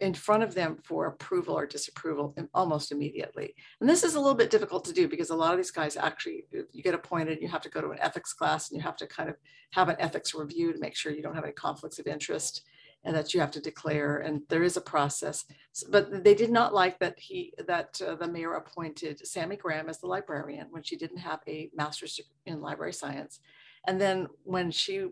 in 0.00 0.14
front 0.14 0.42
of 0.42 0.54
them 0.54 0.78
for 0.82 1.06
approval 1.06 1.56
or 1.56 1.66
disapproval 1.66 2.34
almost 2.54 2.92
immediately. 2.92 3.54
And 3.80 3.88
this 3.88 4.02
is 4.02 4.14
a 4.14 4.20
little 4.20 4.34
bit 4.34 4.50
difficult 4.50 4.84
to 4.86 4.92
do 4.92 5.06
because 5.06 5.30
a 5.30 5.34
lot 5.34 5.52
of 5.52 5.58
these 5.58 5.70
guys 5.70 5.96
actually, 5.96 6.46
you 6.72 6.82
get 6.82 6.94
appointed, 6.94 7.40
you 7.40 7.48
have 7.48 7.62
to 7.62 7.68
go 7.68 7.80
to 7.80 7.90
an 7.90 7.98
ethics 8.00 8.32
class 8.32 8.70
and 8.70 8.78
you 8.78 8.82
have 8.82 8.96
to 8.96 9.06
kind 9.06 9.28
of 9.28 9.36
have 9.72 9.88
an 9.88 9.96
ethics 9.98 10.34
review 10.34 10.72
to 10.72 10.78
make 10.78 10.96
sure 10.96 11.12
you 11.12 11.22
don't 11.22 11.34
have 11.34 11.44
any 11.44 11.52
conflicts 11.52 11.98
of 11.98 12.06
interest 12.06 12.62
and 13.04 13.16
that 13.16 13.34
you 13.34 13.40
have 13.40 13.50
to 13.50 13.60
declare 13.60 14.18
and 14.18 14.42
there 14.48 14.62
is 14.62 14.76
a 14.76 14.80
process 14.80 15.44
but 15.90 16.22
they 16.22 16.34
did 16.34 16.50
not 16.50 16.72
like 16.72 16.98
that 17.00 17.18
he 17.18 17.52
that 17.66 18.00
uh, 18.06 18.14
the 18.14 18.28
mayor 18.28 18.54
appointed 18.54 19.26
Sami 19.26 19.56
graham 19.56 19.88
as 19.88 19.98
the 19.98 20.06
librarian 20.06 20.68
when 20.70 20.82
she 20.82 20.96
didn't 20.96 21.18
have 21.18 21.40
a 21.48 21.70
master's 21.74 22.20
in 22.46 22.60
library 22.60 22.92
science 22.92 23.40
and 23.88 24.00
then 24.00 24.28
when 24.44 24.70
she 24.70 25.08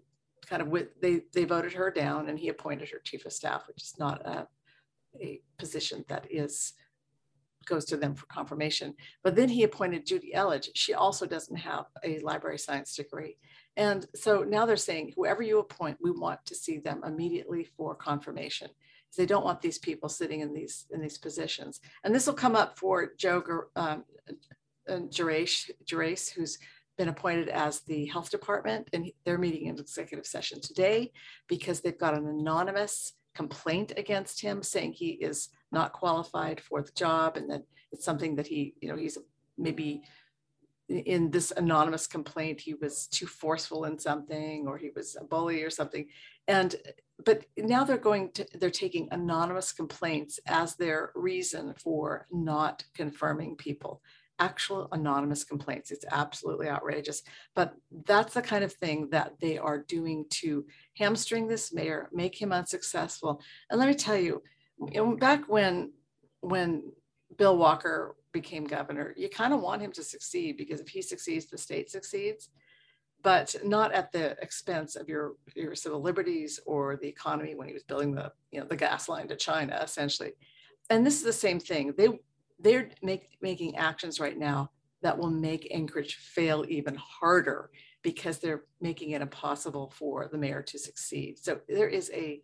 kind 0.46 0.62
of 0.62 0.72
they 1.00 1.22
they 1.32 1.44
voted 1.44 1.72
her 1.72 1.90
down 1.90 2.28
and 2.28 2.38
he 2.38 2.48
appointed 2.48 2.88
her 2.90 3.00
chief 3.02 3.26
of 3.26 3.32
staff 3.32 3.64
which 3.66 3.82
is 3.82 3.94
not 3.98 4.24
a, 4.26 4.46
a 5.20 5.40
position 5.58 6.04
that 6.08 6.26
is 6.30 6.74
goes 7.66 7.84
to 7.84 7.96
them 7.96 8.14
for 8.14 8.26
confirmation 8.26 8.94
but 9.22 9.36
then 9.36 9.48
he 9.48 9.62
appointed 9.62 10.06
judy 10.06 10.32
Eledge 10.34 10.68
she 10.74 10.94
also 10.94 11.26
doesn't 11.26 11.56
have 11.56 11.84
a 12.02 12.18
library 12.20 12.58
science 12.58 12.96
degree 12.96 13.36
and 13.76 14.06
so 14.14 14.42
now 14.42 14.66
they're 14.66 14.76
saying, 14.76 15.14
whoever 15.16 15.42
you 15.42 15.58
appoint, 15.58 15.98
we 16.02 16.10
want 16.10 16.44
to 16.46 16.54
see 16.54 16.78
them 16.78 17.02
immediately 17.04 17.64
for 17.64 17.94
confirmation. 17.94 18.68
They 19.16 19.26
don't 19.26 19.44
want 19.44 19.60
these 19.60 19.78
people 19.78 20.08
sitting 20.08 20.40
in 20.40 20.52
these 20.52 20.86
in 20.90 21.00
these 21.00 21.18
positions. 21.18 21.80
And 22.04 22.14
this 22.14 22.26
will 22.26 22.34
come 22.34 22.54
up 22.54 22.78
for 22.78 23.12
Joe 23.16 23.42
um, 23.74 24.04
Gerace, 24.88 26.30
who's 26.30 26.58
been 26.96 27.08
appointed 27.08 27.48
as 27.48 27.80
the 27.80 28.06
health 28.06 28.30
department, 28.30 28.88
and 28.92 29.10
they're 29.24 29.38
meeting 29.38 29.66
in 29.66 29.78
executive 29.78 30.26
session 30.26 30.60
today 30.60 31.10
because 31.48 31.80
they've 31.80 31.98
got 31.98 32.14
an 32.16 32.26
anonymous 32.28 33.14
complaint 33.34 33.92
against 33.96 34.40
him 34.40 34.62
saying 34.62 34.92
he 34.92 35.10
is 35.10 35.48
not 35.72 35.92
qualified 35.92 36.60
for 36.60 36.82
the 36.82 36.92
job 36.92 37.36
and 37.36 37.50
that 37.50 37.62
it's 37.92 38.04
something 38.04 38.36
that 38.36 38.46
he, 38.46 38.74
you 38.80 38.88
know, 38.88 38.96
he's 38.96 39.18
maybe 39.58 40.02
in 40.88 41.30
this 41.30 41.52
anonymous 41.52 42.08
complaint 42.08 42.60
he 42.60 42.74
was 42.74 43.06
too 43.06 43.26
forceful 43.26 43.84
in 43.84 43.96
something 43.98 44.66
or 44.66 44.76
he 44.76 44.90
was 44.94 45.16
a 45.20 45.24
bully 45.24 45.62
or 45.62 45.70
something. 45.70 46.06
And 46.48 46.74
but 47.24 47.44
now 47.56 47.84
they're 47.84 47.98
going 47.98 48.32
to 48.32 48.46
they're 48.54 48.70
taking 48.70 49.08
anonymous 49.10 49.72
complaints 49.72 50.40
as 50.46 50.74
their 50.74 51.12
reason 51.14 51.74
for 51.74 52.26
not 52.32 52.84
confirming 52.94 53.56
people 53.56 54.02
actual 54.40 54.88
anonymous 54.92 55.44
complaints 55.44 55.90
it's 55.90 56.04
absolutely 56.10 56.68
outrageous 56.68 57.22
but 57.54 57.74
that's 58.06 58.34
the 58.34 58.42
kind 58.42 58.64
of 58.64 58.72
thing 58.72 59.08
that 59.10 59.32
they 59.40 59.58
are 59.58 59.78
doing 59.78 60.24
to 60.30 60.64
hamstring 60.96 61.46
this 61.46 61.72
mayor 61.72 62.08
make 62.12 62.40
him 62.40 62.52
unsuccessful 62.52 63.40
and 63.70 63.78
let 63.78 63.88
me 63.88 63.94
tell 63.94 64.16
you, 64.16 64.42
back 65.18 65.48
when 65.48 65.92
when 66.40 66.82
bill 67.36 67.56
walker 67.56 68.16
became 68.32 68.64
governor, 68.64 69.12
you 69.16 69.28
kind 69.28 69.52
of 69.52 69.60
want 69.60 69.82
him 69.82 69.92
to 69.92 70.02
succeed 70.02 70.56
because 70.56 70.80
if 70.80 70.88
he 70.88 71.02
succeeds, 71.02 71.46
the 71.46 71.58
state 71.58 71.90
succeeds, 71.90 72.50
but 73.22 73.54
not 73.64 73.92
at 73.92 74.12
the 74.12 74.36
expense 74.42 74.96
of 74.96 75.08
your 75.08 75.34
your 75.54 75.74
civil 75.74 76.00
liberties 76.00 76.60
or 76.66 76.96
the 76.96 77.08
economy 77.08 77.54
when 77.54 77.68
he 77.68 77.74
was 77.74 77.82
building 77.84 78.14
the 78.14 78.32
you 78.50 78.60
know 78.60 78.66
the 78.66 78.76
gas 78.76 79.08
line 79.08 79.28
to 79.28 79.36
China 79.36 79.80
essentially. 79.82 80.32
And 80.88 81.06
this 81.06 81.16
is 81.16 81.24
the 81.24 81.32
same 81.32 81.60
thing. 81.60 81.94
They 81.96 82.08
they're 82.62 82.90
make, 83.02 83.38
making 83.40 83.76
actions 83.76 84.20
right 84.20 84.38
now 84.38 84.70
that 85.02 85.16
will 85.16 85.30
make 85.30 85.68
Anchorage 85.70 86.16
fail 86.16 86.64
even 86.68 86.94
harder 86.94 87.70
because 88.02 88.38
they're 88.38 88.64
making 88.80 89.10
it 89.10 89.22
impossible 89.22 89.92
for 89.94 90.28
the 90.30 90.38
mayor 90.38 90.62
to 90.62 90.78
succeed. 90.78 91.38
So 91.38 91.60
there 91.68 91.88
is 91.88 92.10
a, 92.14 92.40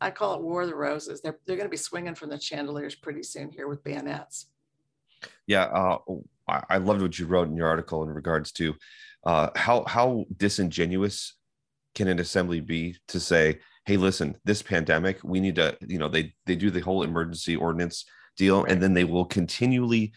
I 0.00 0.10
call 0.10 0.34
it 0.34 0.42
War 0.42 0.62
of 0.62 0.68
the 0.68 0.74
Roses. 0.74 1.20
They're, 1.20 1.38
they're 1.46 1.56
going 1.56 1.66
to 1.66 1.70
be 1.70 1.76
swinging 1.76 2.14
from 2.14 2.30
the 2.30 2.40
chandeliers 2.40 2.94
pretty 2.94 3.22
soon 3.22 3.50
here 3.50 3.68
with 3.68 3.82
bayonets. 3.82 4.46
Yeah, 5.46 5.64
uh, 5.64 5.98
I, 6.48 6.78
loved 6.78 7.02
what 7.02 7.18
you 7.18 7.26
wrote 7.26 7.48
in 7.48 7.56
your 7.56 7.68
article 7.68 8.02
in 8.02 8.10
regards 8.10 8.52
to 8.52 8.74
uh, 9.24 9.50
how 9.54 9.84
how 9.86 10.24
disingenuous 10.36 11.36
can 11.94 12.08
an 12.08 12.18
assembly 12.18 12.60
be 12.60 12.96
to 13.08 13.20
say, 13.20 13.60
"Hey, 13.86 13.96
listen, 13.96 14.36
this 14.44 14.62
pandemic, 14.62 15.20
we 15.22 15.38
need 15.38 15.56
to," 15.56 15.76
you 15.86 15.98
know, 15.98 16.08
they 16.08 16.34
they 16.46 16.56
do 16.56 16.70
the 16.70 16.80
whole 16.80 17.04
emergency 17.04 17.54
ordinance 17.54 18.04
deal, 18.42 18.62
right. 18.62 18.72
and 18.72 18.82
then 18.82 18.94
they 18.94 19.04
will 19.04 19.24
continually 19.24 20.12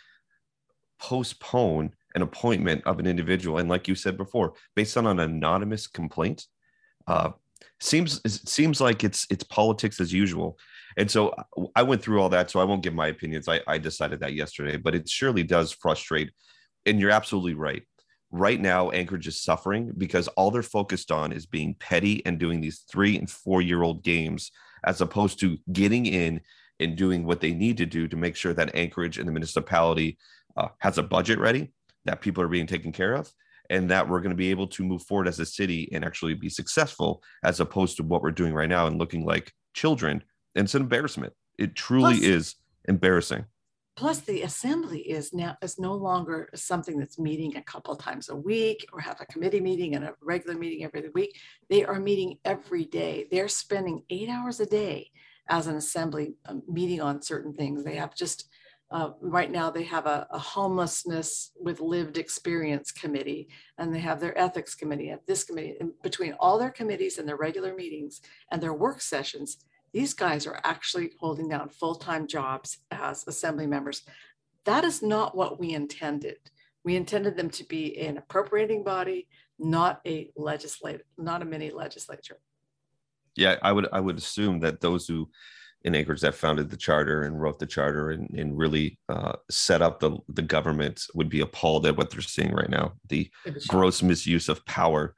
postpone 1.00 1.92
an 2.16 2.22
appointment 2.22 2.82
of 2.86 3.00
an 3.00 3.08
individual. 3.08 3.58
And 3.60 3.70
like 3.70 3.88
you 3.88 3.96
said 3.96 4.18
before, 4.18 4.54
based 4.76 4.98
on 4.98 5.06
an 5.06 5.20
anonymous 5.20 5.86
complaint, 5.88 6.46
uh, 7.08 7.32
seems 7.80 8.22
seems 8.50 8.82
like 8.82 9.04
it's 9.04 9.28
it's 9.30 9.44
politics 9.44 10.00
as 10.00 10.12
usual. 10.12 10.58
And 10.98 11.12
so 11.12 11.34
I 11.76 11.84
went 11.84 12.02
through 12.02 12.22
all 12.22 12.30
that. 12.30 12.50
So 12.50 12.60
I 12.60 12.64
won't 12.64 12.84
give 12.84 12.94
my 12.94 13.08
opinions. 13.08 13.50
I, 13.50 13.60
I 13.68 13.78
decided 13.78 14.22
that 14.22 14.34
yesterday, 14.34 14.78
but 14.78 14.96
it 14.96 15.10
surely 15.10 15.44
does 15.44 15.74
frustrate. 15.74 16.32
And 16.86 17.00
you're 17.00 17.12
absolutely 17.12 17.54
right. 17.54 17.84
Right 18.32 18.62
now, 18.62 18.92
Anchorage 18.92 19.28
is 19.28 19.44
suffering 19.44 19.92
because 19.98 20.30
all 20.30 20.52
they're 20.52 20.64
focused 20.80 21.12
on 21.12 21.34
is 21.34 21.46
being 21.46 21.76
petty 21.80 22.26
and 22.26 22.40
doing 22.40 22.62
these 22.62 22.86
three 22.90 23.18
and 23.18 23.30
four 23.30 23.62
year 23.62 23.84
old 23.84 24.04
games, 24.04 24.52
as 24.86 25.02
opposed 25.02 25.40
to 25.42 25.58
getting 25.72 26.06
in 26.06 26.42
and 26.80 26.96
doing 26.96 27.26
what 27.26 27.42
they 27.42 27.54
need 27.54 27.78
to 27.78 27.86
do 27.86 28.08
to 28.08 28.18
make 28.18 28.36
sure 28.36 28.54
that 28.54 28.76
Anchorage 28.76 29.18
and 29.18 29.28
the 29.28 29.32
municipality 29.32 30.18
uh, 30.58 30.68
has 30.80 30.98
a 30.98 31.04
budget 31.04 31.40
ready, 31.40 31.72
that 32.06 32.22
people 32.22 32.44
are 32.44 32.48
being 32.48 32.68
taken 32.68 32.92
care 32.92 33.14
of, 33.14 33.32
and 33.70 33.90
that 33.90 34.08
we're 34.08 34.20
going 34.20 34.32
to 34.32 34.36
be 34.36 34.52
able 34.52 34.68
to 34.68 34.84
move 34.84 35.02
forward 35.04 35.28
as 35.28 35.40
a 35.40 35.46
city 35.46 35.90
and 35.92 36.04
actually 36.06 36.34
be 36.34 36.50
successful, 36.50 37.24
as 37.44 37.60
opposed 37.60 37.98
to 37.98 38.04
what 38.04 38.22
we're 38.22 38.32
doing 38.32 38.54
right 38.54 38.70
now 38.70 38.88
and 38.88 39.00
looking 39.00 39.26
like 39.26 39.52
children. 39.74 40.24
And 40.56 40.66
it's 40.66 40.76
an 40.76 40.84
embarrassment. 40.84 41.34
It 41.58 41.76
truly 41.76 42.16
plus, 42.16 42.24
is 42.24 42.56
embarrassing. 42.88 43.46
Plus, 43.96 44.20
the 44.20 44.42
assembly 44.42 45.00
is 45.00 45.34
now 45.34 45.56
is 45.62 45.80
no 45.80 45.94
longer 45.94 46.50
something 46.54 47.00
that's 47.00 47.18
meeting 47.18 47.56
a 47.56 47.64
couple 47.64 47.96
times 47.96 48.30
a 48.30 48.36
week 48.36 48.86
or 48.92 49.00
have 49.00 49.22
a 49.22 49.26
committee 49.26 49.62
meeting 49.62 49.96
and 49.96 50.04
a 50.04 50.14
regular 50.22 50.58
meeting 50.58 50.84
every 50.84 51.10
week. 51.14 51.40
They 51.70 51.86
are 51.86 52.00
meeting 52.00 52.38
every 52.44 52.86
day. 52.86 53.28
They're 53.32 53.48
spending 53.48 54.04
eight 54.10 54.30
hours 54.30 54.60
a 54.60 54.66
day 54.66 55.12
as 55.50 55.68
an 55.68 55.76
assembly 55.76 56.36
um, 56.48 56.64
meeting 56.68 57.02
on 57.02 57.22
certain 57.22 57.54
things. 57.54 57.84
They 57.84 57.96
have 57.96 58.16
just 58.16 58.50
uh, 58.92 59.10
right 59.20 59.52
now 59.52 59.72
they 59.72 59.84
have 59.84 60.06
a, 60.06 60.28
a, 60.30 60.38
homelessness 60.38 61.52
with 61.60 61.80
lived 61.80 62.20
experience 62.20 62.92
committee 62.92 63.50
and 63.80 63.94
they 63.94 64.00
have 64.00 64.20
their 64.20 64.38
ethics 64.38 64.76
committee 64.76 65.10
at 65.10 65.26
this 65.26 65.44
committee 65.44 65.76
and 65.80 65.90
between 66.04 66.34
all 66.34 66.60
their 66.60 66.70
committees 66.70 67.18
and 67.18 67.28
their 67.28 67.36
regular 67.36 67.74
meetings 67.74 68.22
and 68.52 68.62
their 68.62 68.76
work 68.76 69.02
sessions 69.02 69.58
these 69.96 70.14
guys 70.14 70.46
are 70.46 70.60
actually 70.66 71.14
holding 71.22 71.48
down 71.48 71.70
full-time 71.70 72.28
jobs 72.28 72.80
as 72.92 73.26
assembly 73.28 73.66
members. 73.66 74.02
That 74.66 74.84
is 74.84 75.02
not 75.02 75.38
what 75.38 75.58
we 75.58 75.74
intended. 75.74 76.36
We 76.84 76.98
intended 76.98 77.38
them 77.38 77.50
to 77.52 77.64
be 77.64 77.98
an 78.00 78.18
appropriating 78.18 78.84
body 78.84 79.30
not 79.58 80.02
a 80.06 80.32
legislative 80.36 81.04
not 81.18 81.42
a 81.42 81.46
mini 81.46 81.72
legislature 81.72 82.40
yeah 83.36 83.56
i 83.62 83.72
would 83.72 83.88
i 83.92 84.00
would 84.00 84.18
assume 84.18 84.60
that 84.60 84.82
those 84.82 85.08
who 85.08 85.30
in 85.86 85.94
Anchorage 85.94 86.22
that 86.22 86.34
founded 86.34 86.72
the 86.72 86.78
charter 86.78 87.24
and 87.24 87.40
wrote 87.40 87.60
the 87.60 87.66
charter 87.68 88.10
and, 88.10 88.28
and 88.32 88.58
really 88.58 88.98
uh, 89.08 89.34
set 89.52 89.84
up 89.84 90.00
the, 90.00 90.18
the 90.30 90.42
government 90.42 91.06
would 91.14 91.30
be 91.30 91.42
appalled 91.42 91.86
at 91.86 91.96
what 91.96 92.10
they're 92.10 92.22
seeing 92.22 92.52
right 92.52 92.72
now. 92.72 92.94
The 93.08 93.30
gross 93.68 94.02
misuse 94.02 94.50
of 94.50 94.66
power 94.66 95.14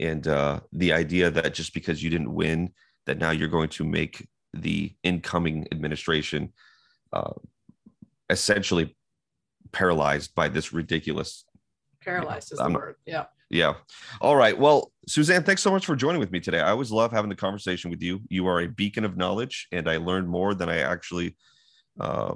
and 0.00 0.26
uh, 0.26 0.60
the 0.72 0.94
idea 0.94 1.30
that 1.30 1.52
just 1.52 1.74
because 1.74 2.02
you 2.02 2.08
didn't 2.08 2.32
win 2.32 2.72
that 3.04 3.18
now 3.18 3.30
you're 3.30 3.48
going 3.48 3.68
to 3.68 3.84
make 3.84 4.26
the 4.54 4.94
incoming 5.02 5.68
administration 5.70 6.52
uh, 7.12 7.32
essentially 8.30 8.96
paralyzed 9.72 10.34
by 10.34 10.48
this 10.48 10.72
ridiculous 10.72 11.44
paralyzed 12.00 12.52
is 12.52 12.58
the 12.58 12.70
word 12.70 12.94
yeah 13.04 13.24
yeah. 13.48 13.74
All 14.20 14.36
right. 14.36 14.58
Well, 14.58 14.92
Suzanne, 15.08 15.44
thanks 15.44 15.62
so 15.62 15.70
much 15.70 15.86
for 15.86 15.94
joining 15.94 16.20
with 16.20 16.32
me 16.32 16.40
today. 16.40 16.60
I 16.60 16.70
always 16.70 16.90
love 16.90 17.12
having 17.12 17.28
the 17.28 17.36
conversation 17.36 17.90
with 17.90 18.02
you. 18.02 18.20
You 18.28 18.46
are 18.48 18.60
a 18.60 18.68
beacon 18.68 19.04
of 19.04 19.16
knowledge, 19.16 19.68
and 19.70 19.88
I 19.88 19.98
learned 19.98 20.28
more 20.28 20.54
than 20.54 20.68
I 20.68 20.78
actually 20.78 21.36
uh, 22.00 22.34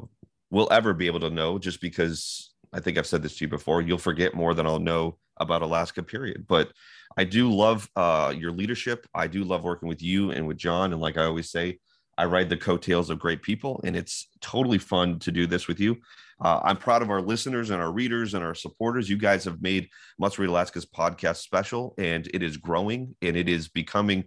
will 0.50 0.68
ever 0.70 0.94
be 0.94 1.06
able 1.06 1.20
to 1.20 1.30
know 1.30 1.58
just 1.58 1.80
because 1.80 2.52
I 2.72 2.80
think 2.80 2.96
I've 2.96 3.06
said 3.06 3.22
this 3.22 3.36
to 3.38 3.44
you 3.44 3.48
before. 3.48 3.82
You'll 3.82 3.98
forget 3.98 4.34
more 4.34 4.54
than 4.54 4.66
I'll 4.66 4.78
know 4.78 5.18
about 5.38 5.62
Alaska, 5.62 6.02
period. 6.02 6.46
But 6.46 6.70
I 7.16 7.24
do 7.24 7.52
love 7.52 7.88
uh, 7.96 8.32
your 8.36 8.52
leadership. 8.52 9.06
I 9.14 9.26
do 9.26 9.42
love 9.42 9.64
working 9.64 9.88
with 9.88 10.02
you 10.02 10.30
and 10.30 10.46
with 10.46 10.58
John. 10.58 10.92
And 10.92 11.00
like 11.00 11.18
I 11.18 11.24
always 11.24 11.50
say, 11.50 11.78
I 12.16 12.26
ride 12.26 12.50
the 12.50 12.56
coattails 12.56 13.10
of 13.10 13.18
great 13.18 13.42
people, 13.42 13.80
and 13.82 13.96
it's 13.96 14.28
totally 14.40 14.78
fun 14.78 15.18
to 15.20 15.32
do 15.32 15.46
this 15.46 15.66
with 15.66 15.80
you. 15.80 15.96
Uh, 16.40 16.60
I'm 16.62 16.76
proud 16.76 17.02
of 17.02 17.10
our 17.10 17.20
listeners 17.20 17.70
and 17.70 17.82
our 17.82 17.92
readers 17.92 18.34
and 18.34 18.44
our 18.44 18.54
supporters. 18.54 19.08
You 19.08 19.18
guys 19.18 19.44
have 19.44 19.60
made 19.60 19.88
Must 20.18 20.38
Read 20.38 20.48
Alaska's 20.48 20.86
podcast 20.86 21.36
special, 21.36 21.94
and 21.98 22.28
it 22.32 22.42
is 22.42 22.56
growing 22.56 23.14
and 23.20 23.36
it 23.36 23.48
is 23.48 23.68
becoming 23.68 24.24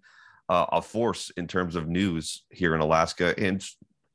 uh, 0.50 0.66
a 0.72 0.82
force 0.82 1.32
in 1.38 1.48
terms 1.48 1.76
of 1.76 1.88
news 1.88 2.44
here 2.50 2.76
in 2.76 2.82
Alaska. 2.82 3.34
And 3.38 3.64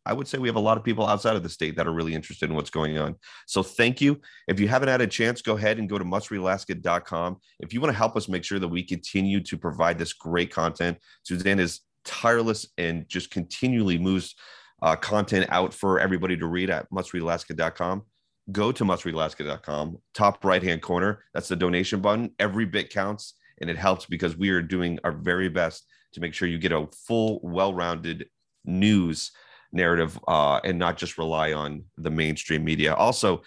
I 0.07 0.13
would 0.13 0.27
say 0.27 0.39
we 0.39 0.49
have 0.49 0.57
a 0.57 0.61
lot 0.61 0.79
of 0.79 0.85
people 0.85 1.07
outside 1.07 1.37
of 1.37 1.43
the 1.43 1.49
state 1.49 1.77
that 1.77 1.87
are 1.87 1.93
really 1.93 2.15
interested 2.15 2.49
in 2.49 2.57
what's 2.57 2.71
going 2.71 2.97
on. 2.97 3.17
So 3.47 3.63
thank 3.63 4.01
you. 4.01 4.21
If 4.47 4.59
you 4.59 4.69
haven't 4.69 4.89
had 4.89 5.03
a 5.03 5.07
chance, 5.07 5.43
go 5.43 5.57
ahead 5.57 5.79
and 5.79 5.89
go 5.89 5.99
to 5.99 6.05
mustreadalaska.com. 6.05 7.37
If 7.61 7.75
you 7.75 7.81
want 7.81 7.93
to 7.93 7.97
help 7.97 8.17
us 8.17 8.29
make 8.29 8.45
sure 8.45 8.59
that 8.59 8.69
we 8.69 8.83
continue 8.83 9.41
to 9.41 9.59
provide 9.59 9.99
this 9.99 10.15
great 10.15 10.51
content, 10.51 10.99
Suzanne 11.25 11.61
is 11.61 11.81
tireless 12.05 12.67
and 12.79 13.07
just 13.09 13.31
continually 13.31 13.99
moves 13.99 14.35
uh, 14.83 14.97
content 14.97 15.47
out 15.51 15.75
for 15.75 15.99
everybody 15.99 16.37
to 16.37 16.47
read 16.47 16.71
at 16.71 16.91
mustreadalaska.com. 16.91 18.03
Go 18.51 18.73
to 18.73 18.85
mustreadalaska.com, 18.85 19.99
top 20.15 20.45
right 20.45 20.63
hand 20.63 20.83
corner. 20.83 21.25
That's 21.35 21.49
the 21.49 21.57
donation 21.57 22.01
button. 22.01 22.31
Every 22.39 22.65
bit 22.65 22.91
counts 22.91 23.35
and 23.61 23.69
it 23.69 23.77
helps 23.77 24.07
because 24.07 24.37
we 24.37 24.51
are 24.51 24.63
doing 24.63 24.99
our 25.05 25.13
very 25.13 25.49
best 25.49 25.87
to 26.13 26.21
make 26.21 26.35
sure 26.35 26.49
you 26.49 26.59
get 26.59 26.73
a 26.73 26.87
full, 27.07 27.41
well 27.43 27.75
rounded 27.75 28.29
news 28.65 29.33
narrative 29.73 30.19
uh, 30.29 30.61
and 30.65 30.79
not 30.79 30.97
just 30.97 31.19
rely 31.19 31.53
on 31.53 31.85
the 31.99 32.11
mainstream 32.11 32.65
media. 32.65 32.95
Also, 32.95 33.43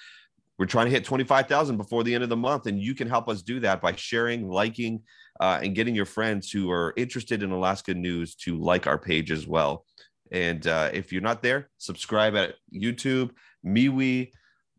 we're 0.59 0.65
trying 0.65 0.85
to 0.85 0.91
hit 0.91 1.03
25,000 1.03 1.77
before 1.77 2.03
the 2.03 2.13
end 2.13 2.23
of 2.23 2.29
the 2.29 2.37
month, 2.37 2.67
and 2.67 2.79
you 2.79 2.93
can 2.93 3.07
help 3.07 3.27
us 3.27 3.41
do 3.41 3.59
that 3.61 3.81
by 3.81 3.95
sharing, 3.95 4.47
liking, 4.47 5.01
uh, 5.39 5.59
and 5.63 5.73
getting 5.73 5.95
your 5.95 6.05
friends 6.05 6.51
who 6.51 6.69
are 6.69 6.93
interested 6.97 7.41
in 7.41 7.51
Alaska 7.51 7.95
news 7.95 8.35
to 8.35 8.59
like 8.59 8.85
our 8.85 8.99
page 8.99 9.31
as 9.31 9.47
well. 9.47 9.85
And 10.31 10.65
uh, 10.65 10.89
if 10.93 11.11
you're 11.11 11.21
not 11.21 11.41
there, 11.41 11.69
subscribe 11.77 12.35
at 12.35 12.55
YouTube, 12.73 13.31
MeWe, 13.65 14.31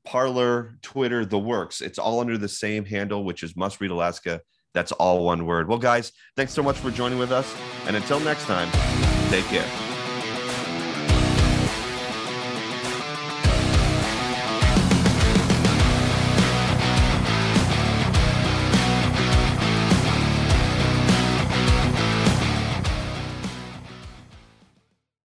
Parler, 0.05 0.79
Twitter, 0.83 1.25
the 1.25 1.39
works. 1.39 1.81
It's 1.81 1.99
all 1.99 2.21
under 2.21 2.39
the 2.39 2.49
same 2.49 2.85
handle, 2.85 3.25
which 3.25 3.43
is 3.43 3.57
Must 3.57 3.81
Read 3.81 3.91
Alaska. 3.91 4.41
That's 4.75 4.93
all 4.93 5.25
one 5.25 5.45
word. 5.45 5.69
Well, 5.69 5.79
guys, 5.79 6.13
thanks 6.37 6.53
so 6.53 6.63
much 6.63 6.77
for 6.79 6.91
joining 6.91 7.19
with 7.19 7.31
us. 7.31 7.55
And 7.87 7.95
until 7.95 8.21
next 8.21 8.45
time, 8.47 8.71
take 9.31 9.45
care. 9.47 9.69